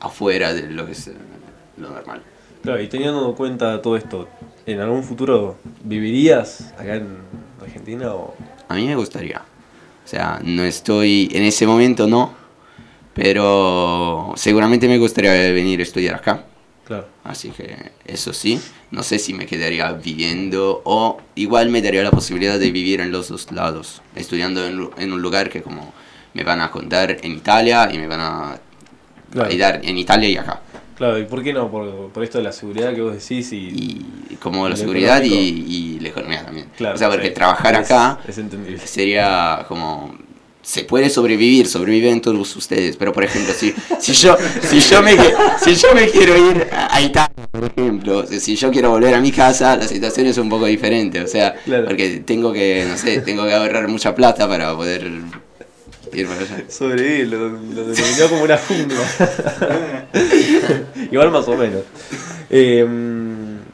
afuera 0.00 0.52
de 0.52 0.70
lo 0.70 0.84
que 0.86 0.92
es 0.92 1.06
eh, 1.06 1.14
lo 1.76 1.90
normal. 1.90 2.20
Claro, 2.62 2.82
y 2.82 2.88
teniendo 2.88 3.28
en 3.28 3.34
cuenta 3.36 3.80
todo 3.80 3.96
esto, 3.96 4.28
¿en 4.66 4.80
algún 4.80 5.04
futuro 5.04 5.56
vivirías 5.84 6.72
acá 6.76 6.96
en 6.96 7.18
Argentina 7.62 8.12
o...? 8.12 8.34
A 8.68 8.74
mí 8.74 8.88
me 8.88 8.96
gustaría. 8.96 9.38
O 10.04 10.08
sea, 10.08 10.40
no 10.42 10.64
estoy 10.64 11.28
en 11.32 11.44
ese 11.44 11.64
momento, 11.64 12.08
no. 12.08 12.34
Pero 13.14 14.32
seguramente 14.34 14.88
me 14.88 14.98
gustaría 14.98 15.30
venir 15.52 15.78
a 15.78 15.84
estudiar 15.84 16.16
acá. 16.16 16.44
Claro. 16.86 17.06
Así 17.24 17.50
que 17.50 17.90
eso 18.04 18.32
sí, 18.32 18.60
no 18.92 19.02
sé 19.02 19.18
si 19.18 19.34
me 19.34 19.46
quedaría 19.46 19.92
viviendo 19.92 20.82
o 20.84 21.18
igual 21.34 21.68
me 21.70 21.82
daría 21.82 22.02
la 22.04 22.12
posibilidad 22.12 22.58
de 22.58 22.70
vivir 22.70 23.00
en 23.00 23.10
los 23.10 23.28
dos 23.28 23.50
lados, 23.50 24.02
estudiando 24.14 24.64
en, 24.64 24.88
en 24.96 25.12
un 25.12 25.20
lugar 25.20 25.50
que 25.50 25.62
como 25.62 25.92
me 26.34 26.44
van 26.44 26.60
a 26.60 26.70
contar 26.70 27.16
en 27.22 27.32
Italia 27.32 27.88
y 27.92 27.98
me 27.98 28.06
van 28.06 28.20
a 28.20 28.58
Claro. 29.32 29.50
ayudar 29.50 29.80
en 29.84 29.98
Italia 29.98 30.28
y 30.28 30.36
acá. 30.36 30.60
Claro, 30.96 31.18
¿y 31.18 31.24
por 31.24 31.42
qué 31.42 31.52
no? 31.52 31.70
Por, 31.70 32.08
por 32.10 32.22
esto 32.22 32.38
de 32.38 32.44
la 32.44 32.52
seguridad 32.52 32.94
que 32.94 33.02
vos 33.02 33.12
decís 33.12 33.52
y... 33.52 34.06
Y 34.30 34.36
como 34.36 34.66
Y 34.66 34.70
la 34.70 34.76
seguridad 34.76 35.22
y, 35.22 35.28
y 35.28 36.00
la 36.00 36.08
economía 36.08 36.44
también. 36.44 36.68
Claro, 36.76 36.94
o 36.94 36.98
sea, 36.98 37.10
porque 37.10 37.28
sí, 37.28 37.34
trabajar 37.34 37.74
es- 37.74 37.90
acá 37.90 38.18
Es 38.26 38.36
sería 38.88 39.64
como 39.68 40.16
se 40.66 40.82
puede 40.82 41.10
sobrevivir, 41.10 41.68
sobreviven 41.68 42.20
todos 42.20 42.56
ustedes, 42.56 42.96
pero 42.96 43.12
por 43.12 43.22
ejemplo, 43.22 43.54
si, 43.54 43.72
si 44.00 44.12
yo 44.14 44.36
si 44.68 44.80
yo 44.80 45.00
me 45.00 45.12
si 45.62 45.76
yo 45.76 45.94
me 45.94 46.08
quiero 46.10 46.36
ir 46.36 46.66
a 46.72 47.00
Italia, 47.00 47.46
por 47.52 47.64
ejemplo, 47.66 48.26
si 48.26 48.56
yo 48.56 48.72
quiero 48.72 48.90
volver 48.90 49.14
a 49.14 49.20
mi 49.20 49.30
casa, 49.30 49.76
la 49.76 49.86
situación 49.86 50.26
es 50.26 50.38
un 50.38 50.48
poco 50.48 50.66
diferente, 50.66 51.20
o 51.20 51.28
sea, 51.28 51.54
Claro. 51.64 51.84
porque 51.86 52.20
tengo 52.26 52.52
que, 52.52 52.84
no 52.88 52.96
sé, 52.98 53.20
tengo 53.20 53.44
que 53.44 53.52
ahorrar 53.54 53.86
mucha 53.86 54.12
plata 54.12 54.48
para 54.48 54.74
poder 54.74 55.08
ir 56.12 56.26
para 56.26 56.40
allá. 56.40 56.64
Sobrevivir, 56.68 57.28
lo, 57.28 57.48
lo 57.48 57.84
denominó 57.86 58.28
como 58.28 58.42
una 58.42 58.58
jungla. 58.58 60.08
Igual 61.12 61.30
más 61.30 61.46
o 61.46 61.56
menos. 61.56 61.82
Eh, 62.50 62.84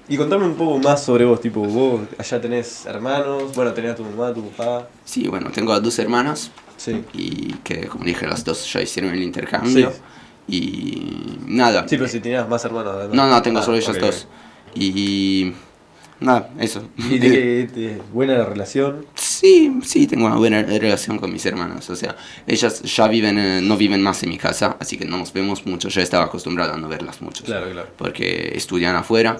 y 0.08 0.16
contame 0.18 0.44
un 0.44 0.56
poco 0.56 0.78
más 0.78 1.02
sobre 1.02 1.24
vos, 1.24 1.40
tipo, 1.40 1.60
vos 1.62 2.02
allá 2.18 2.38
tenés 2.38 2.84
hermanos, 2.84 3.44
bueno, 3.54 3.72
tenés 3.72 3.92
a 3.92 3.94
tu 3.94 4.02
mamá, 4.04 4.34
tu 4.34 4.46
papá. 4.50 4.88
Sí, 5.06 5.26
bueno, 5.28 5.50
tengo 5.50 5.72
a 5.72 5.80
dos 5.80 5.98
hermanos 5.98 6.50
Sí. 6.84 7.04
y 7.14 7.52
que 7.62 7.86
como 7.86 8.04
dije, 8.04 8.26
las 8.26 8.44
dos 8.44 8.72
ya 8.72 8.80
hicieron 8.80 9.12
el 9.14 9.22
intercambio 9.22 9.92
y 10.48 11.38
nada. 11.46 11.86
Sí, 11.88 11.96
pero 11.96 12.08
si 12.08 12.20
tenías 12.20 12.48
más 12.48 12.64
hermanos. 12.64 13.08
No, 13.12 13.28
no, 13.28 13.42
tengo 13.42 13.60
Ah, 13.60 13.62
solo 13.62 13.76
ellos 13.76 13.98
dos. 14.00 14.26
Y 14.74 15.52
nada, 16.20 16.50
eso. 16.58 16.88
¿Y 16.96 17.18
de 17.18 17.30
qué- 17.30 17.80
de 17.80 18.02
buena 18.12 18.34
la 18.38 18.44
relación? 18.46 19.06
Sí, 19.14 19.78
sí, 19.84 20.06
tengo 20.06 20.26
una 20.26 20.36
buena 20.36 20.62
relación 20.62 21.18
con 21.18 21.32
mis 21.32 21.44
hermanos. 21.46 21.88
O 21.90 21.96
sea, 21.96 22.16
ellas 22.46 22.82
ya 22.82 23.06
viven, 23.08 23.38
eh, 23.38 23.60
no 23.62 23.76
viven 23.76 24.02
más 24.02 24.22
en 24.24 24.30
mi 24.30 24.38
casa, 24.38 24.76
así 24.80 24.96
que 24.96 25.04
no 25.04 25.18
nos 25.18 25.32
vemos 25.32 25.64
mucho. 25.66 25.88
Ya 25.88 26.02
estaba 26.02 26.24
acostumbrado 26.24 26.74
a 26.74 26.76
no 26.76 26.88
verlas 26.88 27.20
mucho. 27.22 27.44
Claro, 27.44 27.70
claro. 27.70 27.88
Porque 27.96 28.52
estudian 28.56 28.96
afuera, 28.96 29.36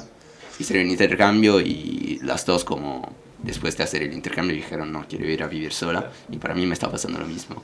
hicieron 0.59 0.88
intercambio 0.90 1.61
y 1.61 2.20
las 2.22 2.47
dos 2.47 2.62
como 2.64 3.12
después 3.43 3.76
de 3.76 3.84
hacer 3.84 4.03
el 4.03 4.12
intercambio 4.12 4.55
dijeron 4.57 4.93
no, 4.93 5.05
quiero 5.09 5.26
ir 5.26 5.43
a 5.43 5.47
vivir 5.49 5.72
sola. 5.72 6.11
Y 6.30 6.38
para 6.38 6.55
mí 6.55 6.66
me 6.66 6.74
está 6.74 6.90
pasando 6.90 7.18
lo 7.18 7.26
mismo. 7.26 7.62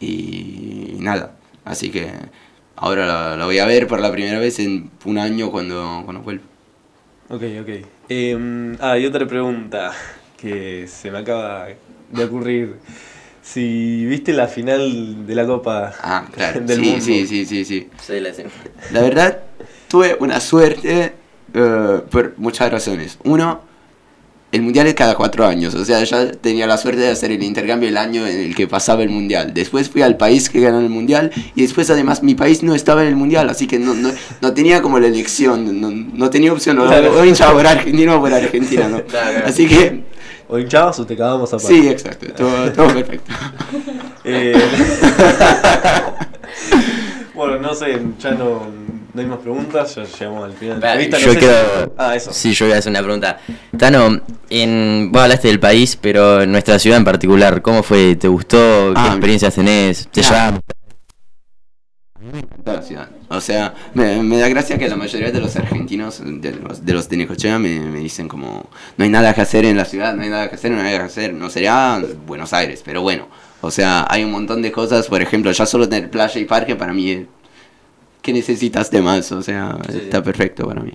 Y 0.00 0.96
nada, 0.98 1.36
así 1.64 1.90
que 1.90 2.10
ahora 2.76 3.06
la, 3.06 3.36
la 3.36 3.44
voy 3.44 3.58
a 3.58 3.66
ver 3.66 3.86
por 3.86 4.00
la 4.00 4.10
primera 4.10 4.38
vez 4.38 4.58
en 4.58 4.90
un 5.04 5.18
año 5.18 5.50
cuando, 5.50 6.02
cuando 6.04 6.22
vuelva. 6.22 6.44
Ok, 7.28 7.42
ok. 7.62 7.68
Eh, 8.08 8.76
ah, 8.80 8.98
y 8.98 9.06
otra 9.06 9.26
pregunta 9.26 9.92
que 10.36 10.86
se 10.88 11.10
me 11.10 11.18
acaba 11.18 11.68
de 12.10 12.24
ocurrir. 12.24 12.76
Si 13.42 14.04
viste 14.06 14.32
la 14.32 14.46
final 14.46 15.26
de 15.26 15.34
la 15.34 15.46
Copa 15.46 15.92
Ah, 16.00 16.26
claro. 16.32 16.60
del 16.64 16.78
sí, 16.80 16.84
mundo. 16.84 17.00
sí, 17.04 17.26
sí, 17.26 17.46
sí, 17.46 17.64
sí. 17.64 17.88
Soy 18.00 18.20
la 18.20 18.28
escena. 18.30 18.50
La 18.92 19.00
verdad, 19.02 19.40
tuve 19.88 20.16
una 20.20 20.40
suerte 20.40 21.12
eh, 21.54 22.00
por 22.10 22.34
muchas 22.38 22.70
razones. 22.70 23.18
Uno, 23.24 23.62
el 24.52 24.60
mundial 24.62 24.86
es 24.86 24.94
cada 24.94 25.14
cuatro 25.14 25.46
años, 25.46 25.74
o 25.74 25.84
sea, 25.84 26.04
ya 26.04 26.30
tenía 26.30 26.66
la 26.66 26.76
suerte 26.76 27.00
de 27.00 27.08
hacer 27.08 27.32
el 27.32 27.42
intercambio 27.42 27.88
el 27.88 27.96
año 27.96 28.26
en 28.26 28.38
el 28.38 28.54
que 28.54 28.68
pasaba 28.68 29.02
el 29.02 29.08
mundial. 29.08 29.54
Después 29.54 29.88
fui 29.88 30.02
al 30.02 30.18
país 30.18 30.50
que 30.50 30.60
ganó 30.60 30.78
el 30.78 30.90
mundial 30.90 31.30
y 31.54 31.62
después 31.62 31.88
además 31.88 32.22
mi 32.22 32.34
país 32.34 32.62
no 32.62 32.74
estaba 32.74 33.00
en 33.02 33.08
el 33.08 33.16
mundial, 33.16 33.48
así 33.48 33.66
que 33.66 33.78
no, 33.78 33.94
no, 33.94 34.10
no 34.42 34.52
tenía 34.52 34.82
como 34.82 34.98
la 35.00 35.06
elección, 35.06 35.80
no, 35.80 35.90
no 35.90 36.30
tenía 36.30 36.52
opción, 36.52 36.78
o, 36.80 36.86
Claro. 36.86 37.18
o 37.18 37.24
hinchaba 37.24 37.54
por 37.54 37.66
Argentina 37.66 38.14
o 38.14 38.20
por 38.20 38.32
Argentina, 38.32 38.88
¿no? 38.88 39.02
Claro. 39.04 39.46
Así 39.46 39.66
que, 39.66 40.02
O 40.48 40.58
hinchabas 40.58 41.00
o 41.00 41.06
te 41.06 41.16
cagábamos 41.16 41.52
a 41.54 41.56
palo. 41.56 41.68
sí, 41.68 41.88
exacto, 41.88 42.26
todo, 42.34 42.70
todo 42.72 42.88
perfecto. 42.88 43.32
Eh, 44.24 44.54
bueno, 47.34 47.58
no 47.58 47.74
sé, 47.74 48.00
ya 48.20 48.32
no, 48.32 48.66
no 49.14 49.20
hay 49.20 49.26
más 49.26 49.38
preguntas, 49.40 49.94
ya 49.94 50.04
llegamos 50.04 50.44
al 50.44 50.52
final 50.54 50.80
de 50.80 50.86
la 50.86 50.92
entrevista. 50.94 51.18
yo 51.18 51.26
no 51.26 51.32
sé 51.34 51.38
quiero- 51.38 51.84
si- 51.84 51.90
Ah, 51.98 52.16
eso. 52.16 52.32
Sí, 52.32 52.52
yo 52.54 52.66
voy 52.66 52.74
a 52.74 52.78
hacer 52.78 52.90
una 52.90 53.02
pregunta. 53.02 53.38
Tano, 53.78 54.20
en, 54.50 55.10
vos 55.12 55.22
hablaste 55.22 55.48
del 55.48 55.60
país, 55.60 55.96
pero 56.00 56.42
en 56.42 56.52
nuestra 56.52 56.78
ciudad 56.78 56.98
en 56.98 57.04
particular, 57.04 57.60
¿cómo 57.62 57.82
fue? 57.82 58.16
¿Te 58.16 58.28
gustó? 58.28 58.56
¿Qué 58.94 59.00
Ah, 59.00 59.08
experiencias 59.12 59.54
tenés? 59.54 60.08
¿Te 60.08 60.22
llevaba- 60.22 60.60
toda 62.64 62.76
la 62.76 62.82
ciudad. 62.82 63.08
O 63.28 63.40
sea, 63.40 63.74
me, 63.94 64.22
me 64.22 64.38
da 64.38 64.48
gracia 64.48 64.78
que 64.78 64.88
la 64.88 64.94
mayoría 64.96 65.32
de 65.32 65.40
los 65.40 65.56
argentinos, 65.56 66.22
de 66.24 66.52
los 66.52 66.84
de, 66.84 66.92
los 66.92 67.08
de 67.08 67.16
Necochea, 67.16 67.58
me, 67.58 67.80
me 67.80 67.98
dicen 67.98 68.28
como, 68.28 68.68
no 68.96 69.04
hay 69.04 69.10
nada 69.10 69.34
que 69.34 69.40
hacer 69.40 69.64
en 69.64 69.76
la 69.76 69.84
ciudad, 69.84 70.14
no 70.14 70.22
hay 70.22 70.28
nada 70.28 70.48
que 70.48 70.54
hacer, 70.54 70.70
no 70.70 70.78
hay 70.78 70.84
nada 70.84 70.98
que 70.98 71.04
hacer. 71.06 71.34
No 71.34 71.50
sería 71.50 72.00
Buenos 72.26 72.52
Aires, 72.52 72.82
pero 72.84 73.02
bueno. 73.02 73.26
O 73.60 73.70
sea, 73.70 74.06
hay 74.08 74.22
un 74.24 74.30
montón 74.30 74.62
de 74.62 74.70
cosas, 74.70 75.06
por 75.08 75.20
ejemplo, 75.20 75.50
ya 75.50 75.66
solo 75.66 75.88
tener 75.88 76.10
playa 76.10 76.40
y 76.40 76.44
parque 76.44 76.76
para 76.76 76.92
mí, 76.92 77.26
¿qué 78.22 78.32
necesitas 78.32 78.90
de 78.90 79.02
más? 79.02 79.30
O 79.32 79.42
sea, 79.42 79.76
está 79.88 80.22
perfecto 80.22 80.66
para 80.66 80.80
mí. 80.80 80.92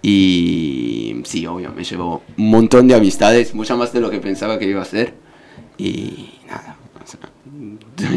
Y 0.00 1.20
sí, 1.24 1.46
obvio, 1.46 1.72
me 1.72 1.84
llevo 1.84 2.22
un 2.36 2.50
montón 2.50 2.88
de 2.88 2.94
amistades, 2.94 3.54
mucho 3.54 3.76
más 3.76 3.92
de 3.92 4.00
lo 4.00 4.10
que 4.10 4.20
pensaba 4.20 4.58
que 4.58 4.66
iba 4.66 4.80
a 4.80 4.84
hacer. 4.84 5.14
Y 5.76 6.30
nada, 6.46 6.76
o 7.02 7.06
sea, 7.06 7.20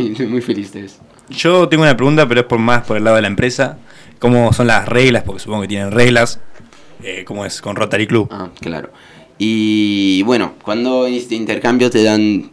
estoy, 0.10 0.28
muy 0.30 0.42
feliz 0.42 0.72
de 0.72 0.86
eso. 0.86 1.02
Yo 1.30 1.68
tengo 1.68 1.84
una 1.84 1.96
pregunta, 1.96 2.28
pero 2.28 2.42
es 2.42 2.48
por 2.48 2.60
más 2.60 2.86
por 2.86 2.98
el 2.98 3.04
lado 3.04 3.16
de 3.16 3.24
la 3.24 3.28
empresa. 3.28 3.80
¿Cómo 4.20 4.54
son 4.54 4.68
las 4.68 4.88
reglas? 4.88 5.24
Porque 5.24 5.42
supongo 5.42 5.64
que 5.64 5.68
tienen 5.68 5.92
reglas. 5.92 6.40
Eh, 7.04 7.24
¿Cómo 7.26 7.46
es 7.46 7.62
con 7.62 7.76
Rotary 7.76 8.06
Club? 8.06 8.28
Ah, 8.32 8.50
claro. 8.60 8.92
Y 9.40 10.22
bueno, 10.24 10.54
cuando 10.62 11.08
este 11.08 11.34
intercambio 11.34 11.90
te 11.90 12.04
dan, 12.04 12.52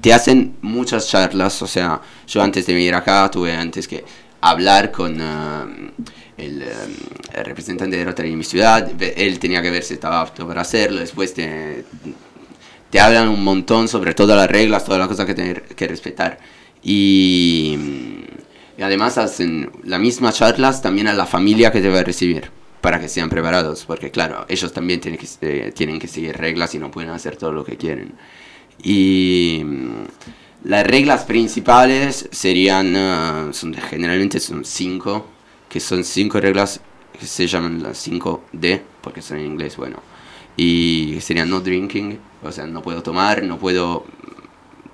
te 0.00 0.12
hacen 0.12 0.56
muchas 0.62 1.08
charlas, 1.08 1.60
o 1.60 1.66
sea, 1.66 2.00
yo 2.26 2.40
antes 2.40 2.66
de 2.66 2.74
venir 2.74 2.94
acá 2.94 3.28
tuve 3.28 3.52
antes 3.52 3.88
que 3.88 4.04
hablar 4.40 4.90
con 4.92 5.20
ah, 5.20 5.66
el, 6.36 6.62
eh, 6.62 6.66
el 7.34 7.44
representante 7.44 7.96
de 7.96 8.04
Rotary 8.04 8.32
en 8.32 8.38
mi 8.38 8.44
ciudad, 8.44 8.90
él 9.00 9.38
tenía 9.38 9.62
que 9.62 9.70
ver 9.70 9.82
si 9.82 9.94
estaba 9.94 10.20
apto 10.20 10.46
para 10.46 10.62
hacerlo, 10.62 11.00
después 11.00 11.34
te, 11.34 11.84
te 12.90 13.00
hablan 13.00 13.28
un 13.28 13.42
montón 13.42 13.88
sobre 13.88 14.14
todas 14.14 14.36
las 14.36 14.48
reglas, 14.48 14.84
todas 14.84 14.98
las 14.98 15.08
cosas 15.08 15.26
que 15.26 15.34
tener 15.34 15.62
que 15.62 15.88
respetar. 15.88 16.38
Y, 16.82 17.76
y 18.76 18.82
además 18.82 19.18
hacen 19.18 19.70
las 19.84 20.00
mismas 20.00 20.36
charlas 20.36 20.80
también 20.80 21.08
a 21.08 21.12
la 21.12 21.26
familia 21.26 21.72
que 21.72 21.80
te 21.80 21.88
va 21.88 22.00
a 22.00 22.04
recibir, 22.04 22.50
para 22.80 23.00
que 23.00 23.08
sean 23.08 23.28
preparados, 23.28 23.84
porque 23.84 24.10
claro, 24.10 24.46
ellos 24.48 24.72
también 24.72 25.00
tienen 25.00 25.18
que, 25.18 25.26
eh, 25.42 25.72
tienen 25.72 25.98
que 25.98 26.08
seguir 26.08 26.36
reglas 26.36 26.74
y 26.74 26.78
no 26.78 26.90
pueden 26.90 27.10
hacer 27.10 27.36
todo 27.36 27.52
lo 27.52 27.64
que 27.64 27.76
quieren. 27.76 28.14
Y 28.82 29.64
las 30.64 30.86
reglas 30.86 31.24
principales 31.24 32.28
serían, 32.32 32.94
ah, 32.96 33.48
son, 33.52 33.74
generalmente 33.74 34.40
son 34.40 34.64
cinco, 34.64 35.26
que 35.68 35.80
son 35.80 36.04
cinco 36.04 36.40
reglas 36.40 36.80
que 37.18 37.26
se 37.26 37.46
llaman 37.46 37.82
las 37.82 38.06
5D, 38.06 38.82
porque 39.00 39.22
son 39.22 39.38
en 39.38 39.46
inglés, 39.46 39.76
bueno. 39.76 40.02
Y 40.56 41.18
serían 41.20 41.50
no 41.50 41.60
drinking, 41.60 42.18
o 42.42 42.52
sea, 42.52 42.66
no 42.66 42.82
puedo 42.82 43.02
tomar, 43.02 43.42
no 43.42 43.58
puedo 43.58 44.04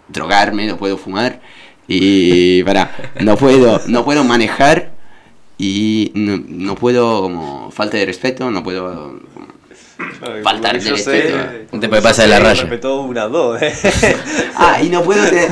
drogarme, 0.09 0.67
no 0.67 0.77
puedo 0.77 0.99
fumar 0.99 1.41
y 1.87 2.63
para 2.63 3.13
no 3.21 3.37
puedo 3.37 3.81
no 3.89 4.05
puedo 4.05 4.25
manejar 4.25 4.93
y 5.59 6.13
no, 6.15 6.43
no 6.47 6.75
puedo 6.75 7.23
como 7.23 7.71
falta 7.71 7.97
de 7.97 8.07
respeto, 8.07 8.51
no 8.51 8.63
puedo 8.63 9.21
Faltar 10.43 10.79
yo 10.79 10.93
respeto. 10.93 11.37
No 11.73 11.81
te 11.81 11.89
puede 11.89 12.03
pasar 12.03 12.25
de 12.27 12.31
la 12.31 12.41
raya. 12.41 12.63
Respetó 12.63 13.03
una, 13.03 13.25
dos, 13.27 13.61
eh. 13.63 13.73
ah 14.57 14.81
y 14.83 14.89
no 14.89 15.03
puedo 15.03 15.25
tener 15.29 15.51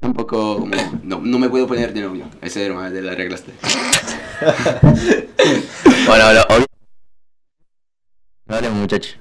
tampoco 0.00 0.66
no, 1.02 1.20
no 1.22 1.38
me 1.38 1.48
puedo 1.48 1.66
poner 1.66 1.92
de 1.94 2.00
novio 2.02 2.26
esa 2.40 2.60
era 2.60 2.74
una 2.74 2.90
de 2.90 3.02
las 3.02 3.16
reglas 3.16 3.44
de- 3.46 3.52
Bueno, 6.06 6.32
lo, 6.32 6.40
obvio- 6.42 6.66
No 8.46 8.56
hablemos, 8.56 8.78
muchachos. 8.78 9.16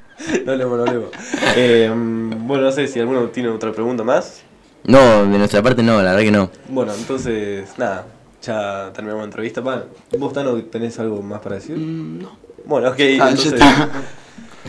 no 0.45 0.51
hablemos, 0.51 0.77
no 0.77 0.83
hablemos. 0.85 1.09
Eh, 1.55 1.89
bueno, 1.93 2.63
no 2.63 2.71
sé 2.71 2.87
si 2.87 2.99
alguno 2.99 3.27
tiene 3.29 3.49
otra 3.49 3.71
pregunta 3.71 4.03
más. 4.03 4.43
No, 4.83 5.25
de 5.25 5.37
nuestra 5.37 5.61
parte 5.61 5.83
no, 5.83 5.97
la 6.01 6.11
verdad 6.13 6.21
que 6.21 6.31
no. 6.31 6.49
Bueno, 6.69 6.93
entonces, 6.95 7.69
nada, 7.77 8.05
ya 8.41 8.91
terminamos 8.93 9.21
la 9.21 9.25
entrevista. 9.25 9.63
Pa, 9.63 9.83
¿Vos, 10.17 10.33
Tano, 10.33 10.55
tenés 10.63 10.99
algo 10.99 11.21
más 11.21 11.39
para 11.41 11.55
decir? 11.55 11.77
Mm, 11.77 12.19
no 12.23 12.37
Bueno, 12.65 12.89
ok, 12.89 12.95
Ah, 12.99 12.99
ya 12.99 13.29
entonces... 13.29 13.53
está. 13.53 13.89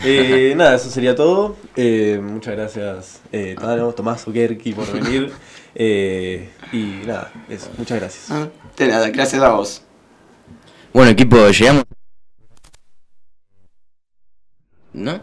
Eh, 0.03 0.55
nada, 0.57 0.73
eso 0.75 0.89
sería 0.89 1.15
todo. 1.15 1.55
Eh, 1.75 2.19
muchas 2.21 2.55
gracias, 2.55 3.21
eh, 3.31 3.55
Tano, 3.59 3.91
Tomás 3.93 4.27
Okerki, 4.27 4.73
por 4.73 4.91
venir. 4.91 5.31
Eh, 5.75 6.49
y 6.71 7.03
nada, 7.05 7.31
eso, 7.47 7.69
muchas 7.77 7.99
gracias. 7.99 8.31
Ah, 8.31 8.47
de 8.75 8.87
nada 8.87 9.09
gracias 9.11 9.41
a 9.43 9.49
vos 9.49 9.83
Bueno, 10.93 11.11
equipo, 11.11 11.47
llegamos. 11.47 11.83
¿No? 14.93 15.21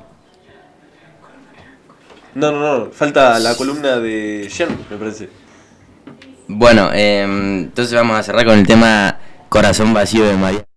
No, 2.34 2.52
no, 2.52 2.78
no. 2.78 2.90
Falta 2.92 3.38
la 3.38 3.56
columna 3.56 3.98
de 3.98 4.48
Jen, 4.50 4.68
me 4.90 4.96
parece. 4.96 5.28
Bueno, 6.48 6.90
eh, 6.92 7.22
entonces 7.22 7.94
vamos 7.94 8.18
a 8.18 8.22
cerrar 8.22 8.44
con 8.44 8.58
el 8.58 8.66
tema 8.66 9.18
Corazón 9.48 9.94
Vacío 9.94 10.24
de 10.24 10.36
María. 10.36 10.69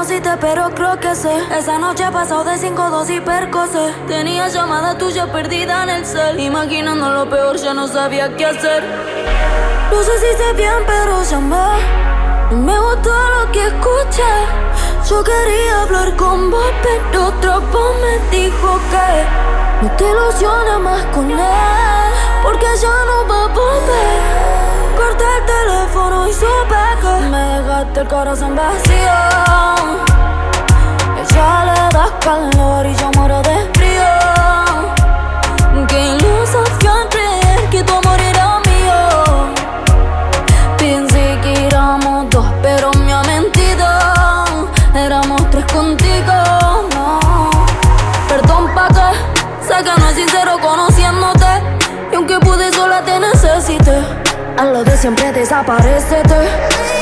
Conociste, 0.00 0.30
pero 0.40 0.70
creo 0.70 0.98
que 0.98 1.14
sé. 1.14 1.30
Esa 1.54 1.78
noche 1.78 2.04
he 2.04 2.10
pasado 2.10 2.42
de 2.44 2.52
5-2 2.52 3.16
y 3.16 3.20
percocé. 3.20 3.92
Tenía 4.08 4.48
llamada 4.48 4.96
tuya 4.96 5.30
perdida 5.30 5.82
en 5.82 5.90
el 5.90 6.06
cel. 6.06 6.40
Imaginando 6.40 7.10
lo 7.10 7.28
peor, 7.28 7.58
ya 7.58 7.74
no 7.74 7.86
sabía 7.86 8.34
qué 8.34 8.46
hacer. 8.46 8.82
No 9.92 10.02
sé 10.02 10.18
si 10.20 10.26
hice 10.26 10.52
bien, 10.54 10.72
pero 10.86 11.22
llamé. 11.22 11.56
No 12.50 12.56
me 12.56 12.80
gustó 12.80 13.10
lo 13.10 13.52
que 13.52 13.66
escuché. 13.66 14.32
Yo 15.06 15.22
quería 15.22 15.82
hablar 15.82 16.16
con 16.16 16.50
vos, 16.50 16.72
pero 16.82 17.26
otra 17.26 17.58
voz 17.58 17.94
me 18.00 18.38
dijo 18.38 18.80
que 18.90 19.84
no 19.84 19.96
te 19.96 20.04
ilusiones 20.08 20.78
más 20.80 21.04
con 21.14 21.30
él, 21.30 22.09
dejaste 27.80 28.00
el 28.00 28.08
corazón 28.08 28.56
vacío. 28.56 29.16
Ella 31.20 31.64
le 31.64 31.96
das 31.96 32.10
calor 32.20 32.86
y 32.86 32.94
yo 32.94 33.10
muero 33.16 33.42
de 33.42 33.70
frío. 33.74 34.04
Qué 35.88 36.10
al 36.88 37.08
creer 37.08 37.70
que 37.70 37.82
tu 37.82 37.94
amor 37.94 38.20
era 38.20 38.58
mío. 38.68 39.52
Pensé 40.76 41.38
que 41.42 41.66
éramos 41.66 42.28
dos, 42.30 42.46
pero 42.62 42.90
me 42.92 43.12
ha 43.12 43.22
mentido. 43.22 43.86
Éramos 44.94 45.48
tres 45.50 45.64
contigo, 45.72 46.32
no. 46.94 47.50
Perdón 48.28 48.74
pa' 48.74 48.88
que 48.88 49.66
sé 49.66 49.82
que 49.82 50.00
no 50.00 50.08
es 50.08 50.14
sincero 50.14 50.58
conociéndote. 50.60 51.62
Y 52.12 52.16
aunque 52.16 52.38
pude 52.40 52.72
sola 52.72 53.02
te 53.02 53.18
necesité. 53.18 54.02
A 54.58 54.64
lo 54.64 54.84
de 54.84 54.96
siempre 54.96 55.32
desaparecete. 55.32 56.99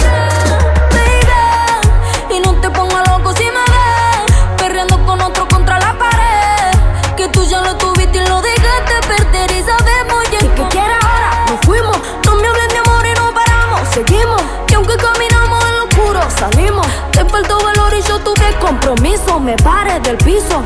Faltó 17.39 17.57
valor 17.62 17.95
y 17.95 18.03
yo 18.03 18.18
tuve 18.18 18.59
compromiso 18.61 19.39
Me 19.39 19.55
paré 19.59 20.01
del 20.01 20.16
piso 20.18 20.61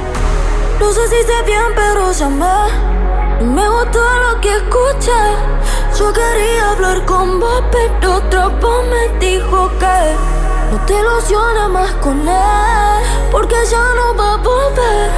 No 0.81 0.91
sé 0.91 1.07
si 1.09 1.17
hice 1.17 1.43
bien 1.45 1.67
pero 1.77 2.11
llamé 2.13 3.03
me 3.43 3.69
gustó 3.69 3.99
lo 3.99 4.41
que 4.41 4.57
escuché. 4.57 5.11
Yo 5.99 6.13
quería 6.13 6.71
hablar 6.71 7.05
con 7.05 7.41
vos, 7.41 7.63
pero 7.73 8.17
otra 8.17 8.47
voz 8.49 8.85
me 8.87 9.19
dijo 9.19 9.69
que 9.81 10.17
no 10.71 10.79
te 10.87 10.95
ilusiones 10.95 11.69
más 11.71 11.91
con 11.95 12.21
él, 12.29 13.05
porque 13.33 13.57
ya 13.69 13.83
no 13.97 14.17
va 14.17 14.35
a 14.35 14.37
volver. 14.37 15.11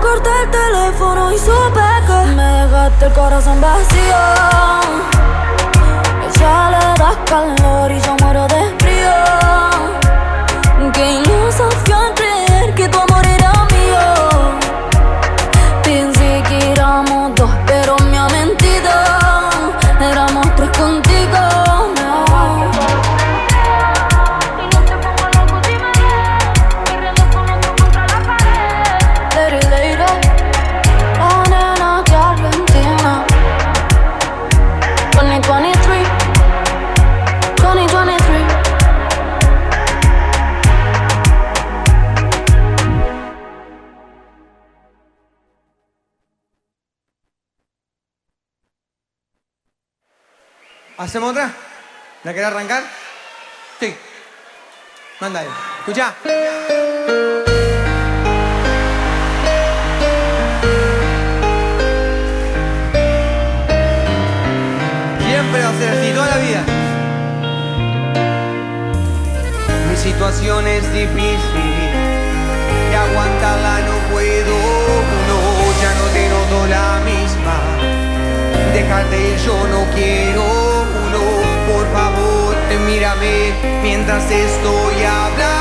Corté 0.00 0.30
el 0.44 0.50
teléfono 0.50 1.32
y 1.32 1.38
supe 1.38 1.80
que 2.06 2.34
me 2.36 2.44
dejaste 2.44 3.06
el 3.06 3.12
corazón 3.12 3.60
vacío. 3.60 4.22
Ella 6.28 6.70
le 6.70 6.98
das 6.98 7.16
calor 7.26 7.90
y 7.90 8.00
yo 8.00 8.14
muero 8.22 8.46
de 8.46 8.77
¿Hacemos 50.98 51.30
otra? 51.30 51.52
¿La 52.24 52.34
querés 52.34 52.48
arrancar? 52.48 52.82
Sí. 53.78 53.94
Manda 55.20 55.38
ahí. 55.38 55.48
Escucha. 55.78 56.12
Siempre 65.20 65.62
va 65.62 65.68
a 65.68 65.78
ser 65.78 65.88
así, 65.88 66.12
toda 66.14 66.26
la 66.26 66.38
vida. 66.38 66.64
Mi 69.88 69.96
situación 69.96 70.66
es 70.66 70.92
difícil 70.92 71.74
y 72.90 72.94
aguantarla 72.96 73.78
no 73.82 73.96
puedo. 74.10 74.56
No, 75.28 75.80
ya 75.80 75.94
no 75.94 76.06
te 76.12 76.28
noto 76.28 76.66
la 76.66 77.00
misma. 77.04 77.56
Déjate, 78.72 79.38
yo 79.44 79.68
no 79.68 79.86
quiero 79.94 80.77
por 81.68 81.86
favor, 81.92 82.56
mírame 82.86 83.52
mientras 83.82 84.30
estoy 84.30 85.04
hablando. 85.04 85.57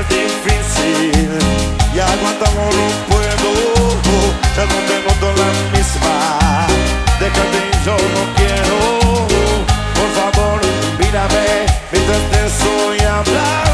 Es 0.00 0.08
difícil 0.08 1.28
y 1.94 1.98
aguantamos 1.98 2.74
no 2.74 2.86
puedo. 3.08 3.50
Ya 4.56 4.64
no 4.64 4.78
te 4.88 4.96
noto 5.04 5.28
la 5.40 5.50
misma. 5.76 6.66
Déjate, 7.18 7.60
yo 7.84 7.96
no 8.14 8.22
quiero. 8.36 8.78
Por 9.98 10.10
favor, 10.18 10.60
mírame 10.98 11.66
mientras 11.92 12.22
te 12.30 12.46
estoy 12.46 12.98
hablando. 13.06 13.69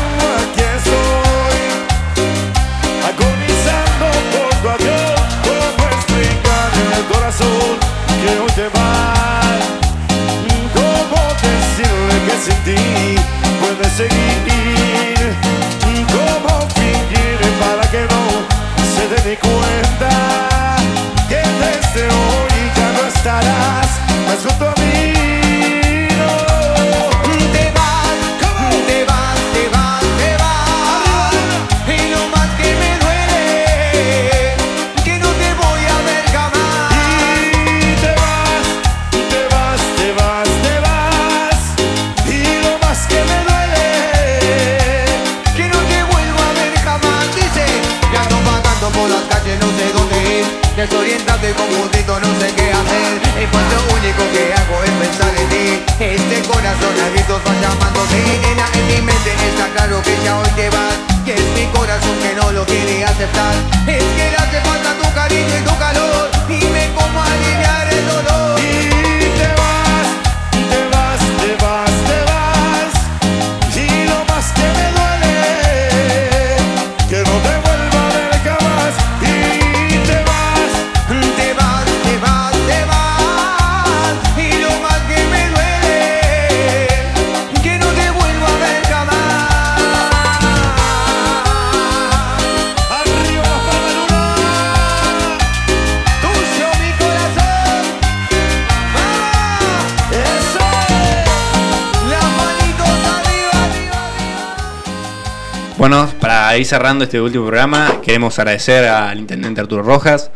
Cerrando 106.64 107.04
este 107.04 107.20
último 107.20 107.46
programa, 107.46 108.00
queremos 108.02 108.38
agradecer 108.38 108.84
al 108.84 109.18
intendente 109.18 109.60
Arturo 109.60 109.82
Rojas 109.82 110.30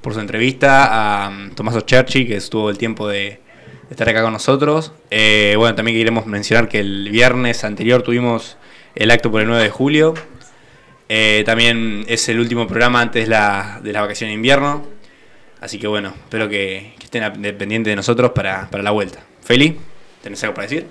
por 0.00 0.14
su 0.14 0.20
entrevista, 0.20 1.24
a 1.26 1.28
um, 1.28 1.50
Tomaso 1.50 1.80
Cherchi, 1.80 2.26
que 2.26 2.36
estuvo 2.36 2.70
el 2.70 2.78
tiempo 2.78 3.08
de, 3.08 3.40
estar 3.90 4.08
acá 4.08 4.22
con 4.22 4.32
nosotros. 4.32 4.92
Eh, 5.10 5.54
bueno, 5.56 5.74
también 5.74 5.96
queremos 5.96 6.26
mencionar 6.26 6.68
que 6.68 6.80
el 6.80 7.10
viernes 7.10 7.64
anterior 7.64 8.02
tuvimos 8.02 8.56
el 8.94 9.10
acto 9.10 9.30
por 9.30 9.40
el 9.40 9.48
9 9.48 9.62
de 9.62 9.70
julio. 9.70 10.14
Eh, 11.08 11.42
también 11.46 12.04
es 12.08 12.28
el 12.28 12.40
último 12.40 12.66
programa 12.66 13.00
antes 13.00 13.28
la, 13.28 13.80
de 13.82 13.92
la 13.92 14.00
vacación 14.00 14.28
de 14.28 14.34
invierno. 14.34 14.86
Así 15.60 15.78
que 15.78 15.86
bueno, 15.86 16.12
espero 16.24 16.48
que, 16.48 16.94
estén 17.02 17.32
pendientes 17.56 17.90
de 17.90 17.96
nosotros 17.96 18.32
para, 18.32 18.68
para 18.70 18.82
la 18.82 18.90
vuelta. 18.90 19.20
Feli, 19.42 19.78
¿tenés 20.22 20.42
algo 20.42 20.54
para 20.54 20.68
decir? 20.68 20.86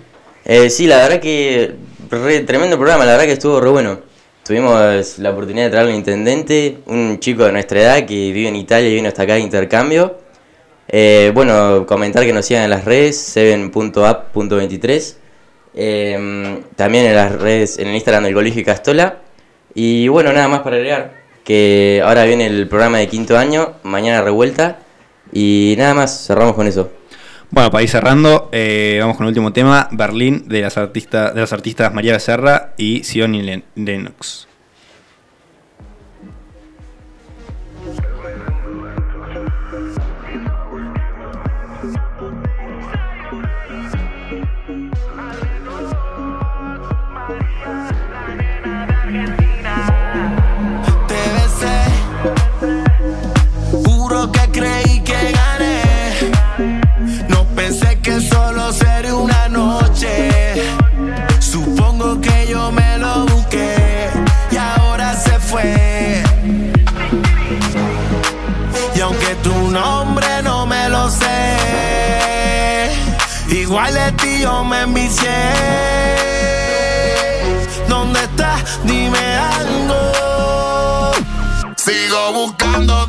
Eh, 0.45 0.69
sí, 0.69 0.87
la 0.87 0.97
verdad 0.97 1.19
que 1.19 1.75
re- 2.09 2.41
tremendo 2.41 2.77
programa, 2.77 3.03
la 3.05 3.11
verdad 3.13 3.25
que 3.25 3.33
estuvo 3.33 3.59
re 3.59 3.69
bueno. 3.69 3.99
Tuvimos 4.45 5.17
la 5.17 5.31
oportunidad 5.31 5.65
de 5.65 5.71
traer 5.71 5.87
al 5.87 5.95
intendente, 5.95 6.77
un 6.85 7.19
chico 7.19 7.45
de 7.45 7.51
nuestra 7.51 7.81
edad 7.81 8.05
que 8.05 8.31
vive 8.31 8.47
en 8.47 8.55
Italia 8.55 8.91
y 8.91 8.93
vino 8.93 9.07
hasta 9.07 9.23
acá 9.23 9.33
de 9.33 9.39
intercambio. 9.39 10.19
Eh, 10.87 11.31
bueno, 11.33 11.87
comentar 11.87 12.23
que 12.23 12.31
nos 12.31 12.45
sigan 12.45 12.61
en 12.65 12.69
las 12.69 12.85
redes, 12.85 13.35
7.app.23. 13.35 15.15
Eh, 15.73 16.59
también 16.75 17.05
en 17.07 17.15
las 17.15 17.31
redes, 17.31 17.79
en 17.79 17.87
el 17.87 17.95
Instagram 17.95 18.25
del 18.25 18.35
Colegio 18.35 18.63
Castola. 18.63 19.17
Y 19.73 20.09
bueno, 20.09 20.31
nada 20.31 20.47
más 20.47 20.59
para 20.59 20.75
agregar, 20.75 21.15
que 21.43 22.03
ahora 22.05 22.23
viene 22.25 22.45
el 22.45 22.67
programa 22.67 22.99
de 22.99 23.07
quinto 23.07 23.39
año, 23.39 23.73
mañana 23.81 24.21
revuelta. 24.21 24.77
Y 25.33 25.73
nada 25.79 25.95
más, 25.95 26.27
cerramos 26.27 26.53
con 26.53 26.67
eso. 26.67 26.91
Bueno, 27.55 27.71
para 27.71 27.83
ir 27.83 27.89
cerrando, 27.89 28.49
eh, 28.51 28.97
vamos 28.99 29.15
con 29.15 29.25
el 29.25 29.29
último 29.29 29.53
tema, 29.53 29.87
Berlín, 29.93 30.43
de 30.49 30.59
las, 30.59 30.77
artistas 30.77 31.33
de 31.33 31.39
los 31.39 31.53
artistas 31.53 31.93
María 31.93 32.11
Becerra 32.11 32.73
y 32.75 33.05
Sioni 33.05 33.41
Len- 33.43 33.63
Lennox. 33.75 34.45
Igual 73.75 73.93
de 73.93 74.11
ti 74.13 74.39
yo 74.39 74.63
me 74.63 74.83
envicié. 74.83 75.51
¿Dónde 77.89 78.21
estás? 78.21 78.79
Dime 78.85 79.35
algo. 79.35 81.11
Sigo 81.75 82.31
buscándote 82.31 83.04